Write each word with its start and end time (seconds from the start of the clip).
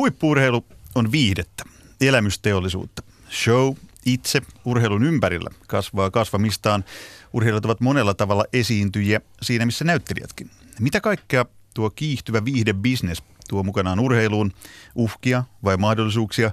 Huippuurheilu 0.00 0.66
on 0.94 1.12
viihdettä, 1.12 1.64
elämysteollisuutta. 2.00 3.02
Show 3.30 3.74
itse 4.06 4.42
urheilun 4.64 5.04
ympärillä 5.04 5.50
kasvaa 5.66 6.10
kasvamistaan. 6.10 6.84
Urheilijat 7.32 7.64
ovat 7.64 7.80
monella 7.80 8.14
tavalla 8.14 8.44
esiintyjiä 8.52 9.20
siinä, 9.42 9.66
missä 9.66 9.84
näyttelijätkin. 9.84 10.50
Mitä 10.78 11.00
kaikkea 11.00 11.44
tuo 11.74 11.90
kiihtyvä 11.90 12.44
viihdebisnes 12.44 13.22
tuo 13.48 13.62
mukanaan 13.62 14.00
urheiluun? 14.00 14.52
Uhkia 14.94 15.44
vai 15.64 15.76
mahdollisuuksia 15.76 16.50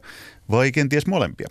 vai 0.52 0.72
kenties 0.72 1.08
molempia? 1.08 1.48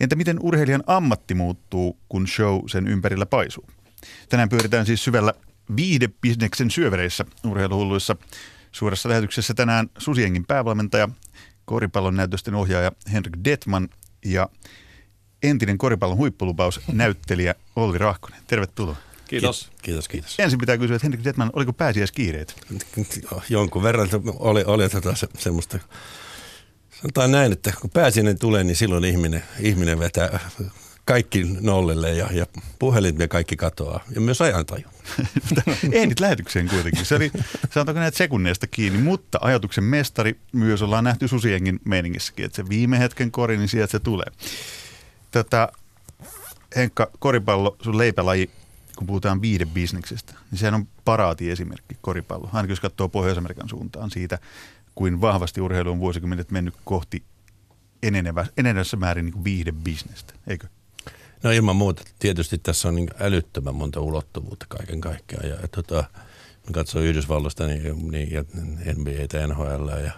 Entä 0.00 0.16
miten 0.16 0.38
urheilijan 0.42 0.84
ammatti 0.86 1.34
muuttuu, 1.34 1.98
kun 2.08 2.28
show 2.28 2.60
sen 2.66 2.88
ympärillä 2.88 3.26
paisuu? 3.26 3.66
Tänään 4.28 4.48
pyöritään 4.48 4.86
siis 4.86 5.04
syvällä 5.04 5.32
viihdebisneksen 5.76 6.70
syövereissä 6.70 7.24
urheiluhulluissa. 7.44 8.16
Suorassa 8.72 9.08
lähetyksessä 9.08 9.54
tänään 9.54 9.90
Susiengin 9.98 10.46
päävalmentaja, 10.46 11.08
koripallon 11.64 12.16
näytösten 12.16 12.54
ohjaaja 12.54 12.92
Henrik 13.12 13.36
Detman 13.44 13.88
ja 14.24 14.48
entinen 15.42 15.78
koripallon 15.78 16.18
huippulupaus 16.18 16.80
näyttelijä 16.92 17.54
Olli 17.76 17.98
Rahkonen. 17.98 18.40
Tervetuloa. 18.46 18.96
Kiitos. 19.28 19.70
Kiitos, 19.82 20.08
kiitos. 20.08 20.34
Ensin 20.38 20.58
pitää 20.58 20.78
kysyä, 20.78 20.96
että 20.96 21.04
Henrik 21.06 21.24
Detman, 21.24 21.50
oliko 21.52 21.72
pääsiäiskiireet? 21.72 22.54
Jonkun 23.48 23.82
verran 23.82 24.08
oli, 24.38 24.64
oli 24.64 24.88
tota 24.88 25.14
se, 25.14 25.28
semmoista, 25.38 25.78
sanotaan 27.00 27.30
näin, 27.30 27.52
että 27.52 27.72
kun 27.80 27.90
pääsiäinen 27.90 28.38
tulee, 28.38 28.64
niin 28.64 28.76
silloin 28.76 29.04
ihminen, 29.04 29.42
ihminen 29.60 29.98
vetää 29.98 30.40
kaikki 31.08 31.46
nollelle 31.60 32.14
ja, 32.14 32.28
ja 32.32 32.46
puhelin 32.78 33.18
ja 33.18 33.28
kaikki 33.28 33.56
katoaa. 33.56 34.04
Ja 34.14 34.20
myös 34.20 34.40
ajantaju. 34.40 34.84
Ehdit 35.92 36.20
lähetykseen 36.20 36.68
kuitenkin. 36.68 37.04
Se 37.04 37.14
oli, 37.14 37.30
sanotaanko 37.70 38.00
näitä 38.00 38.18
sekunneista 38.18 38.66
kiinni, 38.66 38.98
mutta 38.98 39.38
ajatuksen 39.40 39.84
mestari 39.84 40.40
myös 40.52 40.82
ollaan 40.82 41.04
nähty 41.04 41.28
Susiengin 41.28 41.80
meiningissäkin, 41.84 42.44
että 42.44 42.56
se 42.56 42.68
viime 42.68 42.98
hetken 42.98 43.30
kori, 43.30 43.56
niin 43.56 43.68
sieltä 43.68 43.90
se 43.90 43.98
tulee. 43.98 44.26
Tätä, 45.30 45.68
Henkka, 46.76 47.10
koripallo, 47.18 47.76
sun 47.82 47.98
leipälaji, 47.98 48.50
kun 48.96 49.06
puhutaan 49.06 49.42
viidebisneksestä, 49.42 50.34
niin 50.50 50.58
sehän 50.58 50.74
on 50.74 50.88
paraati 51.04 51.50
esimerkki 51.50 51.96
koripallo. 52.00 52.50
Ainakin 52.52 52.72
jos 52.72 52.80
katsoo 52.80 53.08
Pohjois-Amerikan 53.08 53.68
suuntaan 53.68 54.10
siitä, 54.10 54.38
kuin 54.94 55.20
vahvasti 55.20 55.60
urheilu 55.60 55.90
on 55.90 56.00
vuosikymmenet 56.00 56.50
mennyt 56.50 56.74
kohti 56.84 57.22
enenevä, 58.02 58.46
enenevässä 58.56 58.96
määrin 58.96 59.24
niin 59.24 59.44
viihdebisnestä, 59.44 60.34
eikö? 60.46 60.66
No 61.42 61.50
ilman 61.50 61.76
muuta. 61.76 62.02
Tietysti 62.18 62.58
tässä 62.58 62.88
on 62.88 62.94
niin 62.94 63.08
älyttömän 63.20 63.74
monta 63.74 64.00
ulottuvuutta 64.00 64.66
kaiken 64.68 65.00
kaikkiaan. 65.00 65.48
Ja, 65.48 65.56
tota, 65.68 66.04
kun 66.62 66.72
katsoo 66.72 67.02
Yhdysvalloista 67.02 67.66
niin, 67.66 68.10
niin, 68.10 68.32
ja 68.32 68.44
NBA, 68.94 69.46
NHL 69.46 69.88
ja 69.88 70.12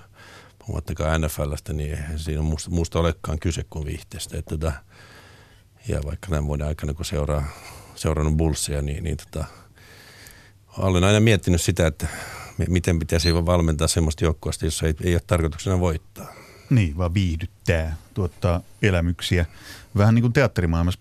puhumattakaan 0.59 1.21
NFLstä, 1.21 1.73
niin 1.73 1.98
siinä 2.17 2.43
musta, 2.43 2.71
musta 2.71 2.98
olekaan 2.98 3.39
kyse 3.39 3.65
kuin 3.71 3.87
viihteestä. 3.87 4.39
Että 4.39 4.59
tota, 4.59 4.73
ja 5.89 6.01
vaikka 6.05 6.29
näin 6.31 6.47
vuoden 6.47 6.67
aikana, 6.67 6.95
kun 6.95 7.05
seuraa, 7.05 7.45
seurannut 7.95 8.37
Bullsia, 8.37 8.83
niin, 8.83 9.05
niin 9.05 9.17
tota, 9.17 9.45
olen 10.79 11.05
aina 11.05 11.21
miettinyt 11.21 11.61
sitä, 11.61 11.87
että 11.87 12.07
miten 12.69 12.98
pitäisi 12.98 13.35
valmentaa 13.35 13.89
semmoista 13.89 14.25
joukkueesta, 14.25 14.65
jossa 14.65 14.87
ei, 14.87 14.95
ei 15.03 15.15
ole 15.15 15.23
tarkoituksena 15.27 15.81
voittaa. 15.81 16.35
Niin, 16.71 16.97
vaan 16.97 17.15
viihdyttää, 17.15 17.97
tuottaa 18.15 18.61
elämyksiä. 18.83 19.47
Vähän 19.97 20.15
niin 20.15 20.23
kuin 20.23 20.33
teatterimaailmassa 20.33 21.01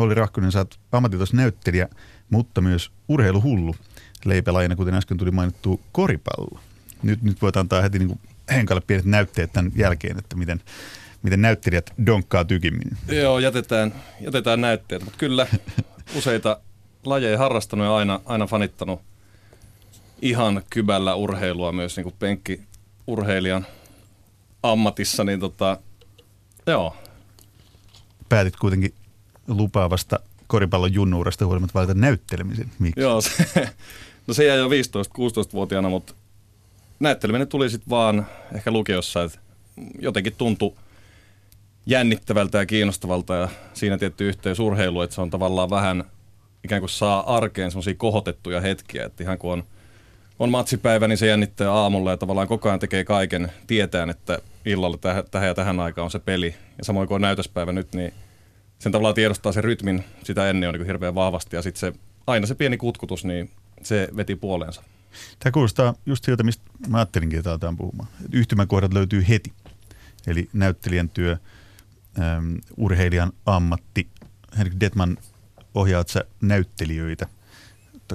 Olli 0.00 0.14
Rahkonen, 0.14 0.52
sä 0.52 0.58
oot 0.58 0.80
ammatitos 0.92 1.32
näyttelijä, 1.32 1.88
mutta 2.30 2.60
myös 2.60 2.90
urheiluhullu 3.08 3.74
leipälajina, 4.24 4.76
kuten 4.76 4.94
äsken 4.94 5.16
tuli 5.16 5.30
mainittu 5.30 5.80
koripallo. 5.92 6.60
Nyt, 7.02 7.22
nyt 7.22 7.42
voit 7.42 7.56
antaa 7.56 7.82
heti 7.82 7.98
niin 7.98 8.20
Henkalle 8.50 8.82
pienet 8.86 9.06
näytteet 9.06 9.52
tämän 9.52 9.72
jälkeen, 9.74 10.18
että 10.18 10.36
miten, 10.36 10.60
miten 11.22 11.42
näyttelijät 11.42 11.90
donkkaa 12.06 12.44
tykimmin. 12.44 12.96
Joo, 13.08 13.38
jätetään, 13.38 13.94
jätetään 14.20 14.60
näytteet, 14.60 15.04
mutta 15.04 15.18
kyllä 15.18 15.46
useita 16.18 16.60
lajeja 17.04 17.38
harrastanut 17.38 17.86
ja 17.86 17.96
aina, 17.96 18.20
aina 18.24 18.46
fanittanut 18.46 19.00
ihan 20.22 20.62
kybällä 20.70 21.14
urheilua 21.14 21.72
myös 21.72 21.96
niin 21.96 22.04
kuin 22.04 22.14
penkkiurheilijan 22.18 23.66
ammatissa, 24.62 25.24
niin 25.24 25.40
tota, 25.40 25.78
joo. 26.66 26.96
Päätit 28.28 28.56
kuitenkin 28.56 28.94
lupaavasta 29.56 30.20
koripallon 30.46 30.94
junnuurasta 30.94 31.46
huolimatta 31.46 31.74
valita 31.78 31.94
näyttelemisen. 31.94 32.70
Miksi? 32.78 33.00
Joo, 33.00 33.20
se, 33.20 33.32
no 34.26 34.34
se 34.34 34.44
jäi 34.44 34.58
jo 34.58 34.68
15-16-vuotiaana, 34.68 35.88
mutta 35.88 36.14
näytteleminen 37.00 37.48
tuli 37.48 37.70
sitten 37.70 37.90
vaan 37.90 38.26
ehkä 38.54 38.70
lukiossa, 38.70 39.22
että 39.22 39.38
jotenkin 39.98 40.32
tuntui 40.38 40.74
jännittävältä 41.86 42.58
ja 42.58 42.66
kiinnostavalta 42.66 43.34
ja 43.34 43.48
siinä 43.74 43.98
tietty 43.98 44.28
yhteys 44.28 44.58
urheilu, 44.58 45.02
että 45.02 45.14
se 45.14 45.20
on 45.20 45.30
tavallaan 45.30 45.70
vähän 45.70 46.04
ikään 46.64 46.80
kuin 46.80 46.90
saa 46.90 47.36
arkeen 47.36 47.70
semmoisia 47.70 47.94
kohotettuja 47.94 48.60
hetkiä, 48.60 49.04
että 49.04 49.22
ihan 49.22 49.38
kun 49.38 49.52
on, 49.52 49.64
on 50.38 50.50
matsipäivä, 50.50 51.08
niin 51.08 51.18
se 51.18 51.26
jännittää 51.26 51.72
aamulla 51.72 52.10
ja 52.10 52.16
tavallaan 52.16 52.48
koko 52.48 52.68
ajan 52.68 52.80
tekee 52.80 53.04
kaiken 53.04 53.52
tietään, 53.66 54.10
että 54.10 54.38
illalla 54.64 54.98
tähän, 54.98 55.24
tähän 55.30 55.48
ja 55.48 55.54
tähän 55.54 55.80
aikaan 55.80 56.04
on 56.04 56.10
se 56.10 56.18
peli. 56.18 56.54
Ja 56.78 56.84
samoin 56.84 57.08
kuin 57.08 57.14
on 57.14 57.20
näytöspäivä 57.20 57.72
nyt, 57.72 57.94
niin 57.94 58.12
sen 58.80 58.92
tavallaan 58.92 59.14
tiedostaa 59.14 59.52
sen 59.52 59.64
rytmin 59.64 60.04
sitä 60.24 60.50
ennen 60.50 60.68
on 60.68 60.74
niin 60.74 60.86
hirveän 60.86 61.14
vahvasti 61.14 61.56
ja 61.56 61.62
sitten 61.62 61.80
se, 61.80 61.92
aina 62.26 62.46
se 62.46 62.54
pieni 62.54 62.76
kutkutus, 62.76 63.24
niin 63.24 63.50
se 63.82 64.08
veti 64.16 64.36
puoleensa. 64.36 64.82
Tämä 65.38 65.52
kuulostaa 65.52 65.94
just 66.06 66.24
siltä, 66.24 66.42
mistä 66.42 66.64
mä 66.88 66.96
ajattelinkin, 66.96 67.38
että 67.38 67.50
aletaan 67.50 67.76
puhumaan. 67.76 68.08
Yhtymäkohdat 68.32 68.92
löytyy 68.92 69.24
heti. 69.28 69.52
Eli 70.26 70.48
näyttelijän 70.52 71.08
työ, 71.08 71.36
äm, 72.18 72.58
urheilijan 72.76 73.32
ammatti. 73.46 74.08
Henrik 74.58 74.74
Detman, 74.80 75.18
ohjaat 75.74 76.08
sä 76.08 76.24
näyttelijöitä? 76.40 77.26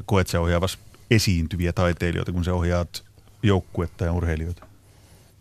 Koet 0.06 0.28
sä 0.28 0.42
ohjaavas 0.42 0.78
esiintyviä 1.12 1.74
taiteilijoita, 1.74 2.32
kun 2.32 2.44
sä 2.44 2.54
ohjaat 2.54 3.04
joukkuetta 3.44 4.06
ja 4.06 4.14
urheilijoita? 4.14 4.66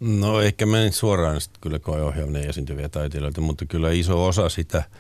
No 0.00 0.40
ehkä 0.40 0.66
mä 0.66 0.82
en 0.82 0.92
suoraan 0.92 1.40
kyllä 1.60 1.78
koe 1.78 2.02
ohjaaminen 2.02 2.48
esiintyviä 2.48 2.88
taiteilijoita, 2.88 3.40
mutta 3.40 3.66
kyllä 3.66 3.90
iso 3.92 4.26
osa 4.26 4.48
sitä– 4.48 4.82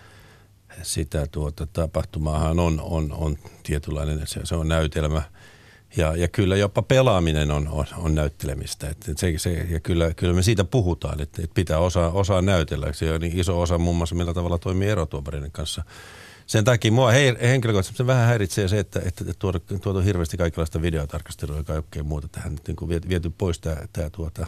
sitä 0.82 1.26
tuota, 1.26 1.66
tapahtumaahan 1.66 2.58
on, 2.58 2.80
on, 2.80 3.12
on 3.12 3.36
tietynlainen, 3.62 4.20
se, 4.24 4.40
se 4.44 4.54
on 4.54 4.68
näytelmä. 4.68 5.22
Ja, 5.96 6.16
ja 6.16 6.28
kyllä 6.28 6.56
jopa 6.56 6.82
pelaaminen 6.82 7.50
on, 7.50 7.68
on, 7.68 7.86
on 7.96 8.14
näyttelemistä. 8.14 8.88
Et, 8.88 9.10
se, 9.16 9.34
se, 9.36 9.52
ja 9.52 9.80
kyllä, 9.80 10.14
kyllä 10.14 10.34
me 10.34 10.42
siitä 10.42 10.64
puhutaan, 10.64 11.20
että 11.20 11.42
et 11.42 11.50
pitää 11.54 11.78
osaa, 11.78 12.10
osaa 12.10 12.42
näytellä. 12.42 12.92
Se 12.92 13.12
on 13.12 13.20
niin 13.20 13.38
iso 13.38 13.60
osa 13.60 13.78
muun 13.78 13.96
muassa, 13.96 14.14
millä 14.14 14.34
tavalla 14.34 14.58
toimii 14.58 14.88
erotuomareiden 14.88 15.50
kanssa. 15.50 15.84
Sen 16.46 16.64
takia 16.64 16.92
mua 16.92 17.10
he, 17.10 17.36
henkilökohtaisesti 17.42 18.06
vähän 18.06 18.26
häiritsee 18.26 18.68
se, 18.68 18.78
että, 18.78 19.00
että 19.04 19.24
tuoda, 19.38 19.58
tuoda 19.58 20.00
hirveästi 20.00 20.36
kaikenlaista 20.36 20.82
videotarkastelua 20.82 21.56
ja 21.56 21.64
kaikkea 21.64 22.02
muuta 22.02 22.28
tähän. 22.28 22.58
Niin 22.66 22.76
kuin 22.76 22.88
viety 23.08 23.30
pois 23.30 23.58
tämä, 23.58 23.76
tämä, 23.92 24.10
tuota, 24.10 24.46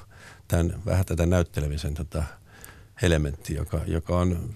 tämän, 0.48 0.74
vähän 0.86 1.04
tätä 1.04 1.26
näyttelemisen 1.26 1.94
tota, 1.94 2.24
elementti, 3.02 3.54
joka, 3.54 3.80
joka 3.86 4.18
on 4.18 4.54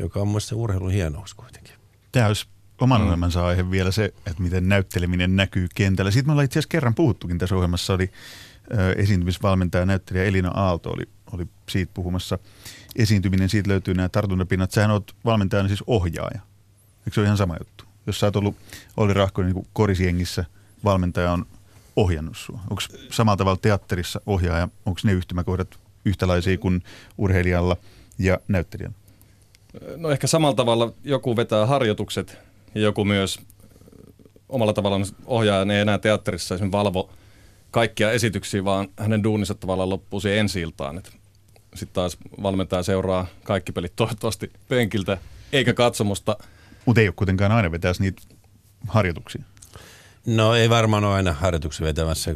joka 0.00 0.20
on 0.20 0.28
myös 0.28 0.48
se 0.48 0.54
urheilun 0.54 0.90
hienous 0.90 1.34
kuitenkin. 1.34 1.74
Tämä 2.12 2.26
olisi 2.26 2.46
oman 2.80 3.00
mm. 3.00 3.08
elämänsä 3.08 3.46
aihe 3.46 3.70
vielä 3.70 3.90
se, 3.90 4.04
että 4.04 4.42
miten 4.42 4.68
näytteleminen 4.68 5.36
näkyy 5.36 5.68
kentällä. 5.74 6.10
Sitten 6.10 6.28
me 6.28 6.32
ollaan 6.32 6.44
itse 6.44 6.58
asiassa 6.58 6.68
kerran 6.68 6.94
puhuttukin 6.94 7.38
tässä 7.38 7.56
ohjelmassa, 7.56 7.94
oli 7.94 8.10
ö, 8.78 8.92
esiintymisvalmentaja 8.92 9.86
näyttelijä 9.86 10.24
Elina 10.24 10.48
Aalto 10.48 10.90
oli, 10.90 11.08
oli 11.32 11.46
siitä 11.68 11.90
puhumassa. 11.94 12.38
Esiintyminen, 12.96 13.48
siitä 13.48 13.68
löytyy 13.68 13.94
nämä 13.94 14.08
tartuntapinnat. 14.08 14.70
Sähän 14.70 14.90
oot 14.90 15.16
valmentajana 15.24 15.68
siis 15.68 15.84
ohjaaja. 15.86 16.40
Eikö 16.98 17.14
se 17.14 17.20
ole 17.20 17.26
ihan 17.26 17.36
sama 17.36 17.56
juttu? 17.60 17.84
Jos 18.06 18.20
sä 18.20 18.26
oot 18.26 18.36
ollut 18.36 18.56
Olli 18.96 19.14
Rahkonen 19.14 19.52
niin 19.54 19.66
korisiengissä, 19.72 20.44
valmentaja 20.84 21.32
on 21.32 21.46
ohjannut 21.96 22.36
sua. 22.36 22.60
Onko 22.70 22.82
samalla 23.10 23.36
tavalla 23.36 23.58
teatterissa 23.62 24.20
ohjaaja, 24.26 24.68
onko 24.86 25.00
ne 25.04 25.12
yhtymäkohdat 25.12 25.78
yhtälaisia 26.04 26.58
kuin 26.58 26.82
urheilijalla 27.18 27.76
ja 28.18 28.38
näyttelijällä? 28.48 28.99
No 29.96 30.10
ehkä 30.10 30.26
samalla 30.26 30.54
tavalla 30.54 30.92
joku 31.04 31.36
vetää 31.36 31.66
harjoitukset 31.66 32.38
ja 32.74 32.80
joku 32.80 33.04
myös 33.04 33.38
omalla 34.48 34.72
tavallaan 34.72 35.06
ohjaaja 35.26 35.74
ei 35.74 35.80
enää 35.80 35.98
teatterissa 35.98 36.54
esimerkiksi 36.54 36.76
valvo 36.76 37.10
kaikkia 37.70 38.10
esityksiä, 38.10 38.64
vaan 38.64 38.88
hänen 38.96 39.24
duuninsa 39.24 39.54
tavallaan 39.54 39.90
loppuu 39.90 40.20
siihen 40.20 40.38
ensi 40.38 40.60
iltaan. 40.60 41.02
Sitten 41.74 41.94
taas 41.94 42.16
valmentaja 42.42 42.82
seuraa 42.82 43.26
kaikki 43.44 43.72
pelit 43.72 43.96
toivottavasti 43.96 44.52
penkiltä 44.68 45.18
eikä 45.52 45.74
katsomusta. 45.74 46.36
Mutta 46.86 47.00
ei 47.00 47.08
ole 47.08 47.14
kuitenkaan 47.16 47.52
aina 47.52 47.72
vetää 47.72 47.92
niitä 47.98 48.22
harjoituksia. 48.88 49.42
No 50.26 50.54
ei 50.54 50.70
varmaan 50.70 51.04
ole 51.04 51.14
aina 51.14 51.32
harjoituksia 51.32 51.86
vetämässä, 51.86 52.34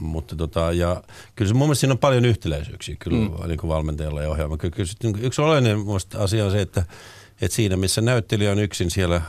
mutta 0.00 0.36
tota, 0.36 0.72
ja 0.72 1.02
kyllä 1.36 1.48
se 1.48 1.54
mun 1.54 1.66
mielestä 1.68 1.80
siinä 1.80 1.92
on 1.92 1.98
paljon 1.98 2.24
yhtäläisyyksiä 2.24 2.96
kyllä 2.98 3.28
mm. 3.28 3.48
niin 3.48 3.58
kuin 3.58 3.68
valmentajalla 3.68 4.22
ja 4.22 4.30
ohjaamalla. 4.30 4.58
Kyllä, 4.58 4.76
kyllä 4.76 4.90
niin 5.02 5.24
yksi 5.24 5.42
oleellinen 5.42 5.78
asia 6.18 6.44
on 6.44 6.50
se, 6.50 6.60
että, 6.60 6.84
että 7.40 7.56
siinä 7.56 7.76
missä 7.76 8.00
näyttelijä 8.00 8.52
on 8.52 8.58
yksin 8.58 8.90
siellä 8.90 9.22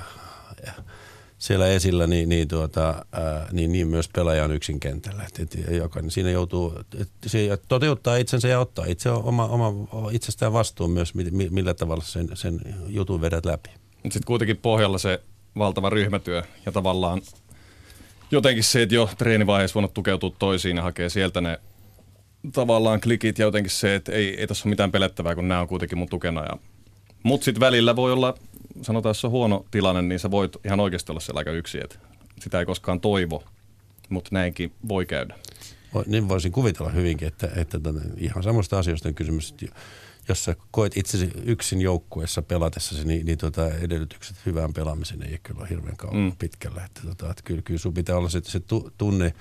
siellä 1.42 1.68
esillä, 1.68 2.08
niin, 2.08 2.30
niin, 2.30 2.48
tuota, 2.48 3.06
ää, 3.12 3.48
niin, 3.52 3.72
niin 3.72 3.88
myös 3.88 4.10
pelaaja 4.10 4.44
on 4.44 4.52
yksin 4.52 4.80
kentällä. 4.80 5.24
Et, 5.24 5.40
et, 5.40 5.76
jokainen 5.78 6.12
siinä 6.12 6.32
joutuu, 6.32 6.74
et, 7.00 7.10
se 7.26 7.58
toteuttaa 7.68 8.16
itsensä 8.16 8.48
ja 8.48 8.60
ottaa 8.60 8.86
itse 8.86 9.10
oma, 9.10 9.46
oma 9.46 9.88
itsestään 10.12 10.54
vastuun 10.54 10.92
myös, 10.92 11.14
millä 11.50 11.74
tavalla 11.74 12.04
sen, 12.04 12.30
sen 12.34 12.62
jutun 12.88 13.22
vedät 13.22 13.46
läpi. 13.46 13.70
Sitten 14.04 14.22
kuitenkin 14.26 14.58
pohjalla 14.58 14.98
se 14.98 15.22
valtava 15.58 15.90
ryhmätyö 15.90 16.44
ja 16.66 16.72
tavallaan 16.72 17.22
jotenkin 18.32 18.64
se, 18.64 18.82
että 18.82 18.96
jo 18.96 19.10
treenivaiheessa 19.18 19.76
voinut 19.76 19.94
tukeutua 19.94 20.36
toisiin 20.40 20.78
ja 20.78 20.84
hakee 20.84 21.10
sieltä 21.10 21.42
ne 21.42 21.60
tavallaan 22.54 23.02
klikit 23.02 23.40
ja 23.40 23.46
jotenkin 23.46 23.72
se, 23.72 23.96
että 23.96 24.12
ei, 24.12 24.40
ei 24.40 24.48
tässä 24.48 24.68
ole 24.68 24.72
mitään 24.72 24.92
pelettävää, 24.92 25.36
kun 25.36 25.48
nämä 25.48 25.62
on 25.62 25.68
kuitenkin 25.68 25.98
mun 25.98 26.10
tukena. 26.10 26.42
Ja... 26.42 26.58
Mutta 27.24 27.46
sitten 27.46 27.60
välillä 27.60 27.96
voi 27.96 28.12
olla, 28.12 28.38
sanotaan, 28.82 29.10
jos 29.10 29.26
on 29.26 29.32
huono 29.32 29.66
tilanne, 29.72 30.02
niin 30.02 30.20
sä 30.20 30.32
voit 30.32 30.58
ihan 30.66 30.80
oikeasti 30.80 31.12
olla 31.12 31.20
siellä 31.20 31.40
aika 31.40 31.52
yksi, 31.52 31.80
että 31.84 31.96
sitä 32.40 32.60
ei 32.60 32.66
koskaan 32.66 33.02
toivo, 33.02 33.44
mutta 34.10 34.30
näinkin 34.34 34.74
voi 34.88 35.06
käydä. 35.06 35.36
Niin 36.06 36.30
voisin 36.30 36.52
kuvitella 36.52 36.92
hyvinkin, 36.92 37.28
että, 37.28 37.50
että 37.56 37.80
tämän, 37.80 38.04
ihan 38.18 38.44
samasta 38.44 38.80
asioista 38.80 39.10
on 39.10 39.16
kysymys, 39.16 39.52
että 39.52 39.66
jos 40.28 40.46
sä 40.46 40.56
koet 40.72 40.98
itsesi 40.98 41.32
yksin 41.44 41.82
joukkueessa 41.82 42.42
pelatessasi, 42.42 43.08
niin, 43.08 43.26
niin 43.26 43.38
tota, 43.38 43.70
edellytykset 43.70 44.38
hyvään 44.46 44.74
pelaamiseen 44.74 45.24
ei 45.24 45.40
kyllä 45.44 45.60
ole 45.60 45.70
hirveän 45.70 45.98
kauan 45.98 46.18
mm. 46.18 46.32
pitkällä. 46.40 46.86
Että, 46.86 47.02
tota, 47.02 47.32
että 47.32 47.44
kyllä, 47.44 47.62
kyllä 47.62 47.80
sun 47.80 47.94
pitää 47.94 48.18
olla 48.18 48.30
se, 48.30 48.42
se 48.44 48.62
tunne, 48.98 49.34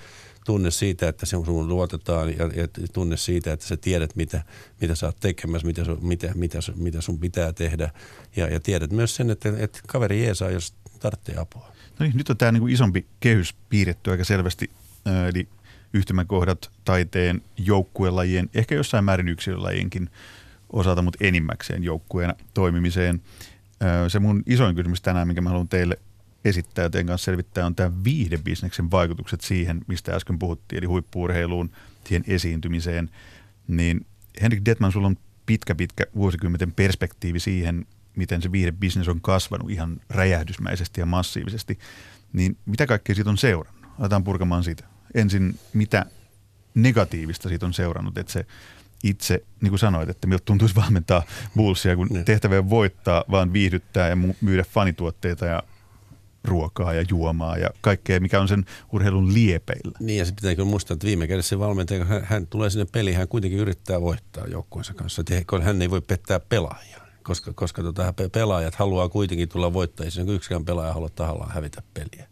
tunne 0.45 0.71
siitä, 0.71 1.09
että 1.09 1.25
se 1.25 1.37
sun 1.45 1.67
luotetaan 1.67 2.29
ja, 2.29 2.45
ja 2.55 2.67
tunne 2.93 3.17
siitä, 3.17 3.53
että 3.53 3.65
sä 3.65 3.77
tiedät, 3.77 4.15
mitä, 4.15 4.43
mitä 4.81 4.95
sä 4.95 5.05
oot 5.05 5.19
tekemässä, 5.19 5.67
mitä, 5.67 5.85
sun, 5.85 5.99
mitä, 6.01 6.31
mitä, 6.35 6.59
mitä 6.75 7.01
sun 7.01 7.19
pitää 7.19 7.53
tehdä. 7.53 7.91
Ja, 8.35 8.47
ja 8.47 8.59
tiedät 8.59 8.91
myös 8.91 9.15
sen, 9.15 9.29
että, 9.29 9.53
että 9.57 9.79
kaveri 9.87 10.23
jeesaa, 10.23 10.49
jos 10.49 10.73
tarvitsee 10.99 11.37
apua. 11.37 11.71
No 11.99 12.05
niin, 12.05 12.17
nyt 12.17 12.29
on 12.29 12.37
tämä 12.37 12.51
niinku 12.51 12.67
isompi 12.67 13.05
kehys 13.19 13.55
piirretty 13.69 14.11
aika 14.11 14.23
selvästi. 14.23 14.71
Eli 15.29 15.47
yhtymäkohdat 15.93 16.71
taiteen, 16.85 17.41
joukkuelajien, 17.57 18.49
ehkä 18.53 18.75
jossain 18.75 19.05
määrin 19.05 19.27
yksilölajienkin 19.27 20.09
osalta, 20.73 21.01
mutta 21.01 21.25
enimmäkseen 21.25 21.83
joukkueena 21.83 22.33
toimimiseen. 22.53 23.21
Se 24.07 24.19
mun 24.19 24.43
isoin 24.45 24.75
kysymys 24.75 25.01
tänään, 25.01 25.27
minkä 25.27 25.41
mä 25.41 25.49
haluan 25.49 25.67
teille 25.67 25.99
esittää 26.45 26.83
ja 26.83 26.89
teidän 26.89 27.07
kanssa 27.07 27.25
selvittää, 27.25 27.65
on 27.65 27.75
tämä 27.75 27.91
viihdebisneksen 28.03 28.91
vaikutukset 28.91 29.41
siihen, 29.41 29.81
mistä 29.87 30.15
äsken 30.15 30.39
puhuttiin, 30.39 30.77
eli 30.77 30.85
huippuurheiluun, 30.85 31.71
siihen 32.07 32.23
esiintymiseen. 32.27 33.09
Niin 33.67 34.05
Henrik 34.41 34.61
Detman, 34.65 34.91
sulla 34.91 35.07
on 35.07 35.17
pitkä, 35.45 35.75
pitkä 35.75 36.03
vuosikymmenten 36.15 36.71
perspektiivi 36.71 37.39
siihen, 37.39 37.85
miten 38.15 38.41
se 38.41 38.51
viihdebisnes 38.51 39.07
on 39.07 39.21
kasvanut 39.21 39.71
ihan 39.71 40.01
räjähdysmäisesti 40.09 41.01
ja 41.01 41.05
massiivisesti. 41.05 41.79
Niin 42.33 42.57
mitä 42.65 42.87
kaikkea 42.87 43.15
siitä 43.15 43.29
on 43.29 43.37
seurannut? 43.37 43.85
Aletaan 43.99 44.23
purkamaan 44.23 44.63
siitä. 44.63 44.83
Ensin, 45.13 45.59
mitä 45.73 46.05
negatiivista 46.75 47.49
siitä 47.49 47.65
on 47.65 47.73
seurannut, 47.73 48.17
että 48.17 48.33
se 48.33 48.45
itse, 49.03 49.43
niin 49.61 49.69
kuin 49.69 49.79
sanoit, 49.79 50.09
että 50.09 50.27
miltä 50.27 50.45
tuntuisi 50.45 50.75
valmentaa 50.75 51.23
Bullsia, 51.55 51.95
kun 51.95 52.07
niin. 52.07 52.25
tehtävä 52.25 52.69
voittaa, 52.69 53.23
vaan 53.31 53.53
viihdyttää 53.53 54.09
ja 54.09 54.17
myydä 54.41 54.63
fanituotteita 54.63 55.45
ja 55.45 55.63
ruokaa 56.43 56.93
ja 56.93 57.05
juomaa 57.09 57.57
ja 57.57 57.69
kaikkea, 57.81 58.19
mikä 58.19 58.41
on 58.41 58.47
sen 58.47 58.65
urheilun 58.91 59.33
liepeillä. 59.33 59.97
Niin 59.99 60.19
ja 60.19 60.25
sitten 60.25 60.41
pitää 60.41 60.55
kyllä 60.55 60.69
muistaa, 60.69 60.93
että 60.93 61.07
viime 61.07 61.27
kädessä 61.27 61.49
se 61.49 61.59
valmentaja, 61.59 62.05
hän, 62.05 62.23
hän 62.25 62.47
tulee 62.47 62.69
sinne 62.69 62.85
peliin, 62.91 63.17
hän 63.17 63.27
kuitenkin 63.27 63.59
yrittää 63.59 64.01
voittaa 64.01 64.47
joukkueensa 64.47 64.93
kanssa. 64.93 65.21
Että 65.21 65.61
hän 65.61 65.81
ei 65.81 65.89
voi 65.89 66.01
pettää 66.01 66.39
pelaajia, 66.39 67.01
koska, 67.23 67.53
koska 67.53 67.83
tota, 67.83 68.13
pelaajat 68.31 68.75
haluaa 68.75 69.09
kuitenkin 69.09 69.49
tulla 69.49 69.73
voittajiksi, 69.73 70.23
kun 70.23 70.35
yksikään 70.35 70.65
pelaaja 70.65 70.93
haluaa 70.93 71.09
tahallaan 71.15 71.51
hävitä 71.51 71.81
peliä. 71.93 72.27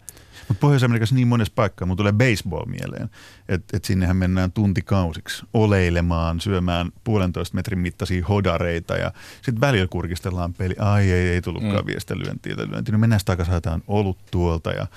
Mutta 0.49 0.61
Pohjois-Amerikassa 0.61 1.15
niin 1.15 1.27
monessa 1.27 1.53
paikkaa, 1.55 1.85
mun 1.85 1.97
tulee 1.97 2.11
baseball 2.11 2.65
mieleen, 2.65 3.09
että 3.49 3.77
et 3.77 3.85
sinnehän 3.85 4.17
mennään 4.17 4.51
tuntikausiksi 4.51 5.45
oleilemaan, 5.53 6.41
syömään 6.41 6.91
puolentoista 7.03 7.55
metrin 7.55 7.79
mittaisia 7.79 8.25
hodareita 8.25 8.97
ja 8.97 9.11
sitten 9.35 9.61
välillä 9.61 9.87
kurkistellaan 9.87 10.53
peli. 10.53 10.75
Ai 10.79 11.11
ei, 11.11 11.29
ei 11.29 11.41
tullutkaan 11.41 11.83
mm. 11.83 11.87
viestä 11.87 12.17
lyöntiä 12.17 12.55
tai 12.55 12.69
lyöntiä. 12.69 12.91
No 12.91 12.99
mennään 12.99 13.21
takaisin, 13.25 13.51
haetaan 13.51 13.83
olut 13.87 14.17
tuolta 14.31 14.71
ja 14.71 14.87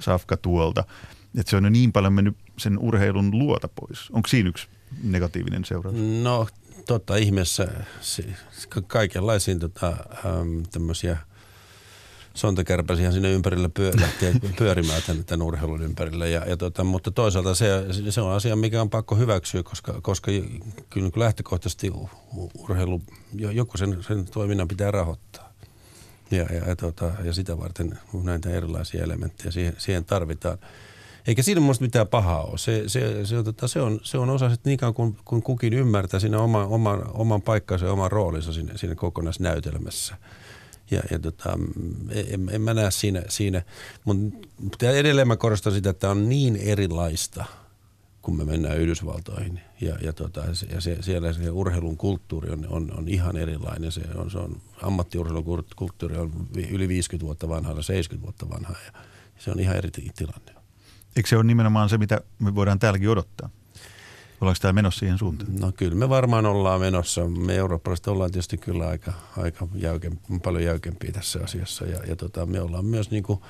safka 0.00 0.36
tuolta. 0.36 0.84
Että 1.38 1.50
se 1.50 1.56
on 1.56 1.64
jo 1.64 1.70
niin 1.70 1.92
paljon 1.92 2.12
mennyt 2.12 2.36
sen 2.56 2.78
urheilun 2.78 3.38
luota 3.38 3.68
pois. 3.68 4.10
Onko 4.10 4.28
siinä 4.28 4.48
yksi 4.48 4.68
negatiivinen 5.02 5.64
seuraus? 5.64 5.96
No 6.22 6.48
totta 6.86 7.16
ihmeessä 7.16 7.68
kaikenlaisiin 8.86 9.58
tota, 9.58 9.96
tämmöisiä– 10.72 11.16
sontakärpäsihän 12.38 13.12
sinne 13.12 13.30
ympärillä 13.30 13.68
pyö, 13.68 13.92
lähtee 14.00 14.34
pyörimään 14.58 15.02
tämän, 15.06 15.24
tämän 15.24 15.46
urheilun 15.46 15.82
ympärillä. 15.82 16.26
Ja, 16.26 16.44
ja 16.46 16.56
tota, 16.56 16.84
mutta 16.84 17.10
toisaalta 17.10 17.54
se, 17.54 17.68
se 18.10 18.20
on 18.20 18.32
asia, 18.32 18.56
mikä 18.56 18.80
on 18.80 18.90
pakko 18.90 19.14
hyväksyä, 19.14 19.62
koska, 19.62 20.00
koska 20.02 20.30
kyllä 20.90 21.10
lähtökohtaisesti 21.16 21.92
urheilu, 22.54 23.02
joku 23.34 23.76
sen, 23.76 23.98
sen 24.02 24.26
toiminnan 24.26 24.68
pitää 24.68 24.90
rahoittaa. 24.90 25.52
Ja, 26.30 26.42
ja, 26.42 26.68
ja, 26.68 26.76
tota, 26.76 27.10
ja 27.24 27.32
sitä 27.32 27.58
varten 27.58 27.98
näitä 28.22 28.50
erilaisia 28.50 29.04
elementtejä 29.04 29.50
siihen, 29.50 29.74
siihen 29.78 30.04
tarvitaan. 30.04 30.58
Eikä 31.26 31.42
siinä 31.42 31.60
minusta 31.60 31.84
mitään 31.84 32.08
pahaa 32.08 32.44
ole. 32.44 32.58
Se, 32.58 32.82
se, 32.86 33.26
se, 33.26 33.42
tota, 33.42 33.68
se, 33.68 33.80
on, 33.80 34.00
se 34.02 34.18
on 34.18 34.30
osa 34.30 34.50
sitten 34.50 34.70
niin 34.70 34.94
kuin 34.94 35.16
kun 35.24 35.42
kukin 35.42 35.72
ymmärtää 35.72 36.20
siinä 36.20 36.38
oma, 36.38 36.64
oma, 36.64 36.98
oman 37.14 37.42
paikkansa 37.42 37.86
ja 37.86 37.92
oman 37.92 38.12
roolinsa 38.12 38.52
siinä, 38.52 38.72
siinä 38.76 38.94
kokonaisnäytelmässä– 38.94 40.16
ja, 40.90 41.02
ja 41.10 41.18
tota, 41.18 41.58
en, 42.10 42.48
en 42.52 42.60
mä 42.60 42.74
näe 42.74 42.90
siinä, 42.90 43.22
siinä. 43.28 43.62
mutta 44.04 44.90
edelleen 44.90 45.28
mä 45.28 45.36
korostan 45.36 45.72
sitä, 45.72 45.90
että 45.90 46.10
on 46.10 46.28
niin 46.28 46.56
erilaista, 46.56 47.44
kun 48.22 48.36
me 48.36 48.44
mennään 48.44 48.78
Yhdysvaltoihin. 48.78 49.60
Ja, 49.80 49.98
ja, 50.02 50.12
tota, 50.12 50.44
ja 50.70 50.80
se, 50.80 50.98
siellä 51.00 51.32
se 51.32 51.50
urheilun 51.50 51.96
kulttuuri 51.96 52.50
on, 52.50 52.66
on, 52.68 52.98
on 52.98 53.08
ihan 53.08 53.36
erilainen. 53.36 53.92
Se 53.92 54.02
on, 54.14 54.30
se 54.30 54.38
on, 54.38 54.60
ammattiurheilun 54.82 55.64
kulttuuri 55.76 56.16
on 56.16 56.32
yli 56.70 56.88
50 56.88 57.26
vuotta 57.26 57.48
vanha 57.48 57.72
ja 57.72 57.82
70 57.82 58.24
vuotta 58.24 58.48
vanha 58.48 58.74
ja 58.86 59.00
se 59.38 59.50
on 59.50 59.60
ihan 59.60 59.76
eri 59.76 59.90
tilanne. 59.90 60.52
Eikö 61.16 61.28
se 61.28 61.36
ole 61.36 61.44
nimenomaan 61.44 61.88
se, 61.88 61.98
mitä 61.98 62.20
me 62.38 62.54
voidaan 62.54 62.78
täälläkin 62.78 63.08
odottaa? 63.08 63.50
Ollaanko 64.40 64.58
tämä 64.60 64.72
menossa 64.72 64.98
siihen 64.98 65.18
suuntaan? 65.18 65.56
No 65.56 65.72
kyllä 65.72 65.94
me 65.94 66.08
varmaan 66.08 66.46
ollaan 66.46 66.80
menossa. 66.80 67.28
Me 67.28 67.56
eurooppalaiset 67.56 68.06
ollaan 68.06 68.30
tietysti 68.30 68.58
kyllä 68.58 68.88
aika, 68.88 69.12
aika 69.36 69.68
jäykempi, 69.74 70.20
paljon 70.42 70.64
jäykempiä 70.64 71.12
tässä 71.12 71.40
asiassa. 71.44 71.86
Ja, 71.86 71.98
ja 72.06 72.16
tota, 72.16 72.46
me 72.46 72.60
ollaan 72.60 72.84
myös 72.84 73.10
niin 73.10 73.22
kuin, 73.22 73.40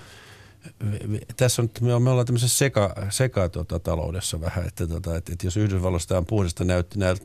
tässä 1.37 1.63
on, 1.63 1.71
me 1.81 2.11
ollaan 2.11 2.27
tämmöisessä 2.27 2.59
seka, 2.59 2.95
seka 3.11 3.49
tota, 3.49 3.79
taloudessa 3.79 4.41
vähän, 4.41 4.67
että, 4.67 4.87
tota, 4.87 5.17
että, 5.17 5.33
että 5.33 5.47
jos 5.47 5.57
Yhdysvalloista 5.57 6.19
on 6.19 6.27
puhdasta 6.27 6.65
näyt, 6.65 6.97
näyt, 6.97 7.23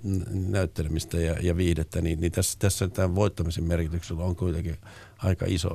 näyttelemistä 0.49 1.17
ja, 1.17 1.35
ja 1.41 1.57
viihdettä, 1.57 2.01
niin, 2.01 2.19
niin 2.19 2.31
tässä, 2.31 2.59
tässä 2.59 2.87
tämän 2.87 3.15
voittamisen 3.15 3.63
merkityksellä 3.63 4.23
on 4.23 4.35
kuitenkin 4.35 4.77
aika 5.17 5.45
iso, 5.49 5.69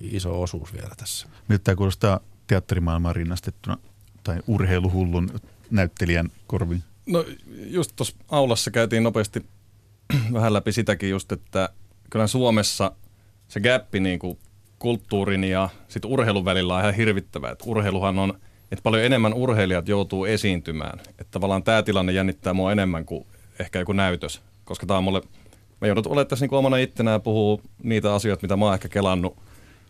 iso 0.00 0.42
osuus 0.42 0.72
vielä 0.72 0.94
tässä. 0.96 1.26
Miltä 1.48 1.64
tämä 1.64 1.76
kuulostaa 1.76 2.20
teatterimaailmaan 2.46 3.16
rinnastettuna 3.16 3.78
tai 4.24 4.40
urheiluhullun 4.46 5.40
näyttelijän 5.70 6.28
korviin? 6.46 6.82
No 7.06 7.24
just 7.66 7.92
tuossa 7.96 8.16
aulassa 8.28 8.70
käytiin 8.70 9.02
nopeasti 9.02 9.46
vähän 10.32 10.52
läpi 10.52 10.72
sitäkin 10.72 11.10
just, 11.10 11.32
että 11.32 11.68
kyllä 12.10 12.26
Suomessa 12.26 12.92
se 13.48 13.60
gappi 13.60 14.00
niin 14.00 14.18
kuin 14.18 14.38
kulttuurin 14.78 15.44
ja 15.44 15.68
sit 15.88 16.04
urheilun 16.04 16.44
välillä 16.44 16.74
on 16.74 16.80
ihan 16.80 16.94
hirvittävä. 16.94 17.50
Et 17.50 17.62
urheiluhan 17.66 18.18
on, 18.18 18.40
että 18.72 18.82
paljon 18.82 19.04
enemmän 19.04 19.34
urheilijat 19.34 19.88
joutuu 19.88 20.24
esiintymään. 20.24 21.00
Että 21.08 21.26
tavallaan 21.30 21.62
tämä 21.62 21.82
tilanne 21.82 22.12
jännittää 22.12 22.52
mua 22.52 22.72
enemmän 22.72 23.04
kuin 23.04 23.26
ehkä 23.58 23.78
joku 23.78 23.92
näytös. 23.92 24.42
Koska 24.64 24.86
tämä 24.86 24.98
on 24.98 25.04
mulle, 25.04 25.22
mä 25.80 25.88
joudut 25.88 26.06
olemaan 26.06 26.26
tässä 26.26 26.46
niin 26.46 26.54
omana 26.54 26.76
ittenään 26.76 27.22
puhuu 27.22 27.60
niitä 27.82 28.14
asioita, 28.14 28.42
mitä 28.42 28.56
mä 28.56 28.64
oon 28.64 28.74
ehkä 28.74 28.88
kelannut. 28.88 29.36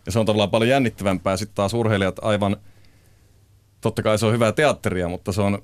Ja 0.05 0.11
se 0.11 0.19
on 0.19 0.25
tavallaan 0.25 0.49
paljon 0.49 0.69
jännittävämpää. 0.69 1.37
Sitten 1.37 1.55
taas 1.55 1.73
urheilijat 1.73 2.19
aivan, 2.21 2.57
totta 3.81 4.03
kai 4.03 4.17
se 4.17 4.25
on 4.25 4.33
hyvää 4.33 4.51
teatteria, 4.51 5.09
mutta 5.09 5.31
se 5.31 5.41
on 5.41 5.61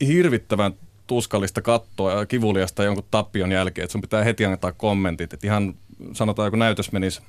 hirvittävän 0.00 0.72
tuskallista 1.06 1.62
kattoa 1.62 2.12
ja 2.12 2.26
kivuliasta 2.26 2.84
jonkun 2.84 3.04
tappion 3.10 3.52
jälkeen, 3.52 3.84
että 3.84 3.92
sun 3.92 4.00
pitää 4.00 4.24
heti 4.24 4.44
antaa 4.44 4.72
kommentit, 4.72 5.32
että 5.32 5.46
ihan 5.46 5.74
sanotaan 6.12 6.46
joku 6.46 6.56
näytös 6.56 6.92
menisi 6.92 7.22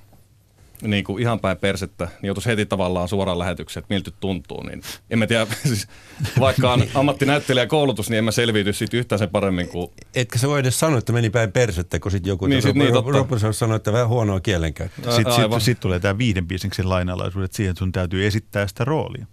niin 0.81 1.03
kuin 1.03 1.21
ihan 1.21 1.39
päin 1.39 1.57
persettä, 1.57 2.05
niin 2.05 2.27
joutuisi 2.27 2.49
heti 2.49 2.65
tavallaan 2.65 3.07
suoraan 3.07 3.39
lähetykseen, 3.39 3.81
että 3.81 3.93
miltä 3.93 4.11
tuntuu. 4.19 4.63
Niin 4.63 4.81
en 5.09 5.19
mä 5.19 5.27
tiedä, 5.27 5.47
siis 5.67 5.87
vaikka 6.39 6.73
on 6.73 6.83
ammattinäyttelijä 6.95 7.67
koulutus, 7.67 8.09
niin 8.09 8.17
en 8.17 8.23
mä 8.23 8.31
selviydy 8.31 8.73
siitä 8.73 8.97
yhtään 8.97 9.19
sen 9.19 9.29
paremmin 9.29 9.67
kuin... 9.67 9.91
Etkä 10.15 10.39
sä 10.39 10.47
voi 10.47 10.59
edes 10.59 10.79
sanoa, 10.79 10.97
että 10.97 11.13
meni 11.13 11.29
päin 11.29 11.51
persettä, 11.51 11.99
kun 11.99 12.11
sitten 12.11 12.29
joku 12.29 12.47
niin, 12.47 12.61
sit 12.61 12.75
niin, 12.75 12.93
totta. 12.93 13.51
sanoi, 13.51 13.75
että 13.75 13.93
vähän 13.93 14.07
huonoa 14.07 14.39
kielenkäyttöä. 14.39 15.15
Sitten 15.15 15.33
sit, 15.33 15.43
sit 15.59 15.79
tulee 15.79 15.99
tämä 15.99 16.17
viiden 16.17 16.47
bisneksen 16.47 16.89
lainalaisuudet 16.89 17.53
siihen, 17.53 17.71
että 17.71 17.79
sun 17.79 17.91
täytyy 17.91 18.27
esittää 18.27 18.67
sitä 18.67 18.85
roolia. 18.85 19.25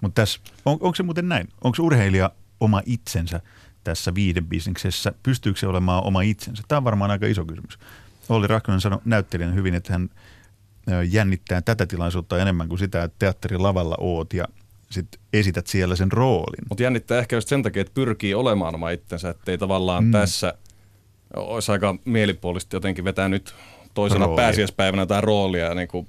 Mutta 0.00 0.22
tässä, 0.22 0.40
on, 0.64 0.72
onko 0.72 0.94
se 0.94 1.02
muuten 1.02 1.28
näin? 1.28 1.48
Onko 1.64 1.82
urheilija 1.82 2.30
oma 2.62 2.82
itsensä 2.86 3.40
tässä 3.84 4.14
viidebisneksessä? 4.14 5.12
Pystyykö 5.22 5.60
se 5.60 5.66
olemaan 5.66 6.04
oma 6.04 6.22
itsensä? 6.22 6.62
Tämä 6.68 6.76
on 6.76 6.84
varmaan 6.84 7.10
aika 7.10 7.26
iso 7.26 7.44
kysymys. 7.44 7.78
Olli 8.28 8.46
Rahkonen 8.46 8.80
sanoi 8.80 8.98
näyttelijän 9.04 9.54
hyvin, 9.54 9.74
että 9.74 9.92
hän 9.92 10.10
jännittää 11.10 11.62
tätä 11.62 11.86
tilaisuutta 11.86 12.38
enemmän 12.38 12.68
kuin 12.68 12.78
sitä, 12.78 13.02
että 13.02 13.16
teatterin 13.18 13.62
lavalla 13.62 13.96
oot 14.00 14.34
ja 14.34 14.44
sit 14.90 15.06
esität 15.32 15.66
siellä 15.66 15.96
sen 15.96 16.12
roolin. 16.12 16.64
Mutta 16.68 16.82
jännittää 16.82 17.18
ehkä 17.18 17.36
just 17.36 17.48
sen 17.48 17.62
takia, 17.62 17.80
että 17.80 17.94
pyrkii 17.94 18.34
olemaan 18.34 18.74
oma 18.74 18.90
itsensä, 18.90 19.30
ettei 19.30 19.58
tavallaan 19.58 20.04
mm. 20.04 20.12
tässä 20.12 20.54
olisi 21.36 21.72
aika 21.72 21.94
mielipuolisesti 22.04 22.76
jotenkin 22.76 23.04
vetää 23.04 23.28
nyt 23.28 23.54
toisena 23.94 24.24
Rooli. 24.24 24.36
pääsiäispäivänä 24.36 25.06
tai 25.06 25.20
roolia, 25.20 25.74
niin 25.74 25.88
kuin, 25.88 26.08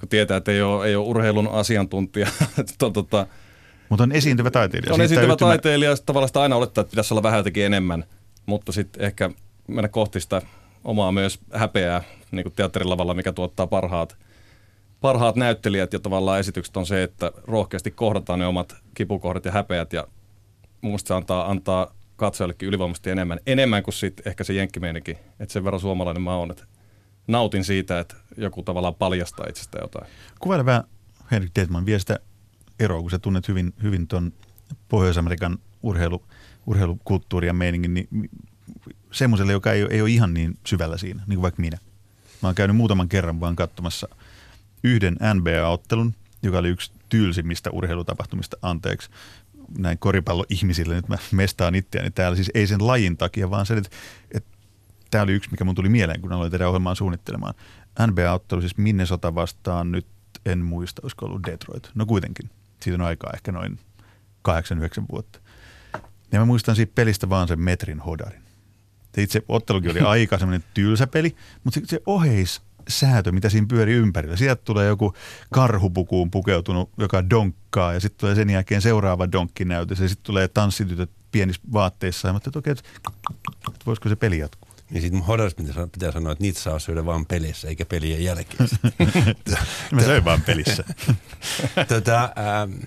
kun 0.00 0.08
tietää, 0.08 0.36
että 0.36 0.52
ei 0.52 0.62
ole, 0.62 0.86
ei 0.86 0.96
ole 0.96 1.06
urheilun 1.06 1.48
asiantuntija. 1.48 2.28
tota, 2.78 3.26
mutta 3.88 4.02
on 4.02 4.12
esiintyvä 4.12 4.50
taiteilija. 4.50 4.94
On 4.94 5.00
esiintyvä 5.00 5.32
yhtymä... 5.32 5.48
taiteilija, 5.48 5.96
tavallaan 6.06 6.28
sitä 6.28 6.42
aina 6.42 6.56
olettaa, 6.56 6.82
että 6.82 6.90
pitäisi 6.90 7.14
olla 7.14 7.22
vähän 7.22 7.38
jotenkin 7.38 7.64
enemmän, 7.64 8.04
mutta 8.46 8.72
sitten 8.72 9.04
ehkä 9.04 9.30
mennä 9.66 9.88
kohti 9.88 10.20
sitä 10.20 10.42
omaa 10.84 11.12
myös 11.12 11.40
häpeää 11.52 12.02
niin 12.30 12.42
kuin 12.42 12.52
teatterilavalla, 12.52 13.14
mikä 13.14 13.32
tuottaa 13.32 13.66
parhaat, 13.66 14.16
parhaat 15.00 15.36
näyttelijät 15.36 15.92
ja 15.92 15.98
tavallaan 15.98 16.40
esitykset 16.40 16.76
on 16.76 16.86
se, 16.86 17.02
että 17.02 17.32
rohkeasti 17.44 17.90
kohdataan 17.90 18.38
ne 18.38 18.46
omat 18.46 18.76
kipukohdat 18.94 19.44
ja 19.44 19.52
häpeät 19.52 19.92
ja 19.92 20.06
mun 20.80 20.90
mielestä 20.90 21.08
se 21.08 21.14
antaa, 21.14 21.50
antaa 21.50 21.94
katsojallekin 22.16 22.68
ylivoimaisesti 22.68 23.10
enemmän, 23.10 23.40
enemmän 23.46 23.82
kuin 23.82 23.94
sitten 23.94 24.28
ehkä 24.28 24.44
se 24.44 24.52
jenkkimeininki, 24.52 25.18
että 25.40 25.52
sen 25.52 25.64
verran 25.64 25.80
suomalainen 25.80 26.22
mä 26.22 26.36
oon, 26.36 26.50
että 26.50 26.64
nautin 27.26 27.64
siitä, 27.64 28.00
että 28.00 28.14
joku 28.36 28.62
tavallaan 28.62 28.94
paljastaa 28.94 29.46
itsestä 29.48 29.78
jotain. 29.82 30.06
Kuvaile 30.40 30.64
vähän 30.64 30.84
Henrik 31.30 31.52
Detman 31.56 31.86
vie 31.86 31.98
sitä 31.98 32.18
eroa, 32.78 33.00
kun 33.00 33.10
sä 33.10 33.18
tunnet 33.18 33.48
hyvin, 33.48 33.74
hyvin 33.82 34.08
tuon 34.08 34.32
Pohjois-Amerikan 34.88 35.58
urheilu, 35.82 36.22
urheilukulttuuria 36.66 37.52
meiningin, 37.52 37.94
niin 37.94 38.30
semmoiselle, 39.12 39.52
joka 39.52 39.72
ei, 39.72 39.86
ei 39.90 40.02
ole 40.02 40.10
ihan 40.10 40.34
niin 40.34 40.58
syvällä 40.66 40.98
siinä, 40.98 41.22
niin 41.26 41.36
kuin 41.36 41.42
vaikka 41.42 41.60
minä. 41.60 41.78
Mä 42.42 42.48
oon 42.48 42.54
käynyt 42.54 42.76
muutaman 42.76 43.08
kerran 43.08 43.40
vaan 43.40 43.56
katsomassa 43.56 44.08
yhden 44.84 45.16
NBA-ottelun, 45.34 46.14
joka 46.42 46.58
oli 46.58 46.68
yksi 46.68 46.92
tylsimmistä 47.08 47.70
urheilutapahtumista, 47.70 48.56
anteeksi, 48.62 49.10
näin 49.78 49.98
koripalloihmisille, 49.98 50.94
nyt 50.94 51.08
mä 51.08 51.18
mestaan 51.32 51.74
itseäni 51.74 52.10
täällä, 52.10 52.36
siis 52.36 52.50
ei 52.54 52.66
sen 52.66 52.86
lajin 52.86 53.16
takia, 53.16 53.50
vaan 53.50 53.66
sen, 53.66 53.78
että, 53.78 53.90
että 54.34 54.50
tämä 55.10 55.24
oli 55.24 55.32
yksi, 55.32 55.50
mikä 55.50 55.64
mun 55.64 55.74
tuli 55.74 55.88
mieleen, 55.88 56.20
kun 56.20 56.32
aloin 56.32 56.52
tätä 56.52 56.68
ohjelmaa 56.68 56.94
suunnittelemaan. 56.94 57.54
NBA-ottelu 58.06 58.60
siis 58.60 58.76
Minnesota 58.76 59.34
vastaan 59.34 59.92
nyt, 59.92 60.06
en 60.46 60.58
muista, 60.58 61.02
olisiko 61.04 61.26
ollut 61.26 61.46
Detroit. 61.46 61.90
No 61.94 62.06
kuitenkin, 62.06 62.50
siitä 62.82 63.02
on 63.02 63.08
aikaa 63.08 63.32
ehkä 63.34 63.52
noin 63.52 63.78
8-9 64.48 64.52
vuotta. 65.12 65.40
Ja 66.32 66.38
mä 66.38 66.44
muistan 66.44 66.76
siitä 66.76 66.92
pelistä 66.94 67.28
vaan 67.28 67.48
sen 67.48 67.60
metrin 67.60 68.00
hodarin. 68.00 68.42
Se 69.14 69.22
itse 69.22 69.42
ottelukin 69.48 69.90
oli 69.90 70.00
aika 70.20 70.38
semmoinen 70.38 70.68
tylsä 70.74 71.06
peli, 71.06 71.36
mutta 71.64 71.80
se, 71.80 71.86
se 71.86 72.00
oheis 72.06 72.62
säätö, 72.88 73.32
mitä 73.32 73.48
siinä 73.48 73.66
pyöri 73.70 73.92
ympärillä. 73.92 74.36
Sieltä 74.36 74.62
tulee 74.64 74.86
joku 74.86 75.14
karhupukuun 75.52 76.30
pukeutunut, 76.30 76.90
joka 76.98 77.30
donkkaa 77.30 77.92
ja 77.92 78.00
sitten 78.00 78.20
tulee 78.20 78.34
sen 78.34 78.50
jälkeen 78.50 78.82
seuraava 78.82 79.32
donkkinäytös 79.32 80.00
ja 80.00 80.08
sitten 80.08 80.24
tulee 80.24 80.48
tanssitytöt 80.48 81.10
pienissä 81.32 81.62
vaatteissa. 81.72 82.28
Ja 82.28 82.32
mä 82.32 82.36
että 82.46 82.58
okei, 82.58 82.70
että 82.70 82.84
voisiko 83.86 84.08
se 84.08 84.16
peli 84.16 84.38
jatkuu. 84.38 84.67
Niin 84.90 85.02
sitten 85.02 85.22
Hodas 85.22 85.54
pitää, 85.54 85.86
pitää 85.86 86.12
sanoa, 86.12 86.32
että 86.32 86.44
niitä 86.44 86.60
saa 86.60 86.78
syödä 86.78 87.06
vaan 87.06 87.26
pelissä, 87.26 87.68
eikä 87.68 87.84
pelien 87.84 88.24
jälkeen. 88.24 88.68
Mä 89.92 90.02
söin 90.02 90.24
vaan 90.24 90.42
pelissä. 90.42 90.84
tota, 91.88 92.24
ähm, 92.24 92.82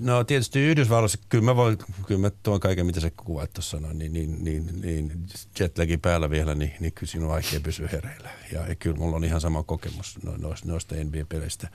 No 0.00 0.24
tietysti 0.24 0.60
Yhdysvalloissa, 0.60 1.18
kyllä 1.28 1.44
mä 1.44 1.56
voin, 1.56 1.78
kyllä 2.06 2.20
mä 2.20 2.30
tuon 2.42 2.60
kaiken, 2.60 2.86
mitä 2.86 3.00
se 3.00 3.10
kuvaat 3.10 3.52
tuossa 3.52 3.70
sanoin, 3.70 3.98
niin, 3.98 4.12
niin, 4.12 4.44
niin, 4.44 4.80
niin 4.80 5.26
jetlagin 5.60 6.00
päällä 6.00 6.30
vielä, 6.30 6.54
niin, 6.54 6.72
niin 6.80 6.92
kyllä 6.92 7.10
siinä 7.10 7.26
on 7.26 7.32
vaikea 7.32 7.60
pysyä 7.60 7.88
hereillä. 7.92 8.30
Ja, 8.52 8.66
ja 8.68 8.74
kyllä 8.74 8.96
mulla 8.96 9.16
on 9.16 9.24
ihan 9.24 9.40
sama 9.40 9.62
kokemus 9.62 10.18
noista, 10.22 10.68
noista 10.68 10.94
NBA-peleistä 10.94 11.68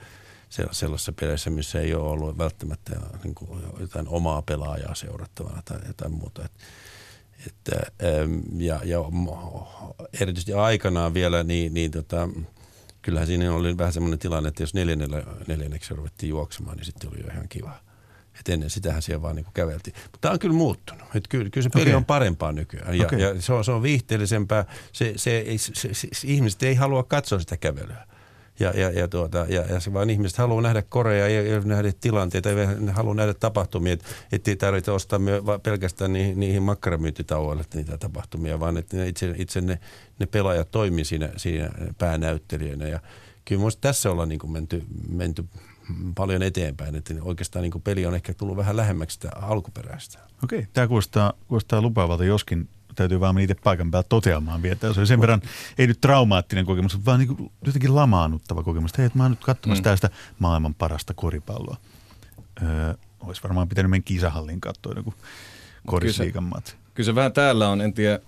sellaisissa 0.70 1.12
peleissä, 1.12 1.50
missä 1.50 1.80
ei 1.80 1.94
ole 1.94 2.10
ollut 2.10 2.38
välttämättä 2.38 3.00
niin 3.24 3.34
kuin 3.34 3.62
jotain 3.80 4.08
omaa 4.08 4.42
pelaajaa 4.42 4.94
seurattavana 4.94 5.62
tai 5.64 5.78
jotain 5.86 6.12
muuta. 6.12 6.44
Et, 6.44 6.52
että, 7.46 7.80
ja, 8.56 8.80
ja 8.84 8.98
erityisesti 10.20 10.52
aikanaan 10.52 11.14
vielä, 11.14 11.42
niin, 11.42 11.74
niin 11.74 11.90
tota, 11.90 12.28
kyllähän 13.02 13.26
siinä 13.26 13.54
oli 13.54 13.78
vähän 13.78 13.92
semmoinen 13.92 14.18
tilanne, 14.18 14.48
että 14.48 14.62
jos 14.62 14.74
neljännellä, 14.74 15.22
neljänneksi 15.46 15.94
ruvettiin 15.94 16.30
juoksemaan, 16.30 16.76
niin 16.76 16.84
sitten 16.84 17.10
oli 17.10 17.20
jo 17.20 17.26
ihan 17.32 17.48
kiva. 17.48 17.80
Et 18.40 18.48
ennen 18.48 18.70
sitähän 18.70 19.02
siellä 19.02 19.22
vaan 19.22 19.36
niin 19.36 19.46
käveltiin. 19.54 19.96
Mutta 20.02 20.18
tämä 20.20 20.32
on 20.32 20.38
kyllä 20.38 20.54
muuttunut. 20.54 21.04
Et 21.14 21.28
kyllä, 21.28 21.50
kyllä 21.50 21.62
se 21.62 21.70
peli 21.70 21.82
okay. 21.82 21.94
on 21.94 22.04
parempaa 22.04 22.52
nykyään. 22.52 22.98
Ja, 22.98 23.06
okay. 23.06 23.18
ja 23.18 23.40
se, 23.42 23.52
on, 23.52 23.64
se 23.64 23.72
on 23.72 23.82
viihteellisempää. 23.82 24.64
Se, 24.92 25.12
se, 25.16 25.44
se, 25.56 25.72
se, 25.74 25.94
se, 25.94 26.08
se, 26.12 26.28
ihmiset 26.28 26.62
ei 26.62 26.74
halua 26.74 27.02
katsoa 27.02 27.38
sitä 27.38 27.56
kävelyä. 27.56 28.06
Ja, 28.60 28.70
ja, 28.70 28.90
ja, 28.90 29.08
tuota, 29.08 29.46
ja, 29.48 29.62
ja 29.62 29.80
se 29.80 29.92
vaan 29.92 30.10
ihmiset 30.10 30.38
haluaa 30.38 30.62
nähdä 30.62 30.82
koreja 30.82 31.28
ja, 31.28 31.42
ja 31.42 31.60
nähdä 31.60 31.92
tilanteita 32.00 32.48
ja 32.48 32.92
haluaa 32.92 33.14
nähdä 33.14 33.34
tapahtumia, 33.34 33.96
että 34.32 34.50
ei 34.50 34.56
tarvitse 34.56 34.90
ostaa 34.90 35.18
myö, 35.18 35.42
pelkästään 35.62 36.12
niihin, 36.12 36.40
niihin 36.40 36.62
makkaramyyntitauoille 36.62 37.64
niitä 37.74 37.98
tapahtumia, 37.98 38.60
vaan 38.60 38.76
että 38.76 38.96
ne 38.96 39.08
itse, 39.08 39.34
itse 39.36 39.60
ne, 39.60 39.78
ne 40.18 40.26
pelaajat 40.26 40.70
toimii 40.70 41.04
siinä, 41.04 41.30
siinä 41.36 41.70
päänäyttelijöinä. 41.98 42.88
Ja 42.88 43.00
kyllä 43.44 43.58
minusta 43.58 43.80
tässä 43.80 44.10
ollaan 44.10 44.28
niin 44.28 44.52
menty, 44.52 44.84
menty 45.08 45.44
paljon 46.14 46.42
eteenpäin. 46.42 46.94
Että 46.94 47.14
oikeastaan 47.20 47.62
niin 47.62 47.82
peli 47.82 48.06
on 48.06 48.14
ehkä 48.14 48.34
tullut 48.34 48.56
vähän 48.56 48.76
lähemmäksi 48.76 49.14
sitä 49.14 49.30
alkuperäistä. 49.34 50.18
Okei, 50.44 50.66
tämä 50.72 50.86
kuulostaa, 50.86 51.32
kuulostaa 51.48 51.82
lupaavalta, 51.82 52.24
joskin 52.24 52.68
täytyy 52.94 53.20
vaan 53.20 53.38
itse 53.38 53.54
paikan 53.54 53.90
päällä 53.90 54.06
toteamaan 54.08 54.62
vielä. 54.62 54.76
Se 54.80 55.00
oli 55.00 55.06
sen 55.06 55.20
verran, 55.20 55.42
ei 55.78 55.86
nyt 55.86 56.00
traumaattinen 56.00 56.66
kokemus, 56.66 57.06
vaan 57.06 57.20
niin 57.20 57.50
jotenkin 57.66 57.94
lamaannuttava 57.94 58.62
kokemus. 58.62 58.98
Hei, 58.98 59.06
että 59.06 59.18
mä 59.18 59.24
oon 59.24 59.32
nyt 59.32 59.44
katsomassa 59.44 59.80
mm. 59.80 59.84
tästä 59.84 60.10
maailman 60.38 60.74
parasta 60.74 61.14
koripalloa. 61.14 61.76
Öö, 62.62 62.94
olisi 63.20 63.42
varmaan 63.42 63.68
pitänyt 63.68 63.90
mennä 63.90 64.04
kisahallin 64.04 64.60
katsoa 64.60 64.92
joku 64.96 65.14
korisliikan 65.86 66.44
matsi. 66.44 66.76
Kyllä 66.94 67.06
se 67.06 67.14
vähän 67.14 67.32
täällä 67.32 67.68
on, 67.68 67.80
en 67.80 67.94
tiedä, 67.94 68.20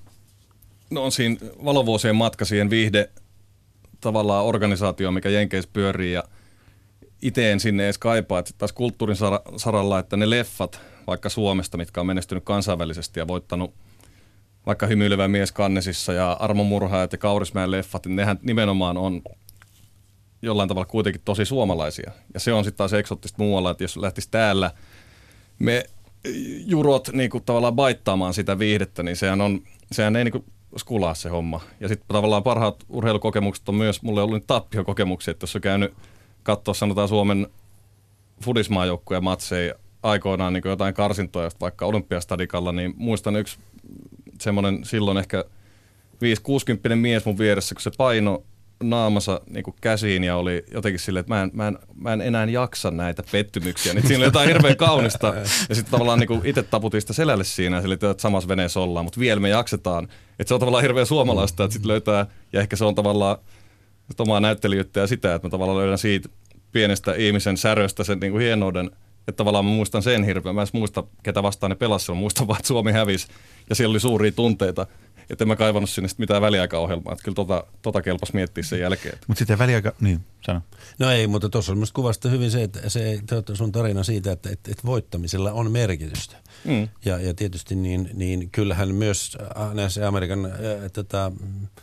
no 0.91 1.05
on 1.05 1.13
siinä 1.13 1.37
valovuosien 1.65 2.17
matka 2.17 2.45
siihen 2.45 2.71
viihde 2.71 3.11
tavallaan 4.01 4.45
organisaatio, 4.45 5.11
mikä 5.11 5.29
Jenkeissä 5.29 5.71
pyörii 5.73 6.13
ja– 6.13 6.25
itse 7.23 7.53
en 7.53 7.61
sinne 7.61 7.85
edes 7.85 7.99
kaipaa, 7.99 8.39
että 8.39 8.53
taas 8.59 8.73
kulttuurin 8.73 9.17
saralla, 9.57 9.99
että 9.99 10.17
ne 10.17 10.31
leffat 10.31 10.81
vaikka 11.07 11.29
Suomesta, 11.29 11.79
mitkä 11.79 12.01
on 12.01 12.07
menestynyt 12.07 12.45
kansainvälisesti 12.45 13.21
ja 13.21 13.29
voittanut 13.29 13.75
vaikka 14.67 14.87
hymyilevä 14.87 15.29
mies 15.29 15.53
Kannesissa 15.53 16.13
ja 16.13 16.33
Armo 16.33 16.65
Murhaajat 16.65 17.13
ja 17.13 17.19
Kaurismäen 17.19 17.71
leffat, 17.71 18.07
niin 18.07 18.17
nehän 18.17 18.39
nimenomaan 18.43 18.97
on 18.97 19.23
jollain 20.43 20.69
tavalla 20.69 20.87
kuitenkin 20.87 21.23
tosi 21.25 21.45
suomalaisia. 21.45 22.11
Ja 22.35 22.41
se 22.41 22.53
on 22.53 22.65
sitten 22.65 22.79
taas 22.79 22.93
eksottista 22.93 23.43
muualla, 23.43 23.71
että 23.71 23.85
jos 23.85 23.97
lähtisi 23.97 24.31
täällä 24.31 24.71
me 25.59 25.85
jurot 26.67 27.09
niin 27.13 27.31
kuin 27.31 27.45
tavallaan 27.45 27.77
baittaamaan 27.77 28.35
sitä 28.35 28.59
viihdettä, 28.59 29.03
niin 29.03 29.17
sehän, 29.17 29.41
on, 29.41 29.61
sehän 29.93 30.17
ei 30.17 30.25
niin 30.25 30.33
kuin 30.33 30.45
skulaa 30.77 31.15
se 31.15 31.29
homma. 31.29 31.61
Ja 31.81 31.89
sitten 31.89 32.09
tavallaan 32.09 32.43
parhaat 32.43 32.85
urheilukokemukset 32.89 33.69
on 33.69 33.75
myös, 33.75 34.03
mulle 34.03 34.23
ollut 34.23 34.47
tappiokokemuksia, 34.47 35.33
että 35.33 35.45
jos 35.45 35.57
on 35.57 35.63
käynyt– 35.63 35.95
katsoa 36.47 36.75
sanotaan 36.75 37.09
Suomen 37.09 37.47
fudismaajoukkueen 38.45 39.25
matseja 39.25 39.75
aikoinaan 40.03 40.53
niin 40.53 40.63
jotain 40.65 40.95
karsintoja 40.95 41.51
vaikka 41.61 41.87
Olympiastadikalla, 41.87 42.73
niin 42.73 42.95
muistan 42.97 43.37
yksi 43.37 43.59
semmoinen 44.41 44.85
silloin 44.85 45.19
ehkä 45.19 45.45
5-60 46.93 46.95
mies 46.95 47.25
mun 47.25 47.39
vieressä, 47.39 47.75
kun 47.75 47.83
se 47.83 47.91
paino 47.97 48.45
naamassa 48.83 49.41
niin 49.51 49.65
käsiin 49.81 50.25
ja 50.25 50.37
oli 50.37 50.65
jotenkin 50.75 51.01
silleen, 51.01 51.21
että 51.21 51.35
mä 51.35 51.43
en, 51.43 51.51
mä 51.53 51.69
en, 51.69 51.79
mä 51.95 52.13
en 52.13 52.21
enää 52.21 52.45
jaksa 52.45 52.91
näitä 52.91 53.23
pettymyksiä. 53.33 53.95
Niin 53.95 54.07
siinä 54.07 54.19
oli 54.19 54.25
jotain 54.25 54.49
hirveän 54.49 54.77
kaunista. 54.77 55.35
Ja 55.69 55.75
sitten 55.75 55.91
tavallaan 55.91 56.19
niin 56.19 56.41
itse 56.45 56.63
taputin 56.63 57.01
sitä 57.01 57.13
selälle 57.13 57.45
siinä, 57.45 57.79
eli 57.79 57.93
että 57.93 58.15
samassa 58.19 58.49
veneessä 58.49 58.81
ollaan, 58.81 59.05
mutta 59.05 59.21
vielä 59.21 59.41
me 59.41 59.49
jaksetaan. 59.49 60.05
Että 60.39 60.49
se 60.49 60.55
on 60.55 60.61
tavallaan 60.61 60.83
hirveän 60.83 61.07
suomalaista, 61.07 61.65
että 61.65 61.73
sitten 61.73 61.89
löytää, 61.89 62.27
ja 62.53 62.61
ehkä 62.61 62.77
se 62.77 62.85
on 62.85 62.95
tavallaan 62.95 63.37
omaa 64.19 64.41
näyttelijyyttä 64.41 65.01
ja 65.01 65.07
sitä, 65.07 65.35
että 65.35 65.47
mä 65.47 65.51
tavallaan 65.51 65.79
löydän 65.79 65.99
siitä 65.99 66.29
pienestä 66.73 67.15
ihmisen 67.15 67.57
säröstä 67.57 68.05
sen 68.05 68.21
niin 68.21 68.33
kuin 68.33 68.43
hienouden, 68.43 68.91
että 69.29 69.37
tavallaan 69.37 69.65
mä 69.65 69.71
muistan 69.71 70.03
sen 70.03 70.25
hirveän. 70.25 70.55
Mä 70.55 70.63
en 70.63 70.69
muista, 70.73 71.05
ketä 71.23 71.43
vastaan 71.43 71.71
ne 71.71 71.77
pelasivat, 71.77 72.19
muistan 72.19 72.47
vaan, 72.47 72.59
että 72.59 72.69
Suomi 72.69 72.93
hävisi 72.93 73.27
ja 73.69 73.75
siellä 73.75 73.93
oli 73.93 74.01
suuria 74.01 74.33
tunteita. 74.33 74.87
Että 75.31 75.45
en 75.45 75.49
mä 75.49 75.57
kaivannut 75.57 75.91
sinne 75.91 76.09
mitään 76.19 76.43
väliaikaohjelmaa. 76.43 77.13
Että 77.13 77.25
kyllä 77.25 77.35
tota, 77.35 77.65
tota 77.83 78.03
kelpas 78.03 78.33
miettiä 78.33 78.63
sen 78.63 78.81
jälkeen. 78.81 79.19
Mutta 79.27 79.39
sitten 79.39 79.59
väliaika, 79.59 79.93
niin 80.01 80.21
sano. 80.47 80.61
No 80.99 81.11
ei, 81.11 81.27
mutta 81.27 81.49
tuossa 81.49 81.73
on 81.73 81.87
kuvasta 81.93 82.29
hyvin 82.29 82.51
se, 82.51 82.63
että 82.63 82.89
se 82.89 83.21
sun 83.55 83.73
tarina 83.73 84.03
siitä, 84.03 84.33
että, 84.33 84.51
että, 84.51 84.71
että 84.71 84.87
voittamisella 84.87 85.53
on 85.53 85.71
merkitystä. 85.71 86.37
Mm. 86.67 86.89
Ja, 87.05 87.19
ja 87.19 87.35
tietysti 87.35 87.75
niin, 87.75 88.11
niin 88.15 88.51
kyllähän 88.51 88.95
myös 88.95 89.39
näissä 89.75 90.09
Amerikan 90.09 90.47
äh, 90.47 90.53
tota, 90.93 91.33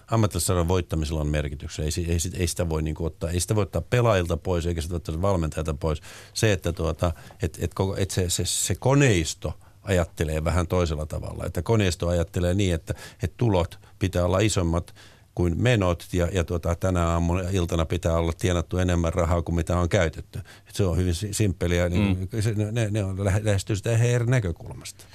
ammattilaisarjan 0.08 0.68
voittamisella 0.68 1.22
on 1.22 1.28
merkityksiä. 1.28 1.86
Ei, 1.86 1.92
ei, 2.08 2.18
ei, 2.38 2.48
sitä 2.48 2.70
voi 2.70 2.82
niin 2.82 2.96
ottaa, 3.00 3.30
ei 3.30 3.40
sitä 3.40 3.56
voi 3.56 3.62
ottaa 3.62 3.82
pelaajilta 3.82 4.38
pois 4.38 4.66
eikä 4.66 4.82
sitä 4.82 4.96
ottaa 4.96 5.22
valmentajalta 5.22 5.74
pois. 5.74 6.02
Se, 6.34 6.52
että 6.52 6.74
tuota, 6.74 7.12
et, 7.42 7.58
et, 7.62 7.74
koko, 7.74 7.96
et 7.98 8.12
se, 8.12 8.30
se, 8.30 8.46
se 8.46 8.76
koneisto 8.76 9.54
ajattelee 9.84 10.44
vähän 10.44 10.68
toisella 10.68 11.06
tavalla. 11.06 11.46
Että 11.46 11.62
koneisto 11.62 12.08
ajattelee 12.08 12.54
niin, 12.54 12.74
että, 12.74 12.94
että 13.24 13.38
tulot 13.38 13.80
pitää 14.00 14.26
olla 14.26 14.40
isommat 14.40 14.96
kuin 15.36 15.62
menot 15.62 16.08
ja, 16.14 16.28
ja 16.32 16.44
tuota, 16.44 16.76
tänä 16.76 17.08
aamuna 17.08 17.42
iltana 17.52 17.86
pitää 17.86 18.14
olla 18.14 18.34
tienattu 18.34 18.78
enemmän 18.78 19.14
rahaa 19.14 19.42
kuin 19.42 19.56
mitä 19.56 19.78
on 19.78 19.90
käytetty. 19.90 20.40
Et 20.40 20.76
se 20.76 20.84
on 20.84 20.98
hyvin 20.98 21.14
simppeliä, 21.32 21.90
niin 21.90 22.18
mm. 22.20 22.42
se, 22.42 22.54
ne, 22.72 22.90
ne 22.92 23.04
on 23.04 23.18
lähestyy 23.42 23.76
sitä 23.76 23.92
eri 23.92 24.26
näkökulmasta. 24.26 25.06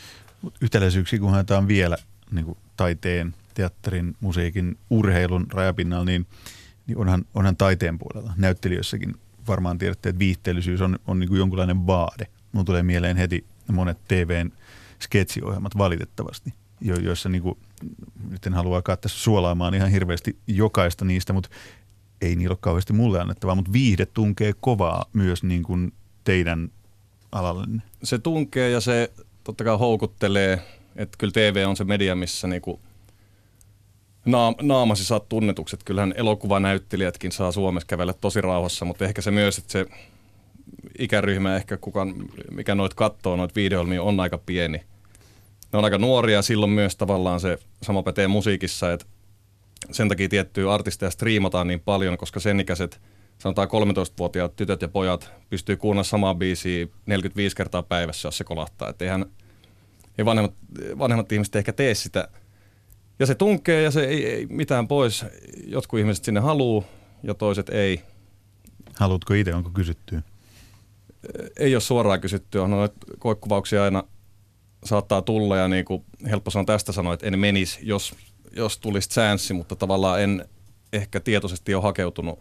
Yhtäläisyyksiä, 0.61 1.19
kun 1.19 1.31
haetaan 1.31 1.69
vielä 1.69 1.97
niin 2.31 2.45
kuin 2.45 2.59
taiteen, 2.77 3.35
teatterin, 3.55 4.17
musiikin, 4.21 4.79
urheilun 4.91 5.47
rajapinnalla, 5.53 6.05
niin, 6.05 6.27
niin 6.87 6.99
onhan, 6.99 7.25
onhan 7.35 7.57
taiteen 7.57 7.99
puolella, 7.99 8.33
näyttelijöissäkin 8.37 9.15
varmaan 9.49 9.79
tiedätte, 9.79 10.09
että 10.09 10.19
viihteellisyys 10.19 10.81
on, 10.81 10.99
on 11.07 11.19
niin 11.19 11.29
kuin 11.29 11.39
jonkunlainen 11.39 11.87
vaade. 11.87 12.27
Mun 12.53 12.65
tulee 12.65 12.83
mieleen 12.83 13.17
heti 13.17 13.45
monet 13.73 13.99
TVn 14.09 14.53
sketsiohjelmat 15.03 15.79
valitettavasti, 15.79 16.55
jo, 16.81 16.97
joissa 16.97 17.29
niin 17.29 17.43
kuin, 17.43 17.59
nyt 18.31 18.47
en 18.47 18.55
halua 18.55 18.77
alkaa 18.77 18.97
tässä 18.97 19.19
suolaamaan 19.19 19.75
ihan 19.75 19.91
hirveästi 19.91 20.37
jokaista 20.47 21.05
niistä, 21.05 21.33
mutta 21.33 21.49
ei 22.21 22.37
niillä 22.37 22.53
ole 22.53 22.59
kauheasti 22.61 22.93
mulle 22.93 23.21
annettavaa, 23.21 23.55
mutta 23.55 23.73
viihde 23.73 24.07
tunkee 24.07 24.53
kovaa 24.61 25.05
myös 25.13 25.43
niin 25.43 25.63
kuin 25.63 25.93
teidän 26.25 26.71
alallenne. 27.33 27.83
Se 28.03 28.19
tunkee 28.19 28.71
ja 28.71 28.81
se 28.81 29.13
totta 29.45 29.65
kai 29.65 29.79
houkuttelee, 29.79 30.63
että 30.97 31.19
kyllä 31.19 31.33
TV 31.33 31.65
on 31.69 31.77
se 31.77 31.85
media, 31.85 32.15
missä 32.15 32.49
niin 32.49 32.63
kuin 32.63 32.81
naamasi 34.63 35.05
saa 35.05 35.21
tunnetukset. 35.21 35.85
Kyllähän 35.85 36.15
elokuvanäyttelijätkin 36.17 37.33
saa 37.33 37.53
Suomessa 37.53 37.87
kävellä 37.87 38.13
tosi 38.13 38.41
rauhassa, 38.41 38.85
mutta 38.85 39.05
ehkä 39.05 39.23
se 39.23 39.31
myös, 39.31 39.59
että 39.59 39.73
se 39.73 39.87
ikäryhmä 40.99 41.57
ehkä 41.57 41.77
kukaan, 41.77 42.15
mikä 42.51 42.75
noit 42.75 42.95
katsoo, 42.95 43.37
noit 43.37 43.57
videoilmia 43.57 44.03
on 44.03 44.21
aika 44.21 44.39
pieni. 44.39 44.83
Ne 45.73 45.79
on 45.79 45.85
aika 45.85 45.99
nuoria, 45.99 46.43
silloin 46.43 46.73
myös 46.73 46.97
tavallaan 46.97 47.41
se 47.41 47.59
sama 47.83 48.03
pätee 48.03 48.29
musiikissa, 48.29 48.93
että 48.93 49.07
sen 49.91 50.09
takia 50.09 50.29
tiettyjä 50.29 50.73
artisteja 50.73 51.11
striimataan 51.11 51.67
niin 51.67 51.81
paljon, 51.81 52.19
koska 52.19 52.41
sen 52.41 52.61
ikäiset, 52.61 53.01
sanotaan 53.39 53.69
13-vuotiaat 53.69 54.57
tytöt 54.57 54.83
ja 54.83 54.89
pojat 54.89 55.33
pystyy 55.51 55.77
kuunnella 55.77 56.05
samaa 56.05 56.35
biisiä 56.35 56.87
45 57.07 57.57
kertaa 57.57 57.83
päivässä, 57.83 58.29
jos 58.29 58.39
se 58.39 58.45
kolahtaa. 58.45 58.89
Että 58.89 59.05
eihän, 59.05 59.27
ei 60.19 60.25
vanhemmat, 60.25 60.55
vanhemmat 60.99 61.33
ihmiset 61.33 61.57
ehkä 61.57 61.73
tee 61.73 61.95
sitä. 61.95 62.29
Ja 63.19 63.27
se 63.27 63.35
tunkee 63.35 63.83
ja 63.83 63.91
se 63.91 64.05
ei, 64.05 64.27
ei 64.27 64.47
mitään 64.47 64.89
pois. 64.89 65.25
Jotkut 65.67 66.01
ihmiset 66.01 66.25
sinne 66.25 66.41
haluu 66.41 66.85
ja 67.23 67.35
toiset 67.35 67.69
ei. 67.69 68.03
Haluatko 68.99 69.35
itse, 69.35 69.55
onko 69.55 69.71
kysytty? 69.71 70.21
Ei 71.57 71.75
ole 71.75 71.81
suoraan 71.81 72.21
kysytty, 72.21 72.59
on 72.59 72.71
noita 72.71 72.97
koekuvauksia 73.19 73.85
aina 73.85 74.05
saattaa 74.85 75.23
tulla 75.23 75.57
ja 75.57 75.69
niin 75.69 75.85
kuin 75.85 76.05
helppo 76.31 76.51
sanoa 76.51 76.65
tästä 76.65 76.93
sanoa, 76.93 77.15
että 77.15 77.27
en 77.27 77.39
menisi, 77.39 77.79
jos, 77.83 78.15
jos 78.57 78.79
tulisi 78.79 79.09
chanssi, 79.09 79.55
mutta 79.55 79.77
tavallaan 79.77 80.23
en 80.23 80.49
ehkä 80.93 81.21
tietoisesti 81.21 81.75
ole 81.75 81.83
hakeutunut 81.83 82.39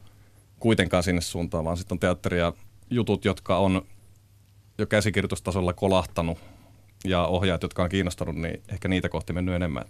kuitenkaan 0.60 1.04
sinne 1.04 1.22
suuntaan, 1.22 1.66
vaan 1.66 1.78
sitten 1.78 1.96
on 1.96 2.00
teatteria 2.00 2.54
jutut, 2.90 3.26
jotka 3.26 3.58
on 3.58 3.82
jo 4.78 4.86
käsikirjoitustasolla 4.86 5.74
kolahtanut 5.74 6.38
ja 7.06 7.26
ohjaajat, 7.26 7.64
jotka 7.64 7.84
on 7.84 7.90
kiinnostanut, 7.90 8.36
niin 8.36 8.62
ehkä 8.70 8.88
niitä 8.88 9.10
kohti 9.10 9.34
mennyt 9.34 9.56
enemmän. 9.56 9.86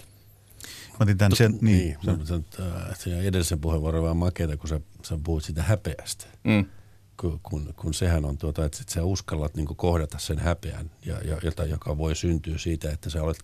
Mä 0.89 0.98
otin 1.00 1.18
tämän 1.18 1.36
sen, 1.36 1.58
niin. 1.62 1.98
niin 2.06 2.27
se, 2.27 2.34
se, 2.96 3.20
edellisen 3.20 3.60
puheenvuoron 3.60 4.04
vaan 4.04 4.18
makeita, 4.18 4.58
kun 4.58 4.70
sä, 4.70 4.80
sä 5.04 5.20
puhut 5.24 5.44
sitä 5.44 5.63
häpeästä. 5.63 6.25
Mm 6.44 6.66
kun, 7.17 7.74
kun, 7.75 7.93
sehän 7.93 8.25
on 8.25 8.38
tuota, 8.38 8.65
että 8.65 8.83
sä 8.88 9.03
uskallat 9.03 9.55
niin 9.55 9.67
kohdata 9.67 10.19
sen 10.19 10.39
häpeän, 10.39 10.91
ja, 11.05 11.19
ja, 11.21 11.38
jota, 11.43 11.65
joka 11.65 11.97
voi 11.97 12.15
syntyä 12.15 12.57
siitä, 12.57 12.91
että 12.91 13.09
sä 13.09 13.24
olet, 13.24 13.38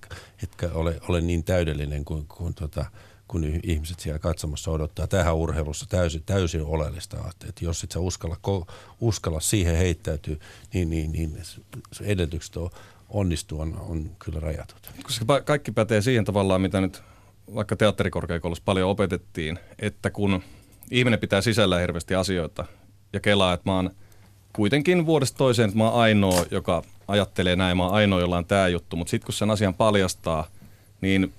etkä 0.43 0.69
ole, 0.73 0.99
ole 1.07 1.21
niin 1.21 1.43
täydellinen 1.43 2.05
kuin, 2.05 2.27
kuin 2.27 2.53
tota, 2.53 2.85
kun 3.27 3.43
ihmiset 3.63 3.99
siellä 3.99 4.19
katsomassa 4.19 4.71
odottaa. 4.71 5.07
Tähän 5.07 5.35
urheilussa 5.35 5.85
täysin, 5.89 6.23
täysin 6.25 6.61
oleellista, 6.61 7.17
että 7.49 7.65
jos 7.65 7.83
et 7.83 7.91
sä 7.91 7.99
uskalla, 7.99 8.37
uskalla 9.01 9.39
siihen 9.39 9.77
heittäytyä, 9.77 10.35
niin, 10.73 10.89
niin, 10.89 11.11
niin 11.11 11.37
edellytykset 12.01 12.57
on, 12.57 12.69
onnistua 13.09 13.61
on, 13.61 13.77
on 13.79 14.15
kyllä 14.19 14.39
rajatut. 14.39 14.91
Koska 15.03 15.41
kaikki 15.41 15.71
pätee 15.71 16.01
siihen 16.01 16.25
tavallaan, 16.25 16.61
mitä 16.61 16.81
nyt 16.81 17.03
vaikka 17.55 17.75
teatterikorkeakoulussa 17.75 18.63
paljon 18.65 18.89
opetettiin, 18.89 19.59
että 19.79 20.09
kun 20.09 20.43
ihminen 20.91 21.19
pitää 21.19 21.41
sisällä 21.41 21.79
hirveästi 21.79 22.15
asioita, 22.15 22.65
ja 23.13 23.19
kelaa, 23.19 23.53
että 23.53 23.69
mä 23.69 23.75
oon 23.75 23.89
kuitenkin 24.53 25.05
vuodesta 25.05 25.37
toiseen, 25.37 25.67
että 25.67 25.77
mä 25.77 25.89
oon 25.89 26.01
ainoa, 26.01 26.45
joka 26.51 26.83
ajattelee 27.07 27.55
näin, 27.55 27.77
mä 27.77 27.83
oon 27.83 27.93
ainoa, 27.93 28.19
jolla 28.19 28.37
on 28.37 28.45
tämä 28.45 28.67
juttu, 28.67 28.95
mutta 28.95 29.11
sitten 29.11 29.25
kun 29.25 29.33
sen 29.33 29.51
asian 29.51 29.73
paljastaa, 29.73 30.47
niin 31.01 31.33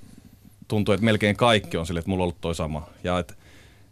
tuntuu, 0.68 0.94
että 0.94 1.04
melkein 1.04 1.36
kaikki 1.36 1.76
on 1.76 1.86
sille, 1.86 1.98
että 1.98 2.10
mulla 2.10 2.22
on 2.22 2.24
ollut 2.24 2.40
toi 2.40 2.54
sama. 2.54 2.88
Ja 3.04 3.18
että 3.18 3.34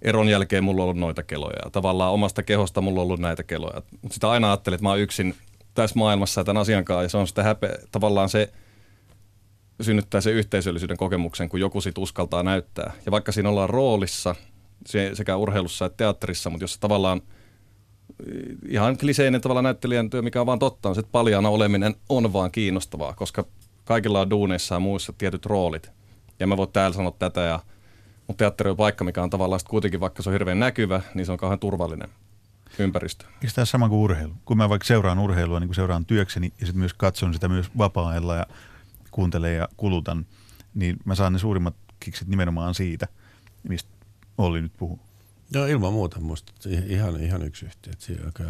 eron 0.02 0.28
jälkeen 0.28 0.64
mulla 0.64 0.82
on 0.82 0.84
ollut 0.84 1.00
noita 1.00 1.22
keloja. 1.22 1.56
Ja 1.64 1.70
tavallaan 1.70 2.12
omasta 2.12 2.42
kehosta 2.42 2.80
mulla 2.80 3.00
on 3.00 3.04
ollut 3.04 3.20
näitä 3.20 3.42
keloja. 3.42 3.82
Mutta 4.02 4.14
sitä 4.14 4.30
aina 4.30 4.50
ajattelin, 4.50 4.74
että 4.74 4.82
mä 4.82 4.88
oon 4.88 5.00
yksin 5.00 5.34
tässä 5.74 5.98
maailmassa 5.98 6.40
ja 6.40 6.44
tämän 6.44 6.60
asian 6.60 6.84
kanssa. 6.84 7.02
Ja 7.02 7.08
se 7.08 7.18
on 7.18 7.26
sitä 7.26 7.42
häpeä, 7.42 7.76
tavallaan 7.92 8.28
se 8.28 8.52
synnyttää 9.80 10.20
se 10.20 10.30
yhteisöllisyyden 10.30 10.96
kokemuksen, 10.96 11.48
kun 11.48 11.60
joku 11.60 11.80
sit 11.80 11.98
uskaltaa 11.98 12.42
näyttää. 12.42 12.92
Ja 13.06 13.12
vaikka 13.12 13.32
siinä 13.32 13.48
ollaan 13.48 13.70
roolissa, 13.70 14.34
sekä 15.12 15.36
urheilussa 15.36 15.86
että 15.86 15.96
teatterissa, 15.96 16.50
mutta 16.50 16.64
jos 16.64 16.78
tavallaan– 16.78 17.22
ihan 18.68 18.98
kliseinen 18.98 19.40
tavalla 19.40 19.62
näyttelijän 19.62 20.10
työ, 20.10 20.22
mikä 20.22 20.40
on 20.40 20.46
vaan 20.46 20.58
totta, 20.58 20.88
on 20.88 20.94
se, 20.94 21.00
että 21.00 21.12
paljaana 21.12 21.48
oleminen 21.48 21.94
on 22.08 22.32
vaan 22.32 22.50
kiinnostavaa, 22.50 23.14
koska 23.14 23.44
kaikilla 23.84 24.20
on 24.20 24.30
duuneissa 24.30 24.74
ja 24.74 24.80
muissa 24.80 25.12
tietyt 25.18 25.46
roolit. 25.46 25.90
Ja 26.40 26.46
mä 26.46 26.56
voin 26.56 26.72
täällä 26.72 26.96
sanoa 26.96 27.16
tätä, 27.18 27.40
ja, 27.40 27.60
mutta 28.26 28.38
teatteri 28.38 28.70
on 28.70 28.76
paikka, 28.76 29.04
mikä 29.04 29.22
on 29.22 29.30
tavallaan 29.30 29.60
kuitenkin, 29.68 30.00
vaikka 30.00 30.22
se 30.22 30.28
on 30.28 30.32
hirveän 30.32 30.60
näkyvä, 30.60 31.02
niin 31.14 31.26
se 31.26 31.32
on 31.32 31.38
kauhean 31.38 31.58
turvallinen 31.58 32.08
ympäristö. 32.78 33.24
Eikö 33.42 33.54
tämä 33.54 33.64
sama 33.64 33.88
kuin 33.88 33.98
urheilu? 33.98 34.34
Kun 34.44 34.56
mä 34.56 34.68
vaikka 34.68 34.86
seuraan 34.86 35.18
urheilua, 35.18 35.60
niin 35.60 35.68
kun 35.68 35.74
seuraan 35.74 36.06
työkseni 36.06 36.52
ja 36.60 36.66
sitten 36.66 36.78
myös 36.78 36.94
katson 36.94 37.34
sitä 37.34 37.48
myös 37.48 37.70
vapaa-ajalla 37.78 38.36
ja 38.36 38.46
kuuntelen 39.10 39.56
ja 39.56 39.68
kulutan, 39.76 40.26
niin 40.74 40.96
mä 41.04 41.14
saan 41.14 41.32
ne 41.32 41.38
suurimmat 41.38 41.74
kiksit 42.00 42.28
nimenomaan 42.28 42.74
siitä, 42.74 43.08
mistä 43.68 43.90
Olli 44.38 44.62
nyt 44.62 44.72
puhuu. 44.76 45.00
Joo, 45.54 45.66
ilman 45.66 45.92
muuta 45.92 46.20
musta 46.20 46.52
ihan, 46.86 47.20
ihan 47.20 47.42
yksi 47.42 47.66
yhtiö. 47.66 47.92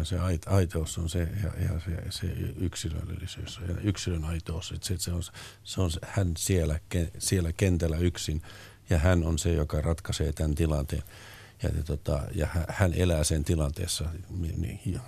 Se 0.03 0.19
aitous 0.45 0.97
on 0.97 1.09
se, 1.09 1.19
ja, 1.43 1.63
ja 1.63 1.79
se, 1.79 2.03
se 2.09 2.27
yksilöllisyys 2.57 3.59
ja 3.67 3.75
yksilön 3.83 4.25
aitous. 4.25 4.71
Että 4.71 4.87
se, 4.87 4.97
se, 4.97 5.11
on, 5.11 5.23
se 5.63 5.81
on 5.81 5.89
hän 6.01 6.31
siellä, 6.37 6.79
siellä 7.17 7.53
kentällä 7.53 7.97
yksin 7.97 8.41
ja 8.89 8.99
hän 8.99 9.23
on 9.23 9.39
se, 9.39 9.53
joka 9.53 9.81
ratkaisee 9.81 10.33
tämän 10.33 10.55
tilanteen. 10.55 11.03
Ja, 11.63 11.69
ja, 11.77 11.83
tota, 11.83 12.21
ja 12.35 12.47
hän 12.67 12.93
elää 12.93 13.23
sen 13.23 13.43
tilanteessa 13.43 14.05
niin, 14.29 14.79
ja, 14.85 14.99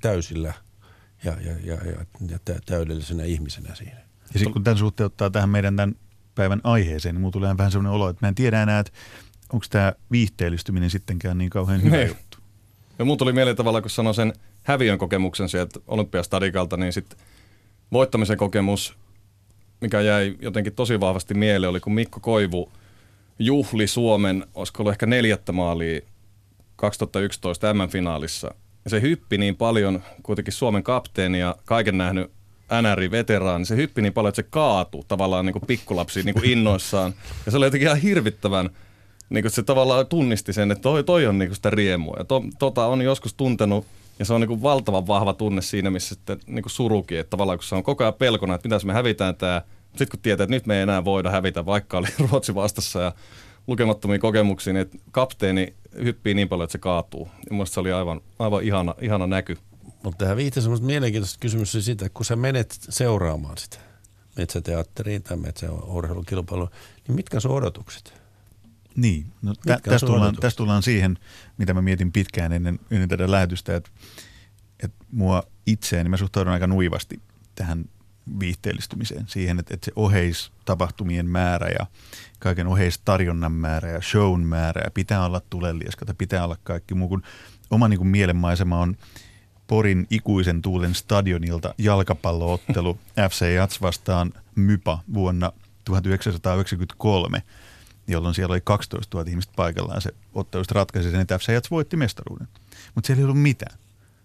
täysillä 0.00 0.54
ja, 1.24 1.36
ja, 1.40 1.52
ja, 1.64 1.74
ja, 1.74 2.04
ja 2.28 2.38
täydellisenä 2.66 3.24
ihmisenä 3.24 3.74
siinä. 3.74 4.00
Ja 4.32 4.38
sitten 4.38 4.52
kun 4.52 4.64
tämän 4.64 4.78
suhteen 4.78 5.06
ottaa 5.06 5.30
tähän 5.30 5.48
meidän 5.48 5.76
tämän 5.76 5.94
päivän 6.34 6.60
aiheeseen, 6.64 7.14
niin 7.14 7.20
mulla 7.20 7.32
tulee 7.32 7.58
vähän 7.58 7.72
sellainen 7.72 7.92
olo, 7.92 8.08
että 8.08 8.26
mä 8.26 8.28
en 8.28 8.34
tiedä 8.34 8.62
enää, 8.62 8.78
että 8.78 8.92
onko 9.52 9.66
tämä 9.70 9.92
viihteellistyminen 10.10 10.90
sittenkään 10.90 11.38
niin 11.38 11.50
kauhean 11.50 11.82
hyvä 11.82 11.96
ne. 11.96 12.04
juttu? 12.04 12.38
Ja 12.98 13.04
mun 13.04 13.18
tuli 13.18 13.32
mieleen 13.32 13.56
tavallaan, 13.56 13.82
kun 13.82 13.90
sanoin 13.90 14.14
sen 14.14 14.32
häviön 14.62 14.98
kokemuksen 14.98 15.48
sieltä 15.48 15.80
Olympiastadikalta, 15.86 16.76
niin 16.76 16.92
sitten 16.92 17.18
voittamisen 17.92 18.36
kokemus, 18.36 18.96
mikä 19.80 20.00
jäi 20.00 20.36
jotenkin 20.40 20.72
tosi 20.72 21.00
vahvasti 21.00 21.34
mieleen, 21.34 21.70
oli 21.70 21.80
kun 21.80 21.94
Mikko 21.94 22.20
Koivu 22.20 22.72
juhli 23.38 23.86
Suomen, 23.86 24.44
olisiko 24.54 24.82
ollut 24.82 24.92
ehkä 24.92 25.06
neljättä 25.06 25.52
maalia 25.52 26.00
2011 26.76 27.74
M-finaalissa. 27.74 28.54
Ja 28.84 28.90
se 28.90 29.00
hyppi 29.00 29.38
niin 29.38 29.56
paljon, 29.56 30.02
kuitenkin 30.22 30.54
Suomen 30.54 30.82
kapteeni 30.82 31.40
ja 31.40 31.56
kaiken 31.64 31.98
nähnyt 31.98 32.30
NRI-veteraani, 32.82 33.64
se 33.64 33.76
hyppi 33.76 34.02
niin 34.02 34.12
paljon, 34.12 34.28
että 34.28 34.42
se 34.42 34.48
kaatui 34.50 35.04
tavallaan 35.08 35.46
niin 35.46 35.52
kuin 35.52 35.66
pikkulapsi 35.66 36.22
niin 36.22 36.34
kuin 36.34 36.50
innoissaan. 36.50 37.14
Ja 37.46 37.52
se 37.52 37.56
oli 37.56 37.66
jotenkin 37.66 37.86
ihan 37.86 38.00
hirvittävän 38.00 38.70
niin 39.30 39.44
kuin 39.44 39.52
se 39.52 39.62
tavallaan 39.62 40.06
tunnisti 40.06 40.52
sen, 40.52 40.70
että 40.70 40.82
toi, 40.82 41.04
toi 41.04 41.26
on 41.26 41.38
niin 41.38 41.48
kuin 41.48 41.56
sitä 41.56 41.70
riemua. 41.70 42.14
Ja 42.18 42.24
to, 42.24 42.42
tota 42.58 42.86
on 42.86 43.02
joskus 43.02 43.34
tuntenut, 43.34 43.86
ja 44.18 44.24
se 44.24 44.34
on 44.34 44.40
niin 44.40 44.48
kuin 44.48 44.62
valtavan 44.62 45.06
vahva 45.06 45.32
tunne 45.32 45.62
siinä, 45.62 45.90
missä 45.90 46.14
sitten 46.14 46.40
niin 46.46 46.62
kuin 46.62 46.70
surukin, 46.70 47.18
että 47.18 47.30
tavallaan 47.30 47.58
kun 47.58 47.64
se 47.64 47.74
on 47.74 47.82
koko 47.82 48.04
ajan 48.04 48.14
pelkona, 48.14 48.54
että 48.54 48.68
mitä 48.68 48.86
me 48.86 48.92
hävitään 48.92 49.36
tämä, 49.36 49.62
sitten 49.88 50.08
kun 50.08 50.20
tietää, 50.20 50.44
että 50.44 50.54
nyt 50.54 50.66
me 50.66 50.76
ei 50.76 50.82
enää 50.82 51.04
voida 51.04 51.30
hävitä, 51.30 51.66
vaikka 51.66 51.98
oli 51.98 52.08
Ruotsi 52.30 52.54
vastassa 52.54 53.00
ja 53.00 53.12
lukemattomia 53.66 54.18
kokemuksia, 54.18 54.72
niin 54.72 54.80
että 54.82 54.98
kapteeni 55.10 55.74
hyppii 56.04 56.34
niin 56.34 56.48
paljon, 56.48 56.64
että 56.64 56.72
se 56.72 56.78
kaatuu. 56.78 57.28
Ja 57.50 57.64
se 57.64 57.80
oli 57.80 57.92
aivan, 57.92 58.20
aivan 58.38 58.62
ihana, 58.62 58.94
ihana 59.00 59.26
näky. 59.26 59.56
Mutta 60.02 60.18
tähän 60.18 60.36
viihtää 60.36 60.60
semmoista 60.60 60.86
mielenkiintoista 60.86 61.40
kysymys 61.40 61.72
siitä, 61.80 62.08
kun 62.08 62.24
sä 62.24 62.36
menet 62.36 62.78
seuraamaan 62.88 63.58
sitä 63.58 63.76
metsäteatteriin 64.36 65.22
tai 65.22 65.36
metsäurheilukilpailuun, 65.36 66.70
niin 67.08 67.16
mitkä 67.16 67.38
on 67.44 67.50
odotukset? 67.50 68.19
Niin, 69.00 69.26
no 69.42 69.54
tä, 69.54 69.78
tästä, 69.82 70.06
tullaan, 70.06 70.36
tästä 70.36 70.56
tullaan 70.56 70.82
siihen, 70.82 71.18
mitä 71.58 71.74
mä 71.74 71.82
mietin 71.82 72.12
pitkään 72.12 72.52
ennen, 72.52 72.78
ennen 72.90 73.08
tätä 73.08 73.30
lähetystä, 73.30 73.76
että, 73.76 73.90
että 74.82 75.04
mua 75.12 75.42
itseäni, 75.66 76.08
mä 76.08 76.16
suhtaudun 76.16 76.52
aika 76.52 76.66
nuivasti 76.66 77.20
tähän 77.54 77.84
viihteellistymiseen, 78.40 79.24
siihen, 79.28 79.58
että, 79.58 79.74
että 79.74 79.84
se 79.84 79.92
oheis 79.96 80.52
tapahtumien 80.64 81.26
määrä 81.26 81.68
ja, 81.78 81.86
kaiken 82.38 82.66
oheistarjonnan 82.66 83.52
määrä 83.52 83.90
ja 83.90 84.00
shown 84.00 84.40
määrä 84.46 84.80
ja 84.84 84.90
pitää 84.90 85.24
olla 85.24 85.40
tulelieskata, 85.50 86.14
pitää 86.14 86.44
olla 86.44 86.56
kaikki 86.62 86.94
muu 86.94 87.08
kuin 87.08 87.22
oma 87.70 87.88
niin 87.88 87.98
kuin 87.98 88.08
mielenmaisema 88.08 88.80
on 88.80 88.96
Porin 89.66 90.06
ikuisen 90.10 90.62
tuulen 90.62 90.94
stadionilta 90.94 91.74
jalkapalloottelu 91.78 92.98
FC 93.30 93.54
Jats 93.54 93.80
vastaan 93.82 94.32
Mypa 94.54 94.98
vuonna 95.14 95.52
1993, 95.84 97.42
jolloin 98.06 98.34
siellä 98.34 98.52
oli 98.52 98.60
12 98.60 99.18
000 99.18 99.30
ihmistä 99.30 99.52
paikallaan. 99.56 100.00
Se 100.00 100.14
ottelu 100.34 100.64
ratkaisi 100.70 101.10
sen, 101.10 101.20
että 101.20 101.38
FC 101.38 101.52
Jats 101.52 101.70
voitti 101.70 101.96
mestaruuden. 101.96 102.48
Mutta 102.94 103.06
siellä 103.06 103.20
ei 103.20 103.24
ollut 103.24 103.42
mitään. 103.42 103.78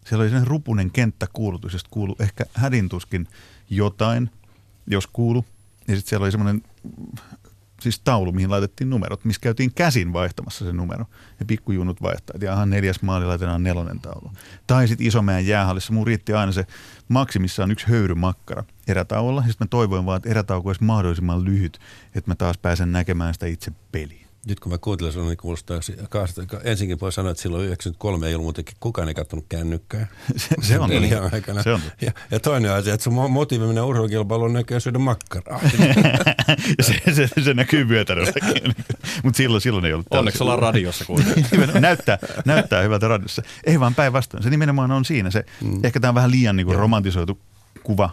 Siellä 0.06 0.22
oli 0.22 0.30
sellainen 0.30 0.48
rupunen 0.48 0.92
kenttäkuulutus, 0.92 1.74
josta 1.74 1.90
kuului 1.92 2.16
ehkä 2.20 2.46
hädintuskin 2.54 3.28
jotain, 3.70 4.30
jos 4.88 5.08
kuulu. 5.08 5.46
Ja 5.88 5.96
sitten 5.96 6.10
siellä 6.10 6.24
oli 6.24 6.32
semmoinen 6.32 6.64
siis 7.86 8.00
taulu, 8.00 8.32
mihin 8.32 8.52
laitettiin 8.52 8.90
numerot, 8.90 9.26
missä 9.26 9.40
käytiin 9.42 9.74
käsin 9.74 10.14
vaihtamassa 10.14 10.66
se 10.66 10.74
numero. 10.74 11.06
Ja 11.40 11.46
pikkujunut 11.46 12.02
vaihtaa, 12.02 12.34
että 12.36 12.54
aha, 12.54 12.66
neljäs 12.66 13.02
maali 13.02 13.26
laitetaan 13.26 13.64
nelonen 13.64 14.00
taulu. 14.00 14.32
Tai 14.68 14.88
sitten 14.88 15.08
Isomäen 15.08 15.48
jäähallissa, 15.48 15.94
mun 15.94 16.08
riitti 16.08 16.34
aina 16.34 16.52
se 16.52 16.66
maksimissaan 17.08 17.72
yksi 17.72 17.88
höyrymakkara 17.88 18.64
erätauolla. 18.88 19.42
Ja 19.42 19.48
sitten 19.48 19.66
mä 19.66 19.70
toivoin 19.70 20.06
vaan, 20.06 20.18
että 20.18 20.30
erätauko 20.30 20.70
olisi 20.70 20.84
mahdollisimman 20.84 21.46
lyhyt, 21.46 21.80
että 22.16 22.32
mä 22.32 22.36
taas 22.36 22.58
pääsen 22.58 22.92
näkemään 22.92 23.34
sitä 23.34 23.46
itse 23.46 23.72
peliä 23.92 24.25
nyt 24.46 24.60
kun 24.60 24.72
mä 24.72 24.78
kuuntelen 24.78 25.12
sinua, 25.12 25.28
niin 25.28 25.38
kuulostaa, 25.38 25.80
ensinkin 26.64 27.00
voi 27.00 27.12
sanoa, 27.12 27.32
että 27.32 27.42
silloin 27.42 27.66
93 27.66 28.28
ei 28.28 28.36
ollut 28.36 28.46
muutenkin 28.46 28.76
kukaan 28.80 29.08
ei 29.08 29.14
katsonut 29.14 29.46
kännykkää. 29.50 30.08
se, 30.38 30.56
se 30.62 30.80
on 30.80 30.92
aikana. 31.34 31.64
Se 31.64 31.74
on. 31.74 31.82
Ja, 32.02 32.12
ja, 32.32 32.40
toinen 32.40 32.72
asia, 32.72 32.94
että 32.94 33.04
sun 33.04 33.32
motiivi 33.32 33.66
mennä 33.66 33.84
urheilukilpailuun 33.84 34.54
näkyy 34.54 34.80
syödä 34.80 35.00
makkaraa. 35.00 35.60
se, 36.82 37.14
se, 37.14 37.28
se, 37.44 37.54
näkyy 37.54 37.90
vyötärölläkin. 37.90 38.76
Mutta 39.24 39.38
silloin, 39.38 39.62
silloin 39.62 39.86
ei 39.86 39.94
ollut. 39.94 40.08
Onneksi 40.10 40.44
ollaan 40.44 40.60
radiossa 40.60 41.06
kuitenkin. 41.06 41.46
näyttää, 41.80 42.18
näyttää 42.46 42.82
hyvältä 42.82 43.08
radiossa. 43.08 43.42
Ei 43.64 43.80
vaan 43.80 43.96
päinvastoin. 43.96 44.44
Se 44.44 44.50
nimenomaan 44.50 44.92
on 44.92 45.06
siinä. 45.06 45.32
Se, 45.32 45.46
mm. 45.62 45.80
Ehkä 45.84 46.00
tämä 46.00 46.10
on 46.10 46.16
vähän 46.16 46.32
liian 46.32 46.56
niin 46.56 46.68
kuin 46.68 46.80
romantisoitu 46.80 47.40
kuva, 47.86 48.10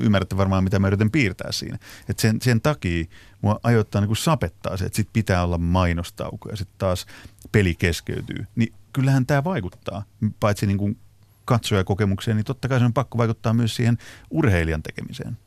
ymmärrätte 0.00 0.36
varmaan 0.36 0.64
mitä 0.64 0.78
mä 0.78 0.86
yritän 0.86 1.10
piirtää 1.10 1.52
siinä. 1.52 1.78
Että 2.08 2.20
sen, 2.20 2.40
sen 2.42 2.60
takia 2.60 3.04
mua 3.42 3.60
ajoittaa 3.62 4.00
niin 4.00 4.16
sapettaa 4.16 4.76
se, 4.76 4.84
että 4.84 4.96
sit 4.96 5.08
pitää 5.12 5.42
olla 5.44 5.58
mainostauko 5.58 6.48
ja 6.48 6.56
sitten 6.56 6.78
taas 6.78 7.06
peli 7.52 7.74
keskeytyy. 7.74 8.46
Niin 8.56 8.72
kyllähän 8.92 9.26
tämä 9.26 9.44
vaikuttaa, 9.44 10.04
paitsi 10.40 10.66
niin 10.66 10.78
kuin 10.78 10.98
katsojakokemukseen, 11.44 12.36
niin 12.36 12.44
totta 12.44 12.68
kai 12.68 12.78
se 12.78 12.84
on 12.84 12.92
pakko 12.92 13.18
vaikuttaa 13.18 13.54
myös 13.54 13.76
siihen 13.76 13.98
urheilijan 14.30 14.82
tekemiseen. 14.82 15.38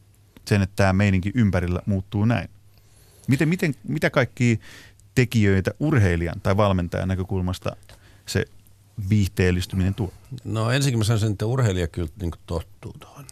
Sen, 0.47 0.61
että 0.61 0.75
tämä 0.75 0.93
meininki 0.93 1.31
ympärillä 1.35 1.81
muuttuu 1.85 2.25
näin. 2.25 2.49
Miten, 3.27 3.49
miten, 3.49 3.75
mitä 3.87 4.09
kaikki 4.09 4.59
tekijöitä 5.15 5.71
urheilijan 5.79 6.41
tai 6.41 6.57
valmentajan 6.57 7.07
näkökulmasta 7.07 7.75
se 8.25 8.45
viihteellistyminen 9.09 9.95
tuo? 9.95 10.13
No 10.43 10.71
ensinnäkin 10.71 10.97
mä 10.97 11.03
sanoisin, 11.03 11.31
että 11.31 11.45
urheilija 11.45 11.87
kyllä 11.87 12.09
niin 12.21 12.31
tottuu 12.45 12.93
tuohon 12.99 13.25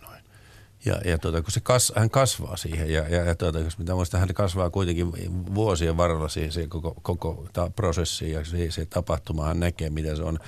ja, 0.88 1.02
ja 1.06 1.18
tuota, 1.18 1.42
kun 1.42 1.52
se 1.52 1.60
kas, 1.60 1.94
hän 1.96 2.10
kasvaa 2.10 2.58
siihen 2.58 2.90
ja, 2.90 3.10
ja, 3.10 3.24
ja 3.24 3.36
tuota, 3.36 3.64
koska 3.64 3.80
mitä 3.80 3.96
muista 3.96 4.18
hän 4.18 4.34
kasvaa 4.34 4.70
kuitenkin 4.70 5.12
vuosien 5.56 5.98
varrella 5.98 6.30
siihen, 6.30 6.52
siihen 6.52 6.70
koko, 6.70 6.96
koko 7.02 7.48
ta, 7.54 7.72
prosessiin 7.76 8.32
ja 8.32 8.46
siihen, 8.46 8.72
siihen 8.72 8.88
tapahtumaan 8.90 9.48
hän 9.48 9.60
näkee, 9.60 9.90
mitä 9.90 10.16
se 10.16 10.24
on. 10.24 10.40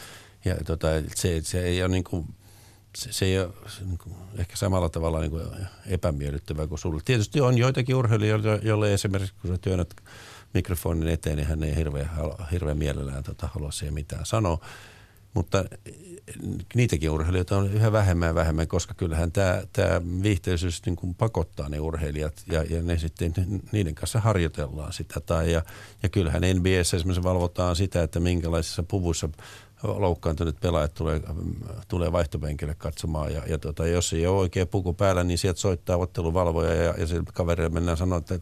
Ja 0.45 0.55
tuota, 0.65 0.87
se, 1.15 1.41
se 1.43 1.63
ei 1.63 1.83
ole 1.83 1.91
niin 1.91 2.03
kuin, 2.03 2.25
se, 2.97 3.13
se 3.13 3.25
ei 3.25 3.39
ole 3.39 3.53
niin 3.85 3.97
kuin, 3.97 4.15
ehkä 4.37 4.55
samalla 4.55 4.89
tavalla 4.89 5.19
niin 5.19 5.31
kuin 5.31 5.43
epämiellyttävää 5.85 6.67
kuin 6.67 6.79
sulle. 6.79 7.01
Tietysti 7.05 7.41
on 7.41 7.57
joitakin 7.57 7.95
urheilijoita, 7.95 8.59
joille 8.61 8.93
esimerkiksi 8.93 9.33
kun 9.41 9.51
sä 9.51 9.57
työnnät 9.57 9.93
mikrofonin 10.53 11.07
eteen, 11.07 11.37
niin 11.37 11.47
hän 11.47 11.63
ei 11.63 11.75
hirveän, 11.75 12.09
hirveän 12.51 12.77
mielellään 12.77 13.23
tota, 13.23 13.49
halua 13.53 13.71
siihen 13.71 13.93
mitään 13.93 14.25
sanoa. 14.25 14.59
Mutta 15.33 15.65
niitäkin 16.75 17.09
urheilijoita 17.09 17.57
on 17.57 17.73
yhä 17.73 17.91
vähemmän 17.91 18.27
ja 18.27 18.35
vähemmän, 18.35 18.67
koska 18.67 18.93
kyllähän 18.93 19.31
tämä, 19.31 19.61
tämä 19.73 20.01
viihteisyys 20.23 20.85
niin 20.85 20.95
kuin 20.95 21.15
pakottaa 21.15 21.69
ne 21.69 21.79
urheilijat 21.79 22.43
ja, 22.51 22.63
ja 22.63 22.81
ne 22.81 22.97
sitten, 22.97 23.33
niiden 23.71 23.95
kanssa 23.95 24.19
harjoitellaan 24.19 24.93
sitä. 24.93 25.19
Tai, 25.19 25.51
ja, 25.51 25.63
ja 26.03 26.09
kyllähän 26.09 26.41
NBS 26.55 26.93
esimerkiksi 26.93 27.23
valvotaan 27.23 27.75
sitä, 27.75 28.03
että 28.03 28.19
minkälaisissa 28.19 28.83
puvuissa 28.83 29.29
loukkaantuneet 29.83 30.59
pelaajat 30.59 30.93
tulee, 30.93 31.21
tulee 31.87 32.11
vaihtopenkille 32.11 32.75
katsomaan. 32.77 33.33
Ja, 33.33 33.43
ja 33.47 33.57
tota, 33.57 33.87
jos 33.87 34.13
ei 34.13 34.27
ole 34.27 34.37
oikea 34.37 34.65
puku 34.65 34.93
päällä, 34.93 35.23
niin 35.23 35.37
sieltä 35.37 35.59
soittaa 35.59 35.97
otteluvalvoja 35.97 36.73
ja, 36.73 36.93
ja 36.97 37.07
se 37.07 37.21
kaverille 37.33 37.69
mennään 37.69 37.97
sanoa, 37.97 38.17
että 38.17 38.39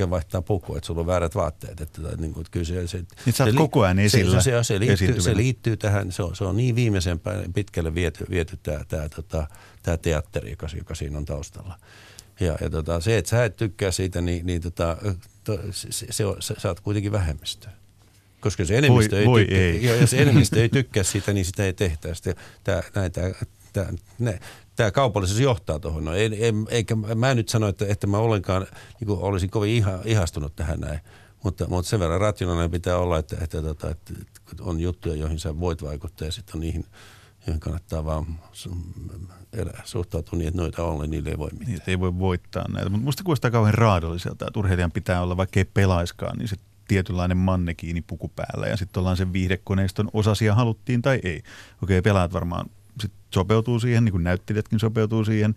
hetken 0.00 0.10
vaihtaa 0.10 0.42
pukua, 0.42 0.76
että 0.76 0.86
sulla 0.86 1.00
on 1.00 1.06
väärät 1.06 1.34
vaatteet. 1.34 1.80
Että, 1.80 2.00
että, 2.04 2.16
niin 2.16 2.32
kuin, 2.32 2.40
että 2.40 2.50
kyllä 2.50 2.64
se, 2.64 2.86
se, 2.86 3.04
niin 3.26 3.34
se, 3.34 3.44
koko 3.56 3.82
ajan 3.82 3.98
esillä 3.98 4.40
se, 4.40 4.50
se, 4.50 4.64
se, 4.64 4.80
liittyy, 4.80 5.20
se 5.20 5.36
liittyy 5.36 5.76
tähän, 5.76 6.12
se 6.12 6.22
on, 6.22 6.36
se 6.36 6.44
on 6.44 6.56
niin 6.56 6.74
viimeisen 6.74 7.20
pitkälle 7.54 7.94
viety, 7.94 8.26
viety 8.30 8.58
tämä, 8.62 8.84
tämä, 8.88 9.08
tota, 9.08 9.46
tämä 9.82 9.96
teatteri, 9.96 10.50
joka, 10.50 10.66
joka 10.76 10.94
siinä 10.94 11.18
on 11.18 11.24
taustalla. 11.24 11.78
Ja, 12.40 12.56
ja 12.60 12.70
tota, 12.70 13.00
se, 13.00 13.18
että 13.18 13.28
sä 13.28 13.44
et 13.44 13.56
tykkää 13.56 13.90
siitä, 13.90 14.20
niin, 14.20 14.46
niin 14.46 14.62
tota, 14.62 14.96
to, 15.44 15.58
se, 15.70 15.92
se, 15.92 16.06
se, 16.10 16.24
sä, 16.40 16.54
sä 16.58 16.68
oot 16.68 16.80
kuitenkin 16.80 17.12
vähemmistö 17.12 17.68
koska 18.40 18.64
se 18.64 18.78
enemmistö, 18.78 19.16
voi, 19.16 19.20
ei, 19.20 19.26
voi 19.26 19.40
tykkää, 19.40 19.58
ei. 19.58 19.84
Ja, 19.84 19.96
jos 19.96 20.14
enemmistö 20.14 20.62
ei 20.62 20.68
tykkää 20.68 21.02
sitä, 21.02 21.32
niin 21.32 21.44
sitä 21.44 21.64
ei 21.64 21.72
tehtäisi. 21.72 22.22
Tämä, 22.64 22.82
näin, 22.94 23.12
tämä, 23.12 23.30
tämä, 23.72 23.86
ne, 24.18 24.40
tämä 24.80 24.90
kaupallisuus 24.90 25.40
johtaa 25.40 25.78
tuohon. 25.78 26.04
No, 26.04 26.14
ei, 26.14 26.44
ei, 26.44 26.52
eikä, 26.68 26.96
mä 26.96 27.30
en 27.30 27.36
nyt 27.36 27.48
sano, 27.48 27.68
että, 27.68 27.84
että 27.88 28.06
mä 28.06 28.18
ollenkaan 28.18 28.66
niin 29.00 29.10
olisin 29.10 29.50
kovin 29.50 29.70
iha, 29.70 29.98
ihastunut 30.04 30.56
tähän 30.56 30.80
näin. 30.80 31.00
Mutta, 31.44 31.68
mutta 31.68 31.88
sen 31.90 32.00
verran 32.00 32.20
rationaalinen 32.20 32.70
pitää 32.70 32.98
olla, 32.98 33.18
että, 33.18 33.36
että, 33.40 33.58
että, 33.58 33.70
että, 33.70 34.12
että 34.52 34.62
on 34.62 34.80
juttuja, 34.80 35.16
joihin 35.16 35.38
sä 35.38 35.60
voit 35.60 35.82
vaikuttaa 35.82 36.28
ja 36.28 36.32
sitten 36.32 36.54
on 36.56 36.60
niihin, 36.60 36.84
joihin 37.46 37.60
kannattaa 37.60 38.04
vaan 38.04 38.26
elää, 39.52 39.82
suhtautua 39.84 40.38
niin, 40.38 40.48
että 40.48 40.60
noita 40.60 40.84
on, 40.84 41.10
niille 41.10 41.30
ei 41.30 41.38
voi 41.38 41.50
mitään. 41.50 41.68
Niin, 41.68 41.82
ei 41.86 42.00
voi 42.00 42.18
voittaa 42.18 42.64
näitä. 42.68 42.90
Mutta 42.90 43.04
musta 43.04 43.22
kuulostaa 43.22 43.50
kauhean 43.50 43.74
raadolliselta, 43.74 44.46
että 44.46 44.60
urheilijan 44.60 44.92
pitää 44.92 45.22
olla, 45.22 45.36
vaikka 45.36 45.60
ei 45.60 45.64
pelaiskaan, 45.64 46.38
niin 46.38 46.48
se 46.48 46.56
tietynlainen 46.88 47.36
mannekiini 47.36 48.02
puku 48.02 48.28
päällä 48.28 48.66
ja 48.66 48.76
sitten 48.76 49.00
ollaan 49.00 49.16
sen 49.16 49.32
viihdekoneiston 49.32 50.10
osasia 50.12 50.54
haluttiin 50.54 51.02
tai 51.02 51.20
ei. 51.24 51.42
Okei, 51.82 52.02
pelaat 52.02 52.32
varmaan 52.32 52.66
sit 53.00 53.12
sopeutuu 53.34 53.80
siihen, 53.80 54.04
niin 54.04 54.12
kuin 54.12 54.24
näyttelijätkin 54.24 54.78
sopeutuu 54.78 55.24
siihen. 55.24 55.54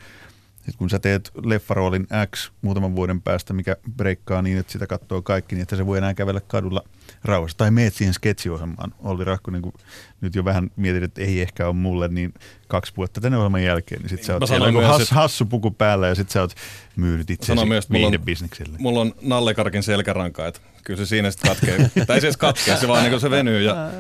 Sitten 0.55 0.77
kun 0.77 0.89
sä 0.89 0.99
teet 0.99 1.31
leffaroolin 1.43 2.07
X 2.35 2.51
muutaman 2.61 2.95
vuoden 2.95 3.21
päästä, 3.21 3.53
mikä 3.53 3.75
breikkaa 3.97 4.41
niin, 4.41 4.57
että 4.57 4.71
sitä 4.71 4.87
katsoo 4.87 5.21
kaikki, 5.21 5.55
niin 5.55 5.63
että 5.63 5.75
se 5.75 5.85
voi 5.85 5.97
enää 5.97 6.13
kävellä 6.13 6.41
kadulla 6.41 6.83
rauhassa. 7.23 7.57
Tai 7.57 7.71
meet 7.71 7.93
siihen 7.93 8.13
sketsiohjelmaan. 8.13 8.93
Olli 8.99 9.23
Rahko, 9.23 9.51
niin 9.51 9.61
kuin 9.61 9.73
nyt 10.21 10.35
jo 10.35 10.45
vähän 10.45 10.71
mietit, 10.75 11.03
että 11.03 11.21
ei 11.21 11.41
ehkä 11.41 11.65
ole 11.65 11.73
mulle, 11.73 12.07
niin 12.07 12.33
kaksi 12.67 12.93
vuotta 12.97 13.21
tänne 13.21 13.37
ohjelman 13.37 13.63
jälkeen, 13.63 14.01
niin 14.01 14.09
sitten 14.09 14.25
sä 14.25 14.33
oot 14.33 14.47
siellä 14.47 14.71
myös, 14.71 14.87
has, 14.87 15.11
hassu 15.11 15.45
puku 15.45 15.71
päällä 15.71 16.07
ja 16.07 16.15
sitten 16.15 16.33
sä 16.33 16.41
oot 16.41 16.55
myynyt 16.95 17.29
itseäsi 17.29 17.61
viihdebisnekselle. 17.91 18.77
Mulla 18.79 19.01
on 19.01 19.13
Nallekarkin 19.21 19.83
selkäranka, 19.83 20.47
että 20.47 20.59
kyllä 20.83 20.97
se 20.97 21.05
siinä 21.05 21.31
sitten 21.31 21.49
katkee. 21.49 21.89
tai 22.07 22.21
siis 22.21 22.37
katkee, 22.37 22.77
se 22.77 22.87
vaan 22.87 23.03
niin 23.03 23.19
se 23.19 23.29
venyy. 23.29 23.61
Ja, 23.61 23.91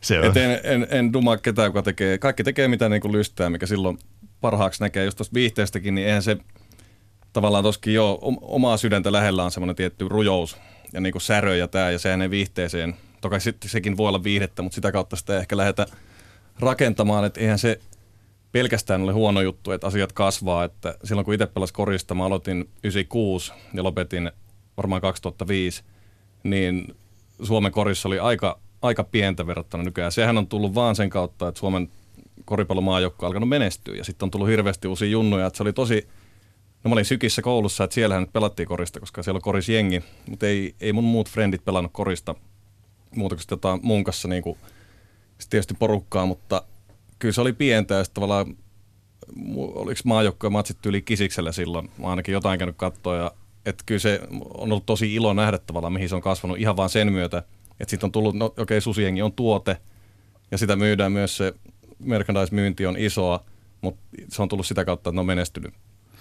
se 0.00 0.18
on. 0.18 0.24
Et 0.24 0.36
en, 0.36 0.60
en, 0.64 0.86
en 0.90 1.12
dumaa 1.12 1.36
ketään, 1.36 1.66
joka 1.66 1.82
tekee. 1.82 2.18
Kaikki 2.18 2.44
tekee 2.44 2.68
mitä 2.68 2.88
niin 2.88 3.02
kuin 3.02 3.12
lystää, 3.12 3.50
mikä 3.50 3.66
silloin 3.66 3.98
parhaaksi 4.40 4.82
näkee. 4.82 5.04
Just 5.04 5.16
tuosta 5.16 5.34
viihteestäkin, 5.34 5.94
niin 5.94 6.06
eihän 6.06 6.22
se 6.22 6.36
tavallaan 7.32 7.64
toskin 7.64 7.94
jo 7.94 8.18
omaa 8.40 8.76
sydäntä 8.76 9.12
lähellä 9.12 9.44
on 9.44 9.50
semmoinen 9.50 9.76
tietty 9.76 10.08
rujous 10.08 10.56
ja 10.92 11.00
niin 11.00 11.12
kuin 11.12 11.22
särö 11.22 11.56
ja 11.56 11.68
tämä, 11.68 11.90
ja 11.90 11.98
sehän 11.98 12.22
ei 12.22 12.30
viihteeseen. 12.30 12.96
Toki 13.20 13.40
sitten 13.40 13.70
sekin 13.70 13.96
voi 13.96 14.08
olla 14.08 14.24
viihdettä, 14.24 14.62
mutta 14.62 14.74
sitä 14.74 14.92
kautta 14.92 15.16
sitä 15.16 15.32
ei 15.32 15.38
ehkä 15.38 15.56
lähdetä 15.56 15.86
rakentamaan, 16.60 17.24
että 17.24 17.40
eihän 17.40 17.58
se 17.58 17.80
pelkästään 18.52 19.02
ole 19.02 19.12
huono 19.12 19.40
juttu, 19.40 19.72
että 19.72 19.86
asiat 19.86 20.12
kasvaa. 20.12 20.64
Että 20.64 20.94
silloin 21.04 21.24
kun 21.24 21.34
itse 21.34 21.46
pelasin 21.46 21.74
korista, 21.74 22.14
mä 22.14 22.24
aloitin 22.24 22.68
96 22.84 23.52
ja 23.74 23.82
lopetin 23.82 24.30
varmaan 24.76 25.00
2005, 25.00 25.82
niin 26.42 26.94
Suomen 27.42 27.72
korissa 27.72 28.08
oli 28.08 28.18
aika, 28.18 28.60
aika 28.82 29.04
pientä 29.04 29.46
verrattuna 29.46 29.82
nykyään. 29.82 30.12
Sehän 30.12 30.38
on 30.38 30.46
tullut 30.46 30.74
vaan 30.74 30.96
sen 30.96 31.10
kautta, 31.10 31.48
että 31.48 31.58
Suomen 31.58 31.88
koripallomaajoukkue 32.44 33.26
on 33.26 33.28
alkanut 33.28 33.48
menestyä 33.48 33.94
ja 33.94 34.04
sitten 34.04 34.26
on 34.26 34.30
tullut 34.30 34.48
hirveästi 34.48 34.88
uusia 34.88 35.08
junnuja. 35.08 35.46
Että 35.46 35.56
se 35.56 35.62
oli 35.62 35.72
tosi, 35.72 36.08
no 36.86 36.90
mä 36.90 36.92
olin 36.92 37.04
sykissä 37.04 37.42
koulussa, 37.42 37.84
että 37.84 37.94
siellähän 37.94 38.22
nyt 38.22 38.32
pelattiin 38.32 38.68
korista, 38.68 39.00
koska 39.00 39.22
siellä 39.22 39.38
on 39.38 39.42
korisjengi, 39.42 40.02
mutta 40.28 40.46
ei, 40.46 40.74
ei 40.80 40.92
mun 40.92 41.04
muut 41.04 41.28
frendit 41.28 41.64
pelannut 41.64 41.92
korista 41.92 42.34
muuta 43.16 43.36
kuin 43.36 43.44
jotain 43.50 43.80
muun 43.82 44.04
kanssa 44.04 44.28
niin 44.28 44.42
kuin, 44.42 44.58
tietysti 45.50 45.74
porukkaa, 45.74 46.26
mutta 46.26 46.62
kyllä 47.18 47.32
se 47.32 47.40
oli 47.40 47.52
pientä 47.52 47.94
ja 47.94 48.04
tavallaan 48.14 48.56
oliko 49.56 50.00
maajoukkojen 50.04 50.52
matsit 50.52 50.86
yli 50.86 51.02
kisiksellä 51.02 51.52
silloin, 51.52 51.90
mä 51.98 52.06
ainakin 52.06 52.32
jotain 52.32 52.58
käynyt 52.58 52.76
katsoa 52.76 53.16
ja 53.16 53.32
että 53.66 53.84
kyllä 53.86 53.98
se 53.98 54.20
on 54.30 54.72
ollut 54.72 54.86
tosi 54.86 55.14
ilo 55.14 55.34
nähdä 55.34 55.58
tavallaan, 55.58 55.92
mihin 55.92 56.08
se 56.08 56.14
on 56.14 56.22
kasvanut 56.22 56.58
ihan 56.58 56.76
vaan 56.76 56.90
sen 56.90 57.12
myötä, 57.12 57.38
että 57.80 57.90
sitten 57.90 58.06
on 58.06 58.12
tullut, 58.12 58.36
no 58.36 58.44
okei, 58.44 58.62
okay, 58.62 58.80
susiengi 58.80 59.22
on 59.22 59.32
tuote 59.32 59.76
ja 60.50 60.58
sitä 60.58 60.76
myydään 60.76 61.12
myös 61.12 61.36
se 61.36 61.54
merchandise-myynti 61.98 62.86
on 62.86 62.96
isoa, 62.98 63.44
mutta 63.80 64.00
se 64.28 64.42
on 64.42 64.48
tullut 64.48 64.66
sitä 64.66 64.84
kautta, 64.84 65.10
että 65.10 65.16
ne 65.16 65.20
on 65.20 65.26
menestynyt. 65.26 65.74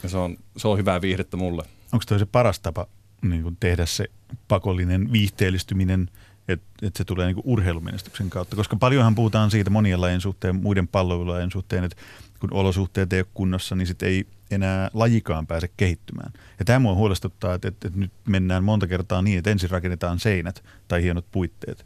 Ja 0.06 0.10
se 0.10 0.18
on, 0.18 0.38
se 0.58 0.68
on 0.68 0.78
hyvää 0.78 1.02
viihdettä 1.02 1.38
mulle. 1.38 1.64
Onko 1.92 2.06
toi 2.08 2.20
se 2.20 2.26
paras 2.26 2.60
tapa 2.60 2.88
niin 3.22 3.44
kuin 3.44 3.58
tehdä 3.60 3.86
se 3.86 4.06
pakollinen 4.48 5.12
viihteellistyminen, 5.12 6.10
että 6.48 6.66
et 6.82 6.96
se 6.96 7.04
tulee 7.04 7.26
niin 7.26 7.36
kuin 7.36 7.46
urheilumenestyksen 7.48 8.30
kautta. 8.30 8.56
Koska 8.56 8.76
paljonhan 8.76 9.16
puhutaan 9.16 9.52
siitä 9.52 9.70
monien 9.70 10.02
lajien 10.02 10.22
suhteen, 10.22 10.56
muiden 10.56 10.88
palloilulajien 10.88 11.52
suhteen, 11.52 11.84
että 11.84 11.98
kun 12.40 12.54
olosuhteet 12.54 13.14
ei 13.14 13.20
ole 13.20 13.28
kunnossa, 13.34 13.76
niin 13.76 13.88
sitten 13.88 14.10
ei 14.10 14.26
enää 14.52 14.90
lajikaan 14.94 15.48
pääse 15.48 15.70
kehittymään. 15.78 16.34
Ja 16.60 16.66
tämä 16.66 16.80
mua 16.80 16.96
huolestuttaa, 16.96 17.54
että, 17.54 17.68
että, 17.68 17.88
että 17.88 18.00
nyt 18.00 18.12
mennään 18.28 18.64
monta 18.64 18.88
kertaa 18.88 19.22
niin, 19.22 19.38
että 19.38 19.52
ensin 19.52 19.70
rakennetaan 19.70 20.20
seinät 20.20 20.64
tai 20.88 21.04
hienot 21.04 21.26
puitteet. 21.32 21.86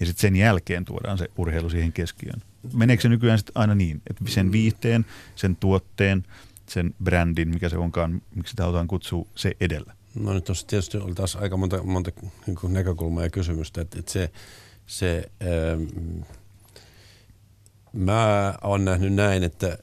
Ja 0.00 0.06
sitten 0.06 0.20
sen 0.20 0.36
jälkeen 0.36 0.84
tuodaan 0.84 1.18
se 1.18 1.28
urheilu 1.36 1.70
siihen 1.70 1.92
keskiöön. 1.92 2.42
Meneekö 2.74 3.02
se 3.02 3.08
nykyään 3.08 3.38
sitten 3.38 3.56
aina 3.56 3.74
niin, 3.74 4.02
että 4.10 4.24
sen 4.26 4.52
viihteen, 4.52 5.04
sen 5.34 5.56
tuotteen, 5.56 6.24
sen 6.72 6.94
brändin, 7.04 7.48
mikä 7.48 7.68
se 7.68 7.76
onkaan, 7.76 8.22
miksi 8.34 8.50
sitä 8.50 8.62
halutaan 8.62 8.88
kutsua, 8.88 9.26
se 9.34 9.52
edellä? 9.60 9.94
No 10.14 10.32
nyt 10.32 10.50
on 10.50 10.56
tietysti 10.66 10.98
oli 10.98 11.14
taas 11.14 11.36
aika 11.36 11.56
monta, 11.56 11.82
monta 11.82 12.10
niin 12.46 12.58
näkökulmaa 12.68 13.22
ja 13.22 13.30
kysymystä, 13.30 13.80
että, 13.80 13.98
että 13.98 14.12
se, 14.12 14.30
se 14.86 15.30
ähm, 15.42 16.20
mä 17.92 18.54
oon 18.62 18.84
nähnyt 18.84 19.14
näin, 19.14 19.42
että 19.42 19.78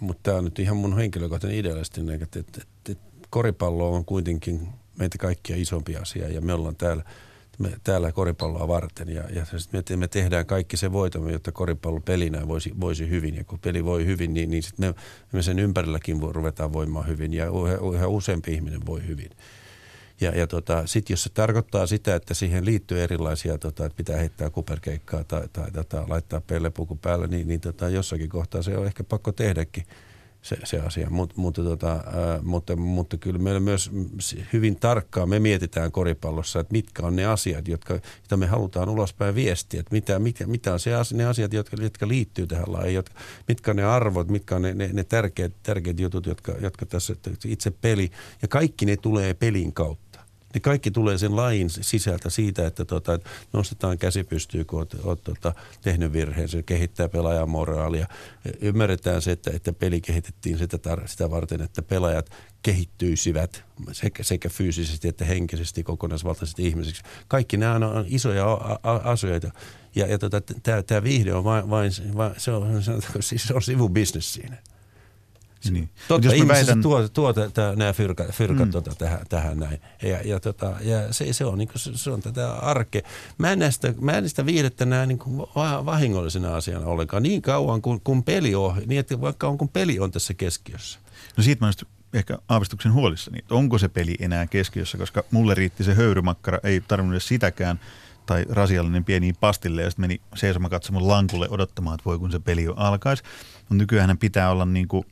mutta 0.00 0.20
tämä 0.22 0.38
on 0.38 0.44
nyt 0.44 0.58
ihan 0.58 0.76
mun 0.76 0.96
henkilökohtainen 0.96 1.58
idealisti, 1.58 2.00
että, 2.22 2.38
että, 2.38 2.60
että 2.90 3.04
koripallo 3.30 3.94
on 3.94 4.04
kuitenkin 4.04 4.68
meitä 4.98 5.18
kaikkia 5.18 5.56
isompi 5.56 5.96
asia 5.96 6.28
ja 6.28 6.40
me 6.40 6.52
ollaan 6.52 6.76
täällä, 6.76 7.04
me, 7.62 7.72
täällä 7.84 8.12
koripalloa 8.12 8.68
varten 8.68 9.08
ja, 9.08 9.22
ja 9.30 9.46
me, 9.72 9.96
me 9.96 10.08
tehdään 10.08 10.46
kaikki 10.46 10.76
se 10.76 10.92
voitamme, 10.92 11.32
jotta 11.32 11.52
koripallo 11.52 12.00
pelinä 12.00 12.48
voisi, 12.48 12.72
voisi 12.80 13.08
hyvin 13.08 13.34
ja 13.36 13.44
kun 13.44 13.58
peli 13.58 13.84
voi 13.84 14.06
hyvin, 14.06 14.34
niin, 14.34 14.50
niin 14.50 14.62
sit 14.62 14.78
me, 14.78 14.94
me 15.32 15.42
sen 15.42 15.58
ympärilläkin 15.58 16.20
voi, 16.20 16.32
ruvetaan 16.32 16.72
voimaan 16.72 17.06
hyvin 17.06 17.34
ja 17.34 17.46
yhä 17.94 18.06
useampi 18.06 18.52
ihminen 18.52 18.86
voi 18.86 19.06
hyvin. 19.06 19.30
Ja, 20.20 20.30
ja 20.30 20.46
tota, 20.46 20.86
sitten 20.86 21.12
jos 21.12 21.22
se 21.22 21.30
tarkoittaa 21.30 21.86
sitä, 21.86 22.14
että 22.14 22.34
siihen 22.34 22.64
liittyy 22.64 23.02
erilaisia, 23.02 23.58
tota, 23.58 23.86
että 23.86 23.96
pitää 23.96 24.16
heittää 24.16 24.50
kuperkeikkaa 24.50 25.24
tai, 25.24 25.48
tai 25.52 25.70
tota, 25.70 26.04
laittaa 26.08 26.40
pellepuku 26.40 26.96
päälle, 26.96 27.26
niin, 27.26 27.48
niin 27.48 27.60
tota, 27.60 27.88
jossakin 27.88 28.28
kohtaa 28.28 28.62
se 28.62 28.76
on 28.76 28.86
ehkä 28.86 29.04
pakko 29.04 29.32
tehdäkin 29.32 29.84
se, 30.42 30.56
se 30.64 30.80
asia. 30.80 31.10
Mut, 31.10 31.36
mutta, 31.36 31.62
tota, 31.62 32.04
mutta, 32.42 32.76
mutta 32.76 33.16
kyllä 33.16 33.38
meillä 33.38 33.60
myös 33.60 33.90
hyvin 34.52 34.76
tarkkaan 34.76 35.28
me 35.28 35.38
mietitään 35.38 35.92
koripallossa, 35.92 36.60
että 36.60 36.72
mitkä 36.72 37.02
on 37.06 37.16
ne 37.16 37.24
asiat, 37.24 37.68
jotka, 37.68 37.94
joita 37.94 38.36
me 38.36 38.46
halutaan 38.46 38.88
ulospäin 38.88 39.34
viestiä. 39.34 39.80
Että 39.80 39.94
mitä, 39.94 40.18
mitä, 40.18 40.46
mitä 40.46 40.72
on 40.72 40.80
se, 40.80 40.90
ne 41.12 41.24
asiat, 41.24 41.52
jotka, 41.52 41.76
jotka 41.82 42.08
liittyy 42.08 42.46
tähän 42.46 42.72
lajiin, 42.72 42.94
jotka, 42.94 43.14
mitkä 43.48 43.70
on 43.70 43.76
ne 43.76 43.84
arvot, 43.84 44.28
mitkä 44.28 44.56
on 44.56 44.62
ne, 44.62 44.74
ne, 44.74 44.90
ne 44.92 45.04
tärkeät, 45.04 45.52
tärkeät 45.62 46.00
jutut, 46.00 46.26
jotka, 46.26 46.52
jotka 46.60 46.86
tässä 46.86 47.16
itse 47.44 47.70
peli. 47.70 48.10
Ja 48.42 48.48
kaikki 48.48 48.86
ne 48.86 48.96
tulee 48.96 49.34
pelin 49.34 49.72
kautta. 49.72 50.01
Ne 50.54 50.60
kaikki 50.60 50.90
tulee 50.90 51.18
sen 51.18 51.36
lain 51.36 51.70
sisältä 51.70 52.30
siitä, 52.30 52.66
että, 52.66 52.84
tota, 52.84 53.18
nostetaan 53.52 53.98
käsi 53.98 54.24
pystyy, 54.24 54.64
kun 54.64 54.78
olet, 54.78 54.94
olet 55.04 55.24
tota, 55.24 55.52
tehnyt 55.82 56.12
virheen. 56.12 56.48
Se 56.48 56.62
kehittää 56.62 57.08
pelaajan 57.08 57.50
moraalia. 57.50 58.06
Ymmärretään 58.60 59.22
se, 59.22 59.32
että, 59.32 59.50
että 59.54 59.72
peli 59.72 60.00
kehitettiin 60.00 60.58
sitä, 60.58 60.76
tar- 60.76 61.08
sitä 61.08 61.30
varten, 61.30 61.60
että 61.60 61.82
pelaajat 61.82 62.30
kehittyisivät 62.62 63.64
sekä, 63.92 64.22
sekä 64.22 64.48
fyysisesti 64.48 65.08
että 65.08 65.24
henkisesti 65.24 65.82
kokonaisvaltaisesti 65.82 66.66
ihmisiksi. 66.66 67.02
Kaikki 67.28 67.56
nämä 67.56 67.74
on 67.74 68.04
isoja 68.08 68.44
asioita. 68.82 69.50
Ja, 69.94 70.06
ja 70.06 70.18
tota, 70.18 70.40
tämä 70.86 71.02
viihde 71.02 71.34
on 71.34 71.44
vain, 71.44 71.70
vain, 71.70 71.92
se 72.36 72.52
on, 72.52 72.82
se 72.82 72.90
on, 72.90 73.02
siis 73.20 73.50
on 73.50 73.62
sivubisnes 73.62 74.32
siinä. 74.32 74.56
Niin. 75.70 75.88
Totta, 76.08 76.26
jos 76.26 76.34
ihmiset 76.34 76.56
väitän... 76.56 76.82
tuo, 76.82 77.08
tuo 77.08 77.34
nämä 77.76 77.92
fyrkat, 77.92 78.26
fyrkat 78.32 78.66
mm. 78.66 78.72
tota, 78.72 78.94
tähän, 78.94 79.20
tähän 79.28 79.58
näin. 79.58 79.80
Ja, 80.02 80.18
ja, 80.24 80.40
tota, 80.40 80.72
ja 80.80 81.12
se, 81.12 81.32
se, 81.32 81.44
on, 81.44 81.58
niin 81.58 81.68
kuin, 81.68 81.98
se 81.98 82.10
on 82.10 82.22
tätä 82.22 82.52
arkea. 82.52 83.02
Mä 83.38 83.52
en, 83.52 83.58
näistä, 83.58 83.94
mä 84.00 84.12
en 84.12 84.28
sitä 84.28 84.46
viihdettä 84.46 84.84
näe 84.84 85.06
niin 85.06 85.18
kuin 85.18 85.48
vahingollisena 85.86 86.56
asiana 86.56 86.86
ollenkaan 86.86 87.22
niin 87.22 87.42
kauan 87.42 87.82
kuin, 87.82 88.00
kun 88.00 88.24
peli 88.24 88.54
on, 88.54 88.82
niin 88.86 89.00
että 89.00 89.20
vaikka 89.20 89.48
on 89.48 89.58
kun 89.58 89.68
peli 89.68 90.00
on 90.00 90.10
tässä 90.10 90.34
keskiössä. 90.34 90.98
No 91.36 91.42
siitä 91.42 91.64
mä 91.64 91.72
ehkä 92.12 92.38
aavistuksen 92.48 92.92
huolissani, 92.92 93.38
että 93.38 93.54
onko 93.54 93.78
se 93.78 93.88
peli 93.88 94.14
enää 94.20 94.46
keskiössä, 94.46 94.98
koska 94.98 95.24
mulle 95.30 95.54
riitti 95.54 95.84
se 95.84 95.94
höyrymakkara, 95.94 96.58
ei 96.62 96.80
tarvinnut 96.80 97.14
edes 97.14 97.28
sitäkään, 97.28 97.80
tai 98.26 98.44
rasiallinen 98.48 99.04
pieni 99.04 99.32
pastille 99.40 99.82
ja 99.82 99.90
sitten 99.90 100.02
meni 100.02 100.20
seisomakatsomun 100.34 101.08
lankulle 101.08 101.48
odottamaan, 101.50 101.94
että 101.94 102.04
voi 102.04 102.18
kun 102.18 102.32
se 102.32 102.38
peli 102.38 102.62
jo 102.62 102.74
alkaisi. 102.76 103.22
Mutta 103.58 103.74
nykyään 103.74 104.18
pitää 104.18 104.50
olla 104.50 104.64
niin 104.64 104.88
kuin– 104.88 105.04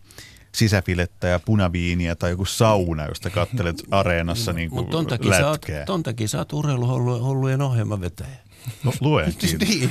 sisäfilettä 0.54 1.28
ja 1.28 1.40
punaviiniä 1.40 2.14
tai 2.14 2.30
joku 2.30 2.44
sauna, 2.44 3.06
josta 3.06 3.30
kattelet 3.30 3.82
areenassa 3.90 4.52
niin 4.52 4.70
kuin 4.70 4.86
ton 4.86 5.06
takia 5.06 5.38
sä 5.38 5.48
oot, 5.48 5.66
ton 5.86 6.02
takia 6.02 6.28
sä 6.28 6.38
oot 6.38 6.52
urheiluhullujen 6.52 7.62
ohjelmavetäjä. 7.62 8.36
No 8.84 8.92
luen 9.00 9.34
niin. 9.68 9.90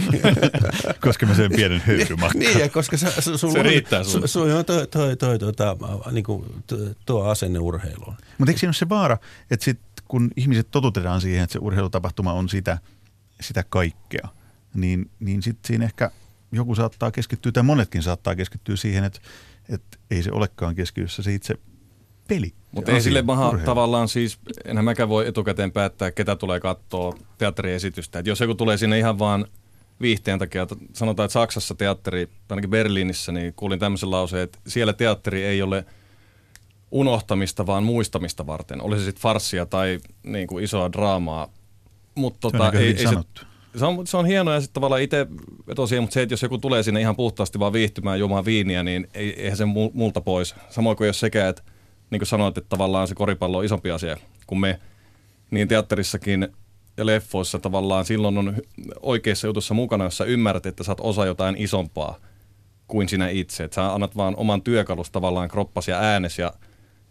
koska 1.06 1.26
mä 1.26 1.34
sen 1.34 1.52
pienen 1.52 1.82
höyrymakkaan. 1.86 2.40
niin, 2.40 2.60
ja 2.60 2.70
koska 2.70 2.98
sä, 2.98 3.22
su, 3.22 3.52
se 3.52 3.64
riittää 3.64 4.04
sulle. 4.04 4.28
Su, 4.28 4.40
su, 4.40 4.64
toi, 4.64 4.88
toi, 4.88 5.16
toi, 5.16 5.40
tota, 5.40 5.78
niin 6.12 6.24
kuin, 6.24 6.46
tuo 7.06 7.24
asenne 7.24 7.60
urheiluun. 7.60 8.16
Mutta 8.38 8.52
eikö 8.52 8.60
siinä 8.60 8.70
ole 8.70 8.74
se 8.74 8.90
vaara, 8.90 9.18
että 9.52 9.64
sit, 9.64 9.80
kun 10.08 10.32
ihmiset 10.38 10.72
totutetaan 10.72 11.22
siihen, 11.22 11.44
että 11.44 11.54
se 11.54 11.60
urheilutapahtuma 11.62 12.34
on 12.34 12.50
sitä, 12.50 12.78
sitä 13.42 13.64
kaikkea, 13.70 14.28
niin, 14.74 15.12
niin 15.20 15.42
sitten 15.42 15.68
siinä 15.68 15.86
ehkä 15.86 16.12
joku 16.52 16.76
saattaa 16.76 17.12
keskittyä, 17.12 17.52
tai 17.52 17.64
monetkin 17.64 18.04
saattaa 18.04 18.36
keskittyä 18.36 18.76
siihen, 18.76 19.04
että 19.04 19.20
että 19.70 19.98
ei 20.12 20.24
se 20.24 20.32
olekaan 20.32 20.76
keskiössä 20.76 21.24
se 21.24 21.34
itse 21.34 21.56
peli. 22.28 22.54
Mutta 22.72 22.92
ei 22.92 23.02
sille 23.02 23.22
maha 23.22 23.48
urheilu. 23.50 23.66
tavallaan 23.66 24.08
siis, 24.08 24.40
enhän 24.66 24.86
mäkään 24.86 25.10
voi 25.10 25.28
etukäteen 25.28 25.72
päättää, 25.72 26.12
ketä 26.12 26.36
tulee 26.36 26.60
katsoa 26.60 27.18
teatteriesitystä. 27.38 28.20
Et 28.20 28.28
jos 28.28 28.40
joku 28.40 28.56
tulee 28.56 28.78
sinne 28.78 29.00
ihan 29.00 29.20
vaan 29.20 29.46
viihteen 30.02 30.40
takia, 30.40 30.68
sanotaan, 30.94 31.26
että 31.26 31.34
Saksassa 31.34 31.76
teatteri, 31.76 32.30
ainakin 32.50 32.70
Berliinissä, 32.70 33.32
niin 33.32 33.54
kuulin 33.54 33.80
tämmöisen 33.80 34.12
lauseen, 34.12 34.44
että 34.44 34.60
siellä 34.68 34.94
teatteri 34.94 35.44
ei 35.44 35.62
ole 35.62 35.86
unohtamista, 36.92 37.66
vaan 37.66 37.84
muistamista 37.84 38.48
varten. 38.48 38.82
Olisi 38.82 39.02
se 39.02 39.06
sitten 39.06 39.22
farssia 39.22 39.66
tai 39.66 40.00
niin 40.24 40.48
kuin 40.48 40.64
isoa 40.64 40.92
draamaa. 40.92 41.48
Mutta 42.16 42.40
tota, 42.40 42.72
ei, 42.72 42.88
ei 42.88 43.08
se, 43.08 43.16
se 43.76 43.86
on, 43.86 44.08
se 44.08 44.18
on 44.18 44.26
hienoa 44.26 44.54
ja 44.54 44.62
sitten 44.62 44.74
tavallaan 44.74 45.02
itse 45.02 45.28
tosiaan, 45.76 46.04
mutta 46.04 46.14
se, 46.14 46.22
että 46.22 46.34
jos 46.34 46.42
joku 46.42 46.58
tulee 46.58 46.84
sinne 46.84 47.02
ihan 47.02 47.16
puhtaasti 47.16 47.60
vaan 47.60 47.74
viihtymään 47.74 48.20
juomaan 48.20 48.46
viiniä, 48.46 48.84
niin 48.84 49.08
ei, 49.14 49.42
eihän 49.42 49.58
se 49.58 49.66
multa 49.94 50.22
pois. 50.22 50.56
Samoin 50.70 50.98
kuin 50.98 51.08
jos 51.08 51.20
sekä, 51.20 51.48
että 51.48 51.64
niin 52.10 52.20
kuin 52.20 52.28
sanoit, 52.28 52.58
että 52.58 52.70
tavallaan 52.70 53.08
se 53.08 53.16
koripallo 53.16 53.58
on 53.58 53.66
isompi 53.66 53.92
asia 53.92 54.18
kuin 54.48 54.60
me, 54.60 54.80
niin 55.52 55.68
teatterissakin 55.68 56.48
ja 56.98 57.06
leffoissa 57.06 57.60
tavallaan 57.60 58.06
silloin 58.06 58.38
on 58.38 58.56
oikeassa 59.02 59.48
jutussa 59.48 59.74
mukana, 59.74 60.04
jos 60.04 60.18
sä 60.18 60.24
ymmärrät, 60.24 60.66
että 60.66 60.84
sä 60.84 60.92
oot 60.92 61.00
osa 61.02 61.26
jotain 61.26 61.56
isompaa 61.58 62.20
kuin 62.88 63.10
sinä 63.10 63.30
itse. 63.30 63.64
Että 63.64 63.76
sä 63.76 63.94
annat 63.94 64.18
vaan 64.18 64.36
oman 64.36 64.62
työkalus 64.62 65.12
tavallaan 65.12 65.50
kroppas 65.50 65.88
ja 65.88 66.00
äänes 66.00 66.40
ja 66.40 66.54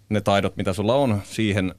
ne 0.09 0.21
taidot, 0.21 0.57
mitä 0.57 0.73
sulla 0.73 0.95
on 0.95 1.23
siihen 1.25 1.75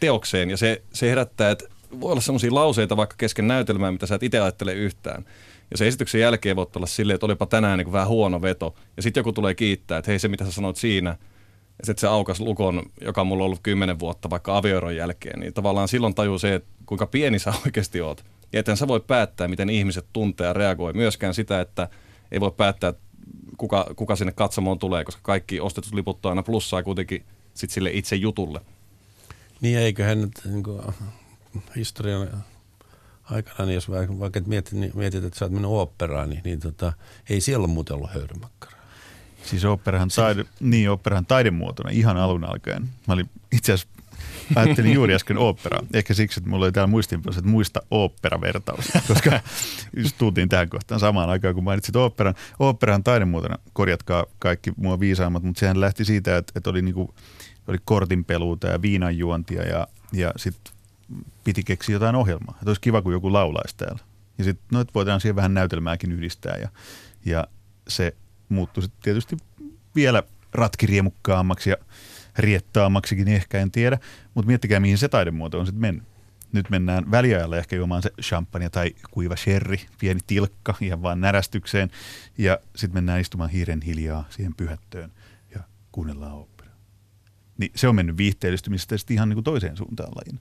teokseen. 0.00 0.50
Ja 0.50 0.56
se, 0.56 0.82
se 0.92 1.10
herättää, 1.10 1.50
että 1.50 1.64
voi 2.00 2.12
olla 2.12 2.20
sellaisia 2.20 2.54
lauseita 2.54 2.96
vaikka 2.96 3.16
kesken 3.18 3.48
näytelmää, 3.48 3.92
mitä 3.92 4.06
sä 4.06 4.14
et 4.14 4.22
itse 4.22 4.40
ajattele 4.40 4.74
yhtään. 4.74 5.24
Ja 5.70 5.78
se 5.78 5.86
esityksen 5.86 6.20
jälkeen 6.20 6.56
voi 6.56 6.66
olla 6.76 6.86
silleen, 6.86 7.14
että 7.14 7.26
olipa 7.26 7.46
tänään 7.46 7.78
niin 7.78 7.92
vähän 7.92 8.08
huono 8.08 8.42
veto. 8.42 8.74
Ja 8.96 9.02
sitten 9.02 9.20
joku 9.20 9.32
tulee 9.32 9.54
kiittää, 9.54 9.98
että 9.98 10.10
hei 10.10 10.18
se 10.18 10.28
mitä 10.28 10.44
sä 10.44 10.52
sanoit 10.52 10.76
siinä, 10.76 11.10
ja 11.78 11.86
sitten 11.86 12.00
se 12.00 12.06
aukas 12.06 12.40
lukon, 12.40 12.82
joka 13.00 13.20
on 13.20 13.26
mulla 13.26 13.44
ollut 13.44 13.60
kymmenen 13.62 13.98
vuotta 13.98 14.30
vaikka 14.30 14.56
avioeron 14.56 14.96
jälkeen, 14.96 15.40
niin 15.40 15.54
tavallaan 15.54 15.88
silloin 15.88 16.14
tajuu 16.14 16.38
se, 16.38 16.54
että 16.54 16.68
kuinka 16.86 17.06
pieni 17.06 17.38
sä 17.38 17.52
oikeasti 17.64 18.00
oot. 18.00 18.24
Ja 18.52 18.60
etten 18.60 18.76
sä 18.76 18.88
voi 18.88 19.00
päättää, 19.00 19.48
miten 19.48 19.70
ihmiset 19.70 20.06
tuntee 20.12 20.46
ja 20.46 20.52
reagoi. 20.52 20.92
Myöskään 20.92 21.34
sitä, 21.34 21.60
että 21.60 21.88
ei 22.32 22.40
voi 22.40 22.52
päättää, 22.56 22.94
kuka, 23.56 23.86
kuka 23.96 24.16
sinne 24.16 24.32
katsomoon 24.32 24.78
tulee, 24.78 25.04
koska 25.04 25.20
kaikki 25.24 25.60
ostetut 25.60 25.94
liput 25.94 26.26
on 26.26 26.30
aina 26.30 26.42
plussaa 26.42 26.82
kuitenkin 26.82 27.24
sit 27.54 27.70
sille 27.70 27.90
itse 27.92 28.16
jutulle. 28.16 28.60
Niin 29.60 29.78
eiköhän 29.78 30.20
nyt 30.20 30.32
niin 30.44 30.62
kuin, 30.62 30.80
historian 31.76 32.44
aikana, 33.30 33.66
niin 33.66 33.74
jos 33.74 33.90
vaikka, 33.90 34.40
mietit, 34.46 34.72
niin 34.72 34.92
mietit, 34.94 35.24
että 35.24 35.38
sä 35.38 35.44
oot 35.44 35.52
mennyt 35.52 35.70
oopperaan, 35.70 36.30
niin, 36.30 36.40
niin 36.44 36.60
tota, 36.60 36.92
ei 37.30 37.40
siellä 37.40 37.64
ole 37.64 37.72
muuten 37.72 37.96
ollut 37.96 38.14
höyrymakkaraa. 38.14 38.78
Siis 39.44 39.64
oopperahan, 39.64 40.08
taide, 40.16 40.44
niin, 40.60 40.90
oopperahan 40.90 41.26
taidemuotona 41.26 41.90
ihan 41.90 42.16
alun 42.16 42.44
alkaen. 42.44 42.82
Mä 42.82 43.14
olin 43.14 43.30
itse 43.52 43.72
asiassa 43.72 43.98
Ajattelin 44.54 44.92
juuri 44.92 45.14
äsken 45.14 45.38
oopperaa. 45.38 45.82
Ehkä 45.92 46.14
siksi, 46.14 46.40
että 46.40 46.50
mulla 46.50 46.64
oli 46.64 46.72
täällä 46.72 46.90
muistinpanossa, 46.90 47.38
että 47.38 47.50
muista 47.50 47.82
oopperavertaus, 47.90 48.92
koska 49.08 49.40
just 49.96 50.18
tultiin 50.18 50.48
tähän 50.48 50.68
kohtaan 50.68 51.00
samaan 51.00 51.30
aikaan, 51.30 51.54
kun 51.54 51.64
mainitsit 51.64 51.96
oopperan. 51.96 52.34
Oopperahan 52.58 53.04
taidemuotona, 53.04 53.58
korjatkaa 53.72 54.26
kaikki 54.38 54.72
mua 54.76 55.00
viisaammat, 55.00 55.42
mutta 55.42 55.60
sehän 55.60 55.80
lähti 55.80 56.04
siitä, 56.04 56.36
että, 56.36 56.52
että 56.56 56.70
oli, 56.70 56.82
niinku, 56.82 57.14
oli 57.66 57.78
kortinpeluuta 57.84 58.66
ja 58.66 58.82
viinanjuontia 58.82 59.62
ja, 59.62 59.86
ja 60.12 60.32
sitten 60.36 60.72
piti 61.44 61.62
keksiä 61.62 61.92
jotain 61.92 62.16
ohjelmaa. 62.16 62.54
Että 62.54 62.70
olisi 62.70 62.80
kiva, 62.80 63.02
kun 63.02 63.12
joku 63.12 63.32
laulaisi 63.32 63.76
täällä. 63.76 63.98
Ja 64.38 64.44
sitten 64.44 64.66
no, 64.72 64.84
voidaan 64.94 65.20
siihen 65.20 65.36
vähän 65.36 65.54
näytelmääkin 65.54 66.12
yhdistää 66.12 66.56
ja, 66.56 66.68
ja 67.24 67.46
se 67.88 68.16
muuttui 68.48 68.82
sitten 68.82 69.02
tietysti 69.02 69.36
vielä 69.94 70.22
ratkiriemukkaammaksi 70.52 71.70
ja 71.70 71.76
riettaamaksikin 72.38 73.28
ehkä, 73.28 73.60
en 73.60 73.70
tiedä. 73.70 73.98
Mutta 74.34 74.46
miettikää, 74.46 74.80
mihin 74.80 74.98
se 74.98 75.08
taidemuoto 75.08 75.60
on 75.60 75.66
sitten 75.66 75.80
mennyt. 75.80 76.04
Nyt 76.52 76.70
mennään 76.70 77.10
väliajalla 77.10 77.56
ehkä 77.56 77.76
juomaan 77.76 78.02
se 78.02 78.10
champagne 78.22 78.70
tai 78.70 78.90
kuiva 79.10 79.36
sherry, 79.36 79.76
pieni 80.00 80.20
tilkka 80.26 80.74
ihan 80.80 81.02
vaan 81.02 81.20
närästykseen. 81.20 81.90
Ja 82.38 82.58
sitten 82.76 82.94
mennään 82.94 83.20
istumaan 83.20 83.50
hiiren 83.50 83.82
hiljaa 83.82 84.24
siihen 84.30 84.54
pyhättöön 84.54 85.12
ja 85.54 85.60
kuunnellaan 85.92 86.32
operaa. 86.32 86.76
Niin 87.58 87.72
se 87.74 87.88
on 87.88 87.94
mennyt 87.94 88.16
viihteellistymisestä 88.16 88.98
sitten 88.98 89.14
ihan 89.14 89.28
niin 89.28 89.36
kuin 89.36 89.44
toiseen 89.44 89.76
suuntaan 89.76 90.12
lajin. 90.14 90.40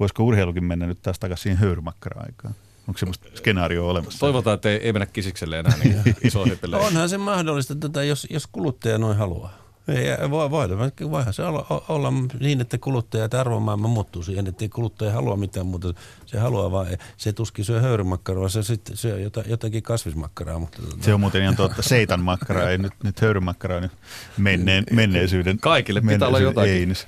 Voisiko 0.00 0.22
urheilukin 0.22 0.64
mennä 0.64 0.86
nyt 0.86 1.02
taas 1.02 1.18
takaisin 1.18 1.42
siihen 1.42 1.58
höyrymakkara-aikaan? 1.58 2.54
Onko 2.88 2.98
semmoista 2.98 3.28
skenaarioa 3.34 3.90
olemassa? 3.90 4.18
Toivotaan, 4.18 4.54
että 4.54 4.70
ei, 4.70 4.76
ei 4.76 4.92
mennä 4.92 5.06
kisikselle 5.06 5.58
enää 5.58 5.76
niin 5.84 6.02
isoihin 6.22 6.58
peleihin. 6.58 6.86
Onhan 6.86 7.08
se 7.08 7.18
mahdollista, 7.18 7.74
tätä, 7.74 8.04
jos, 8.04 8.26
jos 8.30 8.46
kuluttaja 8.46 8.98
noin 8.98 9.16
haluaa. 9.16 9.64
Ei, 9.88 10.30
voi, 10.30 10.50
voi, 10.50 10.68
voihan 11.10 11.32
se 11.32 11.42
olla, 11.42 11.84
olla 11.88 12.12
niin, 12.40 12.60
että 12.60 12.78
kuluttaja 12.78 13.28
ja 13.32 13.40
arvomaailma 13.40 13.88
muuttuu 13.88 14.22
siihen, 14.22 14.46
että 14.46 14.64
ei 14.64 14.68
kuluttaja 14.68 15.12
halua 15.12 15.36
mitään 15.36 15.66
muuta. 15.66 15.94
Se 16.26 16.38
haluaa 16.38 16.70
vaan, 16.70 16.86
se 17.16 17.32
tuskin 17.32 17.64
syö 17.64 17.80
höyrymakkaraa, 17.80 18.48
se 18.48 18.62
sitten 18.62 18.96
syö 18.96 19.30
jotakin 19.46 19.82
kasvismakkaraa. 19.82 20.58
Mutta 20.58 20.82
tota- 20.82 21.04
se 21.04 21.14
on 21.14 21.20
muuten 21.20 21.42
ihan 21.42 21.56
totta. 21.56 21.82
Seitan 21.82 22.20
makkara, 22.20 22.70
ei 22.70 22.78
nyt, 22.78 22.92
nyt 23.02 23.20
höyrymakkaraa, 23.20 23.80
nyt 23.80 23.92
menneen, 24.36 24.84
menneisyyden. 24.90 25.58
Kaikille 25.58 26.00
pitää 26.00 26.28
olla 26.28 26.38
jotakin. 26.38 26.72
Einis. 26.72 27.06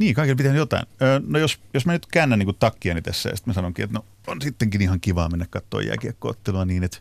Niin, 0.00 0.14
kaikille 0.14 0.36
pitää 0.36 0.54
jotain. 0.54 0.86
No 1.26 1.38
jos, 1.38 1.58
jos 1.74 1.86
mä 1.86 1.92
nyt 1.92 2.06
käännän 2.06 2.38
niin 2.38 2.56
takkiani 2.58 3.02
tässä 3.02 3.28
ja 3.28 3.36
sitten 3.36 3.50
mä 3.50 3.54
sanonkin, 3.54 3.84
että 3.84 3.98
no 3.98 4.04
on 4.26 4.42
sittenkin 4.42 4.82
ihan 4.82 5.00
kiva 5.00 5.28
mennä 5.28 5.46
katsoa 5.50 5.82
jääkiekkoottelua 5.82 6.64
niin, 6.64 6.84
että 6.84 6.98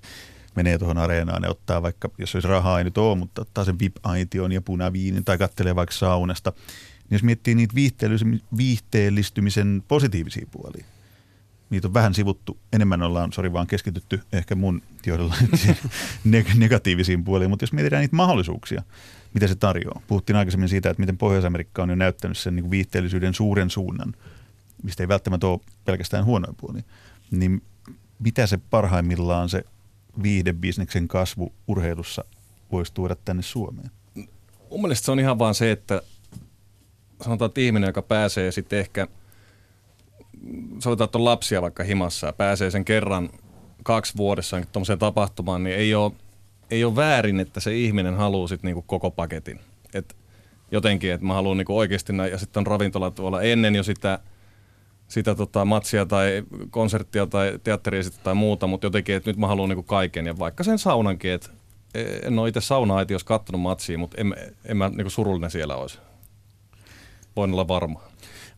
menee 0.56 0.78
tuohon 0.78 0.98
areenaan 0.98 1.44
ja 1.44 1.50
ottaa 1.50 1.82
vaikka, 1.82 2.10
jos 2.18 2.36
olisi 2.36 2.48
rahaa 2.48 2.78
ei 2.78 2.84
nyt 2.84 2.98
ole, 2.98 3.18
mutta 3.18 3.42
ottaa 3.42 3.66
sen 3.66 3.80
VIP-aition 3.80 4.52
ja 4.52 4.62
punaviinin 4.62 5.26
tai 5.26 5.38
kattelee 5.38 5.76
vaikka 5.76 5.96
saunasta. 5.96 6.54
Niin 6.98 7.16
jos 7.16 7.24
miettii 7.24 7.56
niitä 7.56 7.74
viihteellistymisen 8.58 9.84
positiivisia 9.88 10.48
puolia, 10.52 10.86
niitä 11.70 11.88
on 11.88 11.94
vähän 11.94 12.14
sivuttu, 12.14 12.58
enemmän 12.74 13.02
ollaan, 13.02 13.34
sori 13.34 13.54
vaan 13.54 13.68
keskitytty 13.68 14.22
ehkä 14.34 14.56
mun 14.56 14.82
johdolla 15.06 15.36
negatiivisiin 16.56 17.24
puoliin, 17.24 17.50
mutta 17.50 17.64
jos 17.64 17.74
mietitään 17.74 18.02
niitä 18.02 18.16
mahdollisuuksia, 18.16 18.84
mitä 19.36 19.48
se 19.48 19.56
tarjoaa. 19.56 20.02
Puhuttiin 20.08 20.36
aikaisemmin 20.36 20.70
siitä, 20.70 20.90
että 20.90 21.02
miten 21.02 21.18
Pohjois-Amerikka 21.18 21.84
on 21.84 21.90
jo 21.90 21.96
näyttänyt 21.96 22.38
sen 22.38 22.56
niin 22.56 22.72
viihteellisyyden 22.72 23.34
suuren 23.34 23.70
suunnan, 23.70 24.14
mistä 24.84 25.04
ei 25.04 25.08
välttämättä 25.08 25.48
ole 25.48 25.60
pelkästään 25.86 26.26
huonoja 26.26 26.54
puolia. 26.58 26.84
Niin 27.32 27.62
mitä 28.20 28.48
se 28.48 28.58
parhaimmillaan 28.70 29.50
se 29.50 29.64
viihdebisneksen 30.24 31.08
kasvu 31.08 31.54
urheilussa 31.68 32.24
voisi 32.72 32.94
tuoda 32.94 33.16
tänne 33.26 33.44
Suomeen? 33.44 33.92
Mun 34.72 34.82
mielestä 34.82 35.06
se 35.06 35.12
on 35.12 35.20
ihan 35.20 35.40
vaan 35.40 35.56
se, 35.56 35.72
että 35.72 36.02
sanotaan, 37.24 37.50
että 37.50 37.62
ihminen, 37.62 37.88
joka 37.88 38.02
pääsee 38.02 38.52
sitten 38.52 38.80
ehkä, 38.80 39.08
sanotaan, 40.80 41.06
että 41.06 41.18
on 41.18 41.26
lapsia 41.26 41.62
vaikka 41.62 41.84
himassa 41.84 42.28
ja 42.28 42.34
pääsee 42.34 42.72
sen 42.72 42.86
kerran 42.86 43.30
kaksi 43.84 44.18
vuodessa 44.18 44.62
tuommoiseen 44.72 45.00
tapahtumaan, 45.00 45.64
niin 45.64 45.76
ei 45.76 45.96
ole, 45.96 46.12
ei 46.72 46.84
ole 46.84 46.96
väärin, 46.96 47.40
että 47.40 47.60
se 47.60 47.78
ihminen 47.78 48.16
haluaa 48.16 48.48
sitten 48.48 48.68
niinku 48.68 48.82
koko 48.82 49.12
paketin. 49.12 49.60
Et 49.94 50.16
jotenkin, 50.72 51.12
että 51.12 51.26
mä 51.26 51.34
haluan 51.34 51.58
niinku 51.58 51.78
oikeasti 51.78 52.14
näin, 52.14 52.32
ja 52.32 52.38
sitten 52.38 52.62
on 52.62 52.68
ravintolat 52.68 53.20
olla 53.20 53.42
ennen 53.42 53.76
jo 53.76 53.84
sitä– 53.84 54.20
sitä 55.08 55.36
tota, 55.36 55.66
matsia 55.66 56.06
tai 56.06 56.44
konserttia 56.70 57.26
tai 57.26 57.60
teatteria 57.64 58.02
tai 58.24 58.36
muuta, 58.36 58.68
mutta 58.68 58.88
jotenkin, 58.88 59.16
että 59.16 59.30
nyt 59.30 59.38
mä 59.38 59.48
haluan 59.48 59.70
niinku 59.70 59.84
kaiken 59.84 60.26
ja 60.26 60.40
vaikka 60.40 60.64
sen 60.64 60.80
saunankin, 60.80 61.32
että 61.32 61.50
en 62.24 62.40
ole 62.40 62.50
itse 62.50 62.62
sauna 62.62 63.06
jos 63.10 63.24
katsonut 63.24 63.62
matsia, 63.62 63.98
mutta 63.98 64.22
en, 64.22 64.36
en 64.66 64.78
mä 64.78 64.90
niinku 64.90 65.10
surullinen 65.10 65.52
siellä 65.52 65.76
olisi. 65.76 65.98
Voin 67.36 67.54
olla 67.54 67.68
varma. 67.68 68.02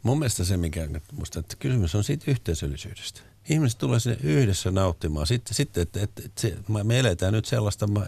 Mun 0.04 0.20
mielestä 0.20 0.44
se, 0.44 0.58
mikä 0.58 0.88
musta, 1.12 1.40
että 1.40 1.56
kysymys 1.60 1.96
on 1.96 2.04
siitä 2.04 2.32
yhteisöllisyydestä. 2.32 3.22
Ihmiset 3.50 3.80
tulee 3.80 4.00
sinne 4.00 4.18
yhdessä 4.24 4.72
nauttimaan. 4.72 5.28
Sitten, 5.28 5.54
sitten 5.54 5.84
että, 5.84 6.02
että, 6.02 6.22
että 6.26 6.42
se, 6.42 6.58
me 6.84 7.00
eletään 7.00 7.34
nyt 7.34 7.46
sellaista 7.46 7.88
ma- 7.88 8.06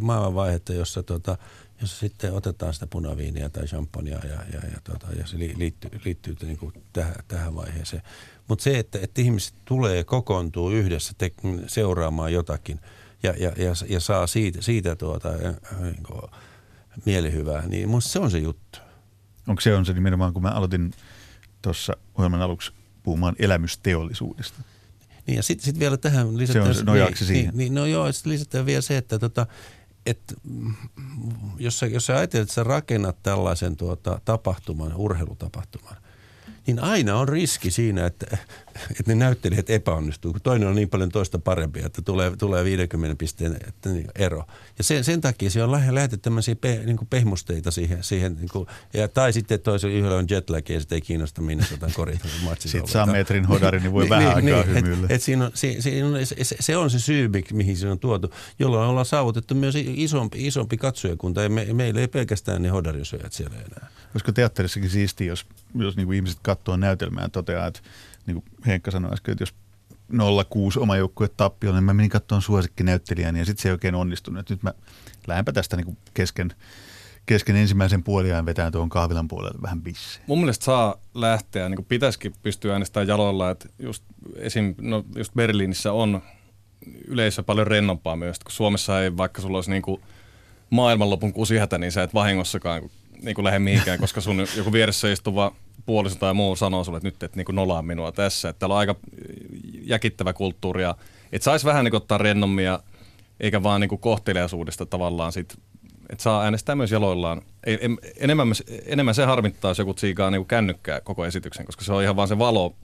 maailmanvaihetta, 0.00 0.72
jossa 0.72 1.02
tota, 1.02 1.38
jos 1.80 1.98
sitten 1.98 2.32
otetaan 2.32 2.74
sitä 2.74 2.86
punaviiniä 2.86 3.48
tai 3.48 3.64
champagnea 3.64 4.18
ja, 4.24 4.34
ja, 4.52 4.60
ja, 4.72 4.80
tota, 4.84 5.06
ja 5.18 5.26
se 5.26 5.38
liittyy, 5.38 5.90
liittyy 6.04 6.36
niin 6.42 6.58
kuin 6.58 6.72
tähän, 6.92 7.14
tähän 7.28 7.54
vaiheeseen. 7.54 8.02
Mutta 8.48 8.62
se, 8.62 8.78
että, 8.78 8.98
että 9.02 9.20
ihmiset 9.20 9.54
tulee, 9.64 10.04
kokoontuu 10.04 10.70
yhdessä 10.70 11.12
te, 11.18 11.32
seuraamaan 11.66 12.32
jotakin 12.32 12.80
ja, 13.22 13.34
ja, 13.38 13.52
ja, 13.56 13.72
ja 13.88 14.00
saa 14.00 14.26
siitä, 14.26 14.62
siitä 14.62 14.96
tuota, 14.96 15.32
niin 15.80 16.02
kuin, 16.02 16.30
mielihyvää, 17.04 17.66
niin 17.66 17.88
musta 17.88 18.10
se 18.10 18.18
on 18.18 18.30
se 18.30 18.38
juttu. 18.38 18.78
Onko 19.48 19.60
se 19.60 19.74
on 19.74 19.86
se 19.86 19.92
nimenomaan, 19.92 20.32
kun 20.32 20.42
mä 20.42 20.50
aloitin 20.50 20.90
tuossa 21.62 21.96
ohjelman 22.14 22.42
aluksi 22.42 22.72
puhumaan 23.08 23.36
elämysteollisuudesta? 23.38 24.62
Niin 25.26 25.36
ja 25.36 25.42
sitten 25.42 25.64
sit 25.64 25.78
vielä 25.78 25.96
tähän 25.96 26.38
lisätään... 26.38 26.74
Se 26.74 26.80
on 26.80 26.86
nojaksi 26.86 27.24
niin, 27.24 27.34
siihen. 27.34 27.56
Niin, 27.56 27.74
no 27.74 27.86
joo, 27.86 28.12
sitten 28.12 28.32
lisätään 28.32 28.66
vielä 28.66 28.80
se, 28.80 28.96
että 28.96 29.18
tota, 29.18 29.46
että 30.06 30.34
jos 31.58 31.78
sä, 31.78 31.86
jos 31.86 32.06
sä 32.06 32.16
ajattelet, 32.16 32.42
että 32.42 32.54
sä 32.54 32.64
rakennat 32.64 33.16
tällaisen 33.22 33.76
tuota, 33.76 34.20
tapahtuman, 34.24 34.96
urheilutapahtuman, 34.96 35.96
niin 36.66 36.78
aina 36.78 37.16
on 37.16 37.28
riski 37.28 37.70
siinä, 37.70 38.06
että, 38.06 38.36
että 38.90 39.04
ne 39.06 39.14
näyttelijät 39.14 39.70
epäonnistuu, 39.70 40.32
kun 40.32 40.40
toinen 40.40 40.68
on 40.68 40.74
niin 40.74 40.88
paljon 40.88 41.08
toista 41.08 41.38
parempi, 41.38 41.80
että 41.84 42.02
tulee, 42.02 42.36
tulee 42.36 42.64
50 42.64 43.16
pisteen 43.16 43.56
että, 43.68 43.88
niin, 43.88 44.06
ero. 44.14 44.44
Ja 44.78 44.84
sen, 44.84 45.04
sen 45.04 45.20
takia 45.20 45.50
se 45.50 45.62
on 45.62 45.72
lähetetty 45.72 46.16
tämmöisiä 46.16 46.56
pe, 46.56 46.82
niin 46.84 46.96
kuin 46.96 47.08
pehmusteita 47.08 47.70
siihen, 47.70 48.02
siihen 48.02 48.36
niin 48.36 48.48
kuin, 48.52 48.66
ja, 48.94 49.08
tai 49.08 49.32
sitten 49.32 49.60
toisella 49.60 49.94
yhdellä 49.94 50.16
on 50.16 50.26
jetlag 50.30 50.68
ja 50.68 50.80
sitten 50.80 50.96
ei 50.96 51.00
kiinnosta 51.00 51.42
minne 51.42 51.64
sotan 51.64 51.92
korit. 51.94 52.20
Sitten 52.58 52.88
saa 52.88 53.06
metrin 53.06 53.44
hodari, 53.44 53.80
niin 53.80 53.92
voi 53.92 54.02
niin, 54.02 54.10
vähän 54.10 54.44
niin, 54.44 54.54
aikaa 54.56 54.72
niin, 54.72 54.84
hymyillä. 54.84 55.04
Et, 55.04 55.10
et 55.10 55.22
siinä 55.22 55.44
on, 55.44 55.50
si, 55.54 55.82
si, 55.82 55.92
se, 56.42 56.56
se, 56.60 56.76
on 56.76 56.90
se 56.90 56.98
syy, 56.98 57.30
mihin 57.52 57.76
se 57.76 57.88
on 57.88 57.98
tuotu, 57.98 58.30
jolloin 58.58 58.88
ollaan 58.88 59.06
saavutettu 59.06 59.54
myös 59.54 59.74
isompi, 59.76 60.46
isompi 60.46 60.76
katsojakunta. 60.76 61.42
Ja 61.42 61.48
me, 61.48 61.66
meillä 61.72 62.00
ei 62.00 62.08
pelkästään 62.08 62.62
ne 62.62 62.68
hodarisyöjät 62.68 63.32
siellä 63.32 63.56
enää. 63.56 63.88
Olisiko 64.14 64.32
teatterissakin 64.32 64.90
siisti, 64.90 65.26
jos, 65.26 65.46
jos 65.74 65.96
niin 65.96 66.12
ihmiset 66.12 66.38
katsoo 66.42 66.76
näytelmää 66.76 67.24
ja 67.24 67.28
toteaa, 67.28 67.66
että 67.66 67.80
niin 68.28 68.42
kuin 68.42 68.44
Henkka 68.66 68.90
sanoi 68.90 69.12
äsken, 69.12 69.32
että 69.32 69.42
jos 69.42 69.54
06 70.48 70.78
oma 70.78 70.96
joukkue 70.96 71.28
tappio, 71.28 71.72
niin 71.72 71.84
mä 71.84 71.94
menin 71.94 72.10
katsomaan 72.10 72.42
suosikkinäyttelijän 72.42 73.36
ja 73.36 73.44
sitten 73.44 73.62
se 73.62 73.68
ei 73.68 73.72
oikein 73.72 73.94
onnistunut. 73.94 74.50
Nyt 74.50 74.62
mä 74.62 74.72
lähdenpä 75.26 75.52
tästä 75.52 75.76
niin 75.76 75.84
kuin 75.84 75.96
kesken, 76.14 76.50
kesken 77.26 77.56
ensimmäisen 77.56 78.02
puoliajan 78.02 78.46
vetään 78.46 78.72
tuon 78.72 78.88
kahvilan 78.88 79.28
puolelle 79.28 79.62
vähän 79.62 79.82
bisse. 79.82 80.20
Mun 80.26 80.38
mielestä 80.38 80.64
saa 80.64 80.94
lähteä, 81.14 81.68
niin 81.68 81.76
kuin 81.76 81.86
pitäisikin 81.86 82.32
pystyä 82.42 82.72
äänestämään 82.72 83.08
jaloilla, 83.08 83.50
että 83.50 83.68
just, 83.78 84.04
esim, 84.36 84.74
no 84.80 85.04
just 85.16 85.34
Berliinissä 85.34 85.92
on 85.92 86.22
yleisö 87.06 87.42
paljon 87.42 87.66
rennompaa 87.66 88.16
myös, 88.16 88.38
kun 88.38 88.52
Suomessa 88.52 89.02
ei, 89.02 89.16
vaikka 89.16 89.42
sulla 89.42 89.58
olisi 89.58 89.70
niin 89.70 89.82
kuin 89.82 90.02
maailmanlopun 90.70 91.32
kusihätä, 91.32 91.78
niin 91.78 91.92
sä 91.92 92.02
et 92.02 92.14
vahingossakaan 92.14 92.82
niin 93.22 93.34
kuin 93.34 93.44
lähde 93.44 93.58
mihinkään, 93.58 93.98
koska 93.98 94.20
sun 94.20 94.46
joku 94.56 94.72
vieressä 94.72 95.12
istuva 95.12 95.52
puoliso 95.86 96.16
tai 96.18 96.34
muu 96.34 96.56
sanoo 96.56 96.84
sulle, 96.84 96.96
että 96.96 97.08
nyt 97.08 97.22
et 97.22 97.36
niin 97.36 97.44
kuin 97.44 97.56
nolaa 97.56 97.82
minua 97.82 98.12
tässä. 98.12 98.48
Että 98.48 98.58
täällä 98.58 98.74
on 98.74 98.78
aika 98.78 98.96
jäkittävä 99.82 100.32
kulttuuri 100.32 100.82
ja 100.82 100.94
että 101.32 101.44
saisi 101.44 101.66
vähän 101.66 101.84
niin 101.84 101.90
kuin 101.90 102.02
ottaa 102.02 102.18
rennommia, 102.18 102.80
eikä 103.40 103.62
vaan 103.62 103.80
niin 103.80 103.88
kuin 103.88 104.00
kohteliaisuudesta 104.00 104.86
tavallaan 104.86 105.32
sit, 105.32 105.58
että 106.10 106.22
saa 106.22 106.42
äänestää 106.42 106.74
myös 106.74 106.92
jaloillaan. 106.92 107.42
Ei, 107.66 107.78
en, 107.80 107.98
enemmän, 108.16 108.52
enemmän 108.86 109.14
se 109.14 109.24
harmittaa, 109.24 109.70
jos 109.70 109.78
joku 109.78 109.94
tsiikaa 109.94 110.30
niin 110.30 110.40
kuin 110.40 110.48
kännykkää 110.48 111.00
koko 111.00 111.26
esityksen, 111.26 111.66
koska 111.66 111.84
se 111.84 111.92
on 111.92 112.02
ihan 112.02 112.16
vaan 112.16 112.28
se 112.28 112.38
valo. 112.38 112.74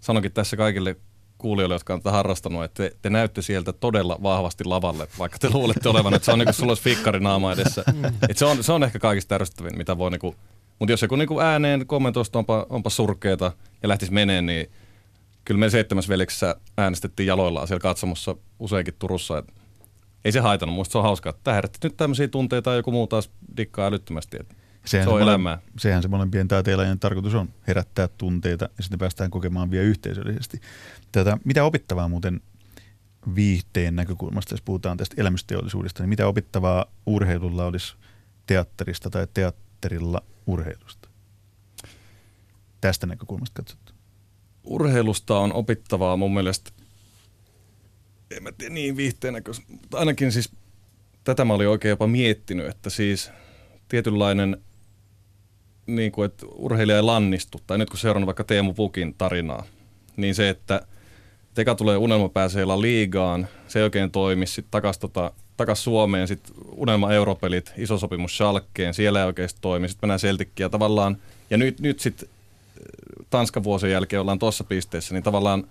Sanonkin 0.00 0.32
tässä 0.32 0.56
kaikille 0.56 0.96
kuulijoille, 1.38 1.74
jotka 1.74 1.94
on 1.94 2.00
tätä 2.00 2.10
harrastanut, 2.10 2.64
että 2.64 2.82
te, 2.82 2.96
te 3.02 3.10
näytte 3.10 3.42
sieltä 3.42 3.72
todella 3.72 4.18
vahvasti 4.22 4.64
lavalle, 4.64 5.08
vaikka 5.18 5.38
te 5.38 5.50
luulette 5.50 5.88
olevan, 5.88 6.14
että 6.14 6.26
se 6.26 6.32
on 6.32 6.38
niin 6.38 6.46
kuin 6.46 6.54
sulla 6.54 6.70
olisi 6.70 6.82
fikkari 6.82 7.20
naama 7.20 7.52
edessä. 7.52 7.84
Mm. 7.94 8.04
Et 8.28 8.38
se, 8.38 8.44
on, 8.44 8.64
se 8.64 8.72
on 8.72 8.84
ehkä 8.84 8.98
kaikista 8.98 9.34
ärsyttävin, 9.34 9.78
mitä 9.78 9.98
voi 9.98 10.10
niin 10.10 10.34
mutta 10.82 10.92
jos 10.92 11.02
joku 11.02 11.16
niin 11.16 11.28
kuin 11.28 11.46
ääneen 11.46 11.86
kommentoista 11.86 12.38
onpa, 12.38 12.66
onpa 12.70 12.90
surkeeta 12.90 13.52
ja 13.82 13.88
lähtisi 13.88 14.12
meneen, 14.12 14.46
niin 14.46 14.70
kyllä 15.44 15.58
me 15.58 15.70
seitsemäs 15.70 16.08
veljeksessä 16.08 16.56
äänestettiin 16.78 17.26
jaloillaan 17.26 17.68
siellä 17.68 17.80
katsomossa 17.80 18.36
useinkin 18.58 18.94
Turussa. 18.98 19.38
Et 19.38 19.54
ei 20.24 20.32
se 20.32 20.40
haitanut, 20.40 20.74
muista 20.74 20.92
se 20.92 20.98
on 20.98 21.04
hauskaa, 21.04 21.30
että 21.30 21.52
herätti 21.52 21.78
nyt 21.82 21.96
tämmöisiä 21.96 22.28
tunteita 22.28 22.70
ja 22.70 22.76
joku 22.76 22.90
muu 22.90 23.06
taas 23.06 23.30
dikkaa 23.56 23.86
älyttömästi. 23.86 24.36
Et 24.40 24.56
sehän 24.84 25.06
se 25.06 25.14
on 25.14 25.22
elämää. 25.22 25.58
Sehän 25.78 26.02
se 26.02 26.08
molempien 26.08 26.48
taiteilijan 26.48 26.98
tarkoitus 26.98 27.34
on, 27.34 27.48
herättää 27.66 28.08
tunteita 28.08 28.68
ja 28.76 28.82
sitten 28.82 28.98
päästään 28.98 29.30
kokemaan 29.30 29.70
vielä 29.70 29.84
yhteisöllisesti. 29.84 30.60
Tätä, 31.12 31.38
mitä 31.44 31.64
opittavaa 31.64 32.08
muuten 32.08 32.40
viihteen 33.34 33.96
näkökulmasta, 33.96 34.54
jos 34.54 34.62
puhutaan 34.62 34.96
tästä 34.96 35.14
elämysteollisuudesta, 35.18 36.02
niin 36.02 36.08
mitä 36.08 36.26
opittavaa 36.26 36.86
urheilulla 37.06 37.66
olisi 37.66 37.94
teatterista 38.46 39.10
tai 39.10 39.26
teatterilla 39.82 40.22
urheilusta? 40.46 41.08
Tästä 42.80 43.06
näkökulmasta 43.06 43.54
katsottu. 43.62 43.92
Urheilusta 44.64 45.38
on 45.38 45.52
opittavaa 45.52 46.16
mun 46.16 46.34
mielestä, 46.34 46.70
en 48.36 48.42
mä 48.42 48.52
tiedä 48.52 48.74
niin 48.74 48.96
viihteen 48.96 49.34
näkökulmasta, 49.34 49.72
mutta 49.72 49.98
ainakin 49.98 50.32
siis 50.32 50.52
tätä 51.24 51.44
mä 51.44 51.54
olin 51.54 51.68
oikein 51.68 51.90
jopa 51.90 52.06
miettinyt, 52.06 52.66
että 52.66 52.90
siis 52.90 53.30
tietynlainen 53.88 54.56
niin 55.86 56.12
kuin, 56.12 56.26
että 56.26 56.46
urheilija 56.46 56.96
ei 56.96 57.02
lannistu, 57.02 57.60
tai 57.66 57.78
nyt 57.78 57.90
kun 57.90 57.98
seurannut 57.98 58.26
vaikka 58.26 58.44
Teemu 58.44 58.74
Pukin 58.74 59.14
tarinaa, 59.14 59.64
niin 60.16 60.34
se, 60.34 60.48
että 60.48 60.86
Teka 61.54 61.74
tulee 61.74 61.96
unelma 61.96 62.28
pääsee 62.28 62.66
liigaan, 62.66 63.48
se 63.68 63.78
ei 63.78 63.82
oikein 63.82 64.10
toimi, 64.10 64.46
sitten 64.46 64.70
takas, 64.70 64.98
tota, 64.98 65.32
takas 65.62 65.84
Suomeen, 65.84 66.28
sitten 66.28 66.54
unelma 66.70 67.12
europelit, 67.12 67.72
iso 67.76 67.98
sopimus 67.98 68.36
Schalkeen, 68.36 68.94
siellä 68.94 69.20
ei 69.20 69.26
oikeasti 69.26 69.58
toimi, 69.60 69.88
sitten 69.88 70.06
mennään 70.06 70.20
Celtickiin 70.20 70.64
ja 70.64 70.68
tavallaan, 70.68 71.16
ja 71.50 71.56
nyt, 71.56 71.80
nyt 71.80 72.00
sitten 72.00 72.28
äh, 72.28 73.26
Tanskan 73.30 73.64
vuosien 73.64 73.92
jälkeen 73.92 74.20
ollaan 74.20 74.38
tuossa 74.38 74.64
pisteessä, 74.64 75.14
niin 75.14 75.22
tavallaan, 75.22 75.64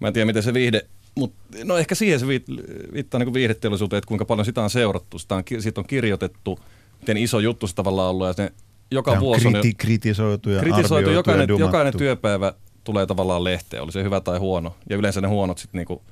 mä 0.00 0.08
en 0.08 0.14
tiedä 0.14 0.26
miten 0.26 0.42
se 0.42 0.54
viihde, 0.54 0.86
mutta 1.14 1.36
no 1.64 1.78
ehkä 1.78 1.94
siihen 1.94 2.20
se 2.20 2.26
viittaa 2.26 3.18
niin 3.18 3.34
viihdeteollisuuteen, 3.34 3.98
että 3.98 4.08
kuinka 4.08 4.24
paljon 4.24 4.44
sitä 4.44 4.62
on 4.62 4.70
seurattu, 4.70 5.18
sitä 5.18 5.34
on, 5.34 5.42
siitä 5.58 5.80
on 5.80 5.86
kirjoitettu, 5.86 6.60
miten 7.00 7.16
iso 7.16 7.40
juttu 7.40 7.66
se 7.66 7.74
tavallaan 7.74 8.08
on 8.08 8.10
ollut, 8.10 8.26
ja 8.26 8.32
se 8.32 8.52
joka 8.90 9.10
Tämä 9.10 9.20
vuosi 9.20 9.48
on 9.48 9.56
on 9.56 9.60
kriti- 9.60 9.74
kritisoitu 9.78 10.50
ja 10.50 10.60
kritisoitu, 10.60 11.10
jokainen, 11.10 11.48
ja 11.48 11.58
jokainen 11.58 11.96
työpäivä 11.98 12.52
tulee 12.84 13.06
tavallaan 13.06 13.44
lehteen, 13.44 13.82
oli 13.82 13.92
se 13.92 14.02
hyvä 14.02 14.20
tai 14.20 14.38
huono. 14.38 14.76
Ja 14.90 14.96
yleensä 14.96 15.20
ne 15.20 15.28
huonot 15.28 15.58
sitten 15.58 15.78
niinku 15.78 16.02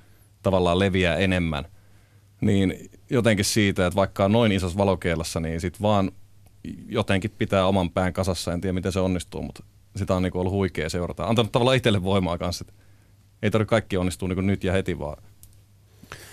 tavallaan 0.42 0.78
leviää 0.78 1.16
enemmän. 1.16 1.64
Niin 2.40 2.90
jotenkin 3.12 3.44
siitä, 3.44 3.86
että 3.86 3.96
vaikka 3.96 4.24
on 4.24 4.32
noin 4.32 4.52
isossa 4.52 4.78
valokeilassa, 4.78 5.40
niin 5.40 5.60
sitten 5.60 5.82
vaan 5.82 6.12
jotenkin 6.88 7.30
pitää 7.38 7.66
oman 7.66 7.90
pään 7.90 8.12
kasassa. 8.12 8.52
En 8.52 8.60
tiedä, 8.60 8.72
miten 8.72 8.92
se 8.92 9.00
onnistuu, 9.00 9.42
mutta 9.42 9.64
sitä 9.96 10.14
on 10.14 10.22
niinku 10.22 10.40
ollut 10.40 10.52
huikea 10.52 10.88
seurata. 10.88 11.24
Antanut 11.24 11.52
tavallaan 11.52 11.76
itselle 11.76 12.02
voimaa 12.02 12.38
kanssa, 12.38 12.64
ei 13.42 13.50
tarvitse 13.50 13.70
kaikki 13.70 13.96
onnistua 13.96 14.28
niinku 14.28 14.40
nyt 14.40 14.64
ja 14.64 14.72
heti, 14.72 14.98
vaan 14.98 15.22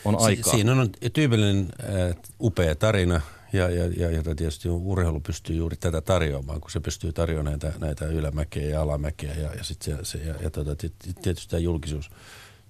on 0.06 0.22
aikaa. 0.22 0.52
Si- 0.52 0.58
siinä 0.58 0.72
on 0.72 0.90
tyypillinen 1.14 1.70
äh, 1.84 2.16
upea 2.42 2.76
tarina 2.76 3.22
ja, 3.54 3.70
ja, 3.70 3.86
ja, 3.98 4.12
ja 4.12 4.24
tietysti 4.24 4.70
urheilu 4.70 5.20
pystyy 5.20 5.56
juuri 5.56 5.78
tätä 5.78 6.02
tarjoamaan, 6.02 6.62
kun 6.62 6.72
se 6.72 6.80
pystyy 6.80 7.14
tarjoamaan 7.14 7.60
näitä, 7.60 7.80
näitä 7.80 8.06
ylämäkeä 8.06 8.70
ja 8.70 8.82
alamäkeä 8.82 9.34
ja, 9.34 9.54
ja, 9.54 9.64
sit 9.64 9.82
se, 9.82 9.98
se, 10.04 10.18
ja, 10.18 10.36
ja 10.42 10.50
tota, 10.50 10.76
tietysti 11.22 11.50
tämä 11.50 11.60
julkisuus, 11.60 12.10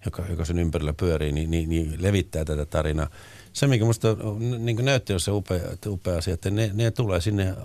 joka, 0.05 0.23
joka 0.29 0.45
sen 0.45 0.59
ympärillä 0.59 0.93
pyörii, 0.93 1.31
niin, 1.31 1.51
niin, 1.51 1.69
niin 1.69 1.95
levittää 1.99 2.45
tätä 2.45 2.65
tarinaa. 2.65 3.09
Se, 3.53 3.67
mikä 3.67 3.83
minusta 3.83 4.07
niin 4.59 4.85
näytti 4.85 5.13
on 5.13 5.19
se 5.19 5.31
upea, 5.31 5.59
upea 5.87 6.17
asia, 6.17 6.33
että 6.33 6.49
ne, 6.49 6.71
ne 6.73 6.91
tulee 6.91 7.21
sinne 7.21 7.55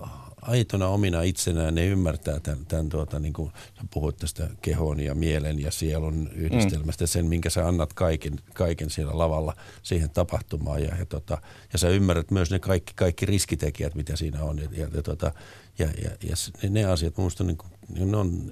aitona 0.46 0.88
omina 0.88 1.22
itsenään, 1.22 1.74
ne 1.74 1.86
ymmärtää 1.86 2.40
tämän, 2.40 2.66
tämän 2.66 2.88
tuota, 2.88 3.18
niin 3.18 3.32
kuin 3.32 3.52
sä 3.74 3.82
puhuit 3.90 4.16
tästä 4.16 4.50
kehon 4.62 5.00
ja 5.00 5.14
mielen 5.14 5.60
ja 5.60 5.70
sielun 5.70 6.30
yhdistelmästä, 6.34 7.04
mm. 7.04 7.08
sen 7.08 7.26
minkä 7.26 7.50
sä 7.50 7.68
annat 7.68 7.92
kaiken, 7.92 8.40
kaiken 8.54 8.90
siellä 8.90 9.18
lavalla 9.18 9.56
siihen 9.82 10.10
tapahtumaan 10.10 10.82
ja, 10.82 10.96
ja, 10.98 11.06
tota, 11.06 11.38
ja 11.72 11.78
sä 11.78 11.88
ymmärrät 11.88 12.30
myös 12.30 12.50
ne 12.50 12.58
kaikki, 12.58 12.92
kaikki 12.96 13.26
riskitekijät, 13.26 13.94
mitä 13.94 14.16
siinä 14.16 14.42
on 14.42 14.58
ja, 14.58 14.68
ja, 14.72 14.88
ja, 14.94 15.02
tota, 15.02 15.32
ja, 15.78 15.86
ja, 16.02 16.10
ja 16.22 16.34
ne, 16.62 16.68
ne 16.68 16.84
asiat 16.84 17.16
minusta 17.16 17.44
niin 17.44 17.56
kuin, 17.56 17.70
ne 17.88 18.16
on, 18.16 18.50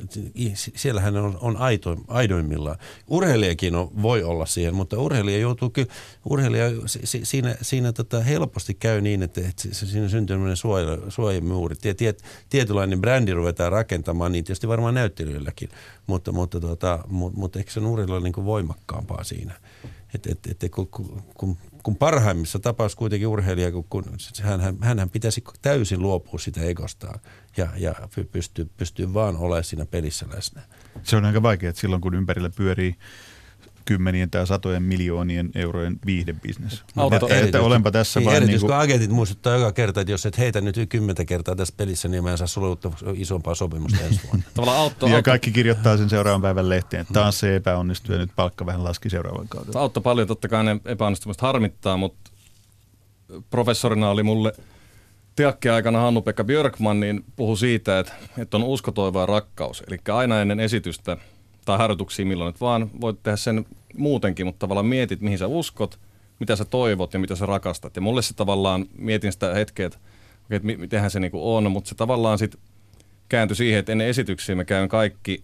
siellähän 0.53 1.17
on, 1.17 1.39
on 1.41 1.57
aito, 1.57 1.97
aidoimmillaan. 2.09 2.79
Urheilijakin 3.09 3.75
on, 3.75 4.03
voi 4.03 4.23
olla 4.23 4.47
siihen, 4.47 4.75
mutta 4.75 4.99
urheilija 4.99 5.39
joutuu 5.39 5.71
kyllä, 5.71 5.93
urheilija 6.31 6.65
si, 6.87 7.21
siinä, 7.25 7.55
siinä 7.63 7.93
tota 7.93 8.21
helposti 8.21 8.75
käy 8.75 9.01
niin, 9.01 9.23
että, 9.23 9.41
että 9.41 9.69
siinä 9.73 10.09
syntyy 10.09 10.35
tämmöinen 10.35 10.57
suoja, 10.57 10.99
suojamuuri. 11.09 11.77
Tiet, 11.77 11.97
tiet, 11.97 12.23
tietynlainen 12.51 13.01
brändi 13.01 13.33
ruvetaan 13.33 13.73
rakentamaan, 13.73 14.33
niin 14.33 14.45
tietysti 14.45 14.69
varmaan 14.69 14.95
näyttelyilläkin, 14.95 15.69
mutta, 16.07 16.33
mutta, 16.33 16.61
tota, 16.61 17.05
mutta, 17.09 17.39
mutta 17.39 17.59
eikö 17.59 17.71
se 17.71 17.81
on 17.81 17.87
urheilijalla 17.87 18.25
niin 18.25 18.45
voimakkaampaa 18.45 19.25
siinä? 19.25 19.55
Että 20.15 20.33
et, 20.33 20.63
et, 20.63 20.71
kun, 20.71 20.89
kun, 21.35 21.57
kun 21.83 21.97
parhaimmissa 21.97 22.59
tapauksissa 22.59 22.99
kuitenkin 22.99 23.29
urheilija, 23.29 23.73
kun, 23.73 23.85
kun 23.91 24.05
hän, 24.43 24.79
hän 24.99 25.11
pitäisi 25.11 25.45
täysin 25.63 26.03
luopua 26.03 26.39
sitä 26.39 26.61
egostaan 26.61 27.21
ja, 27.57 27.69
ja 27.77 27.95
pystyy, 28.33 28.71
pystyy 28.77 29.15
vaan 29.15 29.37
olemaan 29.37 29.65
siinä 29.65 29.87
pelissä 29.87 30.27
läsnä. 30.35 30.63
Se 31.03 31.17
on 31.17 31.25
aika 31.25 31.43
vaikea, 31.43 31.69
että 31.71 31.81
silloin 31.81 32.03
kun 32.03 32.15
ympärillä 32.15 32.51
pyörii 32.51 32.97
kymmenien 33.85 34.31
tai 34.31 34.47
satojen 34.47 34.83
miljoonien 34.83 35.51
eurojen 35.55 35.99
viihdebisnes. 36.07 36.85
Auto, 36.97 37.17
että, 37.17 37.39
että 37.39 37.61
olenpa 37.61 37.91
tässä 37.91 38.21
niin, 38.21 38.27
vain 38.27 38.37
erityisesti 38.37 38.67
niin 38.67 38.71
kuin... 38.71 38.79
kun 38.79 38.85
agentit 38.85 39.11
muistuttaa 39.11 39.57
joka 39.57 39.73
kerta, 39.73 40.01
että 40.01 40.11
jos 40.13 40.27
et 40.27 40.39
heitä 40.39 40.61
nyt 40.61 40.77
kymmentä 40.89 41.25
kertaa 41.25 41.57
tässä 41.57 41.75
pelissä, 41.77 42.09
niin 42.09 42.25
mä 42.25 42.31
en 42.31 42.39
saa 42.39 42.47
sulle 42.47 42.69
uutta 42.69 42.91
isompaa 43.15 43.55
sopimusta 43.55 44.05
ensi 44.05 44.21
vuonna. 44.25 44.45
Tavallaan 44.55 44.79
auto, 44.79 45.07
ja 45.07 45.17
auto, 45.17 45.31
kaikki 45.31 45.51
kirjoittaa 45.51 45.97
sen 45.97 46.11
seuraavan 46.11 46.43
päivän 46.43 46.69
lehteen, 46.69 47.01
että 47.01 47.15
taas 47.15 47.41
se 47.41 47.57
epäonnistui 47.57 48.15
ja 48.15 48.19
nyt 48.19 48.31
palkka 48.37 48.67
vähän 48.67 48.85
laski 48.85 49.11
seuraavan 49.11 49.49
kauden. 49.49 49.77
auto 49.77 50.01
paljon 50.01 50.29
totta 50.29 50.49
kai 50.49 50.65
ne 50.65 50.81
epäonnistumista 50.85 51.47
harmittaa, 51.47 51.97
mutta 51.97 52.31
professorina 53.51 54.11
oli 54.11 54.23
mulle 54.23 54.53
Teakki-aikana 55.37 56.01
Hannu-Pekka 56.01 56.45
Björkman, 56.45 57.01
niin 57.01 57.25
puhui 57.37 57.57
siitä, 57.57 57.99
että, 57.99 58.13
että 58.39 58.57
on 58.57 58.63
usko, 58.63 58.93
toivo 58.93 59.21
ja 59.21 59.27
rakkaus. 59.27 59.83
Eli 59.89 59.99
aina 60.13 60.41
ennen 60.41 60.61
esitystä 60.61 61.17
tai 61.65 61.79
harjoituksia, 61.79 62.27
milloin 62.27 62.53
nyt 62.53 62.61
vaan 62.61 62.91
voit 63.01 63.23
tehdä 63.23 63.37
sen 63.37 63.67
muutenkin, 63.97 64.47
mutta 64.47 64.59
tavallaan 64.59 64.87
mietit, 64.87 65.21
mihin 65.21 65.39
sä 65.39 65.47
uskot, 65.47 65.99
mitä 66.41 66.57
sä 66.57 66.65
toivot 66.65 67.15
ja 67.15 67.21
mitä 67.21 67.37
sä 67.37 67.47
rakastat. 67.47 67.97
Ja 67.97 68.03
mulle 68.03 68.23
se 68.23 68.35
tavallaan, 68.35 68.87
mietin 68.99 69.33
sitä 69.33 69.55
hetkeä, 69.55 69.87
että, 69.87 69.99
että 70.51 70.69
mitenhän 70.77 71.11
se 71.11 71.21
niinku 71.21 71.55
on, 71.57 71.71
mutta 71.71 71.89
se 71.89 71.95
tavallaan 71.95 72.39
sitten 72.39 72.61
kääntyi 73.29 73.57
siihen, 73.57 73.79
että 73.79 73.93
ennen 73.93 74.07
esityksiä 74.07 74.55
mä 74.55 74.65
käyn 74.65 74.89
kaikki 74.89 75.43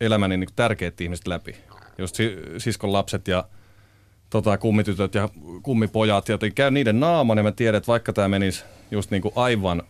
elämäni 0.00 0.36
niinku 0.36 0.52
tärkeät 0.56 1.00
ihmiset 1.00 1.26
läpi. 1.26 1.56
Just 1.98 2.16
siskon 2.58 2.92
lapset 2.92 3.28
ja 3.28 3.44
tota, 4.30 4.58
kummitytöt 4.58 5.14
ja 5.14 5.28
kummipojat, 5.62 6.28
ja 6.28 6.38
käyn 6.54 6.74
niiden 6.74 7.00
naaman, 7.00 7.38
ja 7.38 7.42
mä 7.42 7.52
tiedän, 7.52 7.78
että 7.78 7.86
vaikka 7.86 8.12
tämä 8.12 8.28
menisi 8.28 8.64
just 8.90 9.10
niinku 9.10 9.32
aivan 9.34 9.82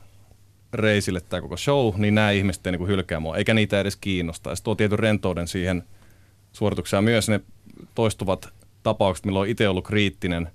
reisille 0.72 1.20
tämä 1.20 1.40
koko 1.40 1.56
show, 1.56 1.94
niin 1.96 2.14
nämä 2.14 2.30
ihmiset 2.30 2.66
ei 2.66 2.72
niinku 2.72 2.86
hylkää 2.86 3.20
mua, 3.20 3.36
eikä 3.36 3.54
niitä 3.54 3.80
edes 3.80 3.96
kiinnosta. 3.96 4.56
Se 4.56 4.62
tuo 4.62 4.74
tietyn 4.74 4.98
rentouden 4.98 5.48
siihen 5.48 5.84
suoritukseen. 6.52 7.04
Myös 7.04 7.28
ne 7.28 7.40
toistuvat 7.94 8.48
tapaukset, 8.82 9.26
milloin 9.26 9.50
itse 9.50 9.68
ollut 9.68 9.86
kriittinen 9.86 10.50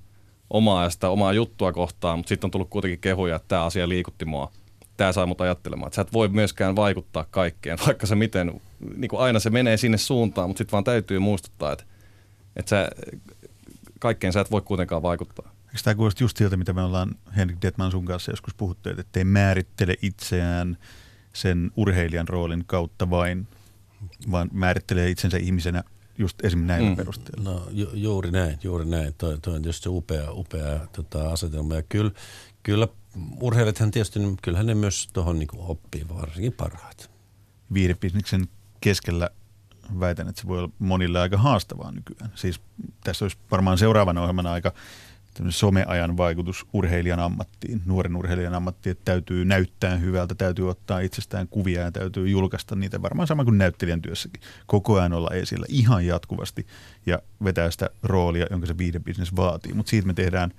omaa 0.49 0.83
ja 0.83 0.89
sitä 0.89 1.09
omaa 1.09 1.33
juttua 1.33 1.73
kohtaan, 1.73 2.19
mutta 2.19 2.29
sitten 2.29 2.47
on 2.47 2.51
tullut 2.51 2.69
kuitenkin 2.69 2.99
kehuja, 2.99 3.35
että 3.35 3.47
tämä 3.47 3.63
asia 3.63 3.89
liikutti 3.89 4.25
mua. 4.25 4.51
Tämä 4.97 5.11
sai 5.11 5.25
mut 5.25 5.41
ajattelemaan, 5.41 5.87
että 5.87 5.95
sä 5.95 6.01
et 6.01 6.13
voi 6.13 6.27
myöskään 6.27 6.75
vaikuttaa 6.75 7.25
kaikkeen, 7.31 7.77
vaikka 7.87 8.07
se 8.07 8.15
miten, 8.15 8.61
niin 8.95 9.09
kuin 9.09 9.19
aina 9.19 9.39
se 9.39 9.49
menee 9.49 9.77
sinne 9.77 9.97
suuntaan, 9.97 10.49
mutta 10.49 10.57
sitten 10.57 10.71
vaan 10.71 10.83
täytyy 10.83 11.19
muistuttaa, 11.19 11.71
että, 11.71 11.83
että 12.55 12.69
sä, 12.69 12.89
kaikkeen 13.99 14.33
sä 14.33 14.41
et 14.41 14.51
voi 14.51 14.61
kuitenkaan 14.61 15.01
vaikuttaa. 15.01 15.51
Eikö 15.73 15.83
tämä 15.83 15.95
kuulosta 15.95 16.23
just 16.23 16.37
siltä, 16.37 16.57
mitä 16.57 16.73
me 16.73 16.81
ollaan 16.81 17.15
Henrik 17.35 17.57
Detman 17.61 17.91
sun 17.91 18.05
kanssa 18.05 18.31
joskus 18.31 18.53
puhuttu, 18.53 18.89
että 18.89 19.19
ei 19.19 19.23
määrittele 19.23 19.95
itseään 20.01 20.77
sen 21.33 21.71
urheilijan 21.75 22.27
roolin 22.27 22.63
kautta 22.67 23.09
vain, 23.09 23.47
vaan 24.31 24.49
määrittelee 24.51 25.09
itsensä 25.09 25.37
ihmisenä 25.37 25.83
just 26.17 26.45
esimerkiksi 26.45 26.67
näillä 26.67 26.89
mm. 26.89 26.95
perusteella. 26.95 27.49
No 27.49 27.67
ju, 27.71 27.89
juuri 27.93 28.31
näin, 28.31 28.59
juuri 28.63 28.85
näin. 28.85 29.13
Toi, 29.17 29.39
toi 29.39 29.55
on 29.55 29.61
tietysti 29.61 29.89
upea, 29.89 30.31
upea 30.31 30.87
tota, 30.91 31.31
asetelma. 31.31 31.75
Ja 31.75 31.81
kyllä, 31.81 32.11
kyllä 32.63 32.87
urheilijathan 33.41 33.91
tietysti, 33.91 34.19
kyllähän 34.41 34.65
ne 34.65 34.75
myös 34.75 35.09
tuohon 35.13 35.39
niin 35.39 35.49
oppii, 35.53 36.05
varsinkin 36.09 36.53
parhaat. 36.53 37.11
Viihdebisneksen 37.73 38.47
keskellä 38.81 39.29
väitän, 39.99 40.29
että 40.29 40.41
se 40.41 40.47
voi 40.47 40.59
olla 40.59 40.73
monille 40.79 41.19
aika 41.19 41.37
haastavaa 41.37 41.91
nykyään. 41.91 42.31
Siis 42.35 42.61
tässä 43.03 43.25
olisi 43.25 43.37
varmaan 43.51 43.77
seuraavana 43.77 44.21
ohjelmana 44.21 44.51
aika 44.51 44.73
someajan 45.49 46.17
vaikutus 46.17 46.65
urheilijan 46.73 47.19
ammattiin, 47.19 47.81
nuoren 47.85 48.15
urheilijan 48.15 48.53
ammattiin, 48.53 48.91
että 48.91 49.05
täytyy 49.05 49.45
näyttää 49.45 49.95
hyvältä, 49.95 50.35
täytyy 50.35 50.69
ottaa 50.69 50.99
itsestään 50.99 51.47
kuvia 51.47 51.81
ja 51.81 51.91
täytyy 51.91 52.29
julkaista 52.29 52.75
niitä 52.75 53.01
varmaan 53.01 53.27
sama 53.27 53.43
kuin 53.43 53.57
näyttelijän 53.57 54.01
työssäkin. 54.01 54.41
Koko 54.65 54.99
ajan 54.99 55.13
olla 55.13 55.29
esillä 55.29 55.65
ihan 55.69 56.05
jatkuvasti 56.05 56.67
ja 57.05 57.19
vetää 57.43 57.71
sitä 57.71 57.89
roolia, 58.03 58.47
jonka 58.51 58.67
se 58.67 58.77
viihdebisnes 58.77 59.35
vaatii. 59.35 59.73
Mutta 59.73 59.89
siitä 59.89 60.07
me 60.07 60.13
tehdään, 60.13 60.51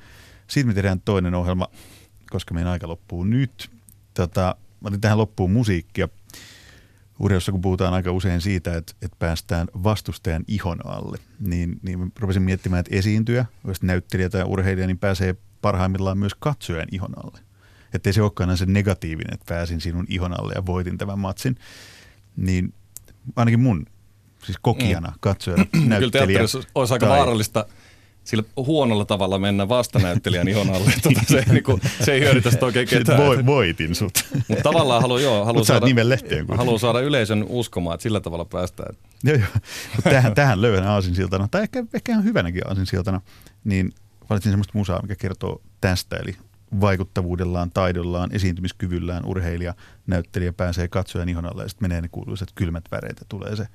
siitä 0.47 0.67
me 0.67 0.75
tehdään 0.75 1.01
toinen 1.01 1.35
ohjelma, 1.35 1.69
koska 2.31 2.55
meidän 2.55 2.73
aika 2.73 2.89
loppuu 2.89 3.25
nyt. 3.25 3.71
Tota, 4.15 4.57
mä 4.81 4.89
otin 4.89 5.01
tähän 5.01 5.19
loppuun 5.19 5.51
musiikkia. 5.51 6.09
Urheilussa 7.19 7.53
kun 7.53 7.61
puhutaan 7.61 7.95
aika 7.95 8.13
usein 8.13 8.41
siitä, 8.41 8.77
että, 8.77 8.93
että 9.03 9.17
päästään 9.19 9.69
vastustajan 9.83 10.45
ihon 10.49 10.87
alle, 10.87 11.19
niin, 11.41 11.81
niin 11.83 12.13
rupesin 12.21 12.43
miettimään, 12.43 12.81
että 12.81 12.97
esiintyjä, 12.97 13.47
jos 13.67 13.83
näyttelijä 13.83 14.31
tai 14.31 14.45
urheilija, 14.45 14.87
niin 14.87 14.99
pääsee 14.99 15.37
parhaimmillaan 15.61 16.19
myös 16.19 16.35
katsojan 16.39 16.89
ihon 16.93 17.25
alle. 17.25 17.39
Että 17.95 18.09
ei 18.09 18.13
se 18.13 18.23
olekaan 18.23 18.57
se 18.57 18.67
negatiivinen, 18.67 19.35
että 19.35 19.47
pääsin 19.49 19.81
sinun 19.81 20.07
ihon 20.09 20.41
alle 20.41 20.53
ja 20.55 20.67
voitin 20.67 20.99
tämän 20.99 21.19
matsin. 21.19 21.57
Niin 22.37 22.75
ainakin 23.37 23.61
mun, 23.61 23.87
siis 24.45 24.59
kokijana, 24.63 25.09
mm. 25.09 25.15
katsojana, 25.21 25.65
näyttelijä. 25.73 25.99
Kyllä 26.01 26.11
teatterissa 26.11 26.61
olisi 26.75 26.93
aika 26.93 27.07
tai... 27.07 27.19
vaarallista 27.19 27.67
sillä 28.25 28.45
huonolla 28.57 29.05
tavalla 29.05 29.39
mennä 29.39 29.69
vastanäyttelijän 29.69 30.49
ihon 30.49 30.71
alle. 30.71 30.93
Tota, 31.03 31.21
se, 31.27 31.39
ei, 31.39 31.45
niin 31.53 31.65
kuin, 31.65 31.81
se 32.05 32.13
ei 32.13 32.21
hyödytä 32.21 32.51
sitä 32.51 32.67
oikein 32.67 32.89
ketään. 32.89 33.23
Voi, 33.23 33.47
voitin 33.47 33.95
sut. 33.95 34.25
Mutta 34.49 34.63
tavallaan 34.63 35.03
haluaa 35.03 35.21
joo, 35.21 35.45
haluaa 35.45 35.65
saada, 35.65 35.87
haluaa 36.57 36.79
saada 36.79 37.01
yleisön 37.01 37.45
uskomaan, 37.49 37.95
että 37.95 38.03
sillä 38.03 38.21
tavalla 38.21 38.45
päästään. 38.45 38.95
Joo, 39.25 39.37
joo. 39.37 39.47
Tähän, 40.03 40.35
tähän 40.35 40.63
löyhän 40.63 40.89
aasinsiltana, 40.89 41.49
tai 41.51 41.63
ehkä, 41.63 41.85
ehkä 41.95 42.13
ihan 42.13 42.25
hyvänäkin 42.25 42.69
aasinsiltana, 42.69 43.21
niin 43.65 43.93
valitsin 44.31 44.53
semmoista 44.53 44.79
musaa, 44.79 45.03
mikä 45.03 45.17
kertoo 45.17 45.63
tästä, 45.81 46.17
eli 46.17 46.37
vaikuttavuudellaan, 46.81 47.71
taidollaan, 47.71 48.31
esiintymiskyvyllään 48.33 49.25
urheilija, 49.25 49.75
näyttelijä 50.07 50.53
pääsee 50.53 50.89
katsojan 50.89 51.29
ihon 51.29 51.47
alle 51.47 51.63
ja 51.63 51.69
sitten 51.69 51.89
menee 51.89 52.01
ne 52.01 52.09
kuuluisat 52.09 52.49
kylmät 52.55 52.85
väreet 52.91 53.17
ja 53.21 53.27
tulee 53.29 53.57
se 53.57 53.67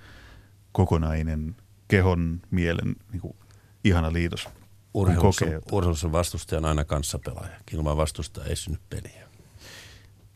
kokonainen 0.71 1.55
kehon, 1.87 2.41
mielen 2.51 2.95
niin 3.11 3.21
kuin, 3.21 3.35
ihana 3.83 4.13
liitos. 4.13 4.49
Urheilussa, 4.93 5.45
urheilussa 5.71 6.11
vastustaja 6.11 6.57
on 6.57 6.65
aina 6.65 6.85
kanssapelaaja. 6.85 7.55
Ilman 7.73 7.97
vastusta 7.97 8.45
ei 8.45 8.55
synny 8.55 8.79
peliä. 8.89 9.29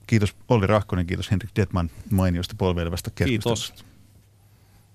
Kiitos 0.07 0.35
Olli 0.49 0.67
Rahkonen, 0.67 1.05
kiitos 1.07 1.31
Henrik 1.31 1.51
Detman 1.55 1.89
mainiosta 2.09 2.55
polveilevästä 2.57 3.11
keskustelusta. 3.15 3.73
Kiitos. 3.73 3.92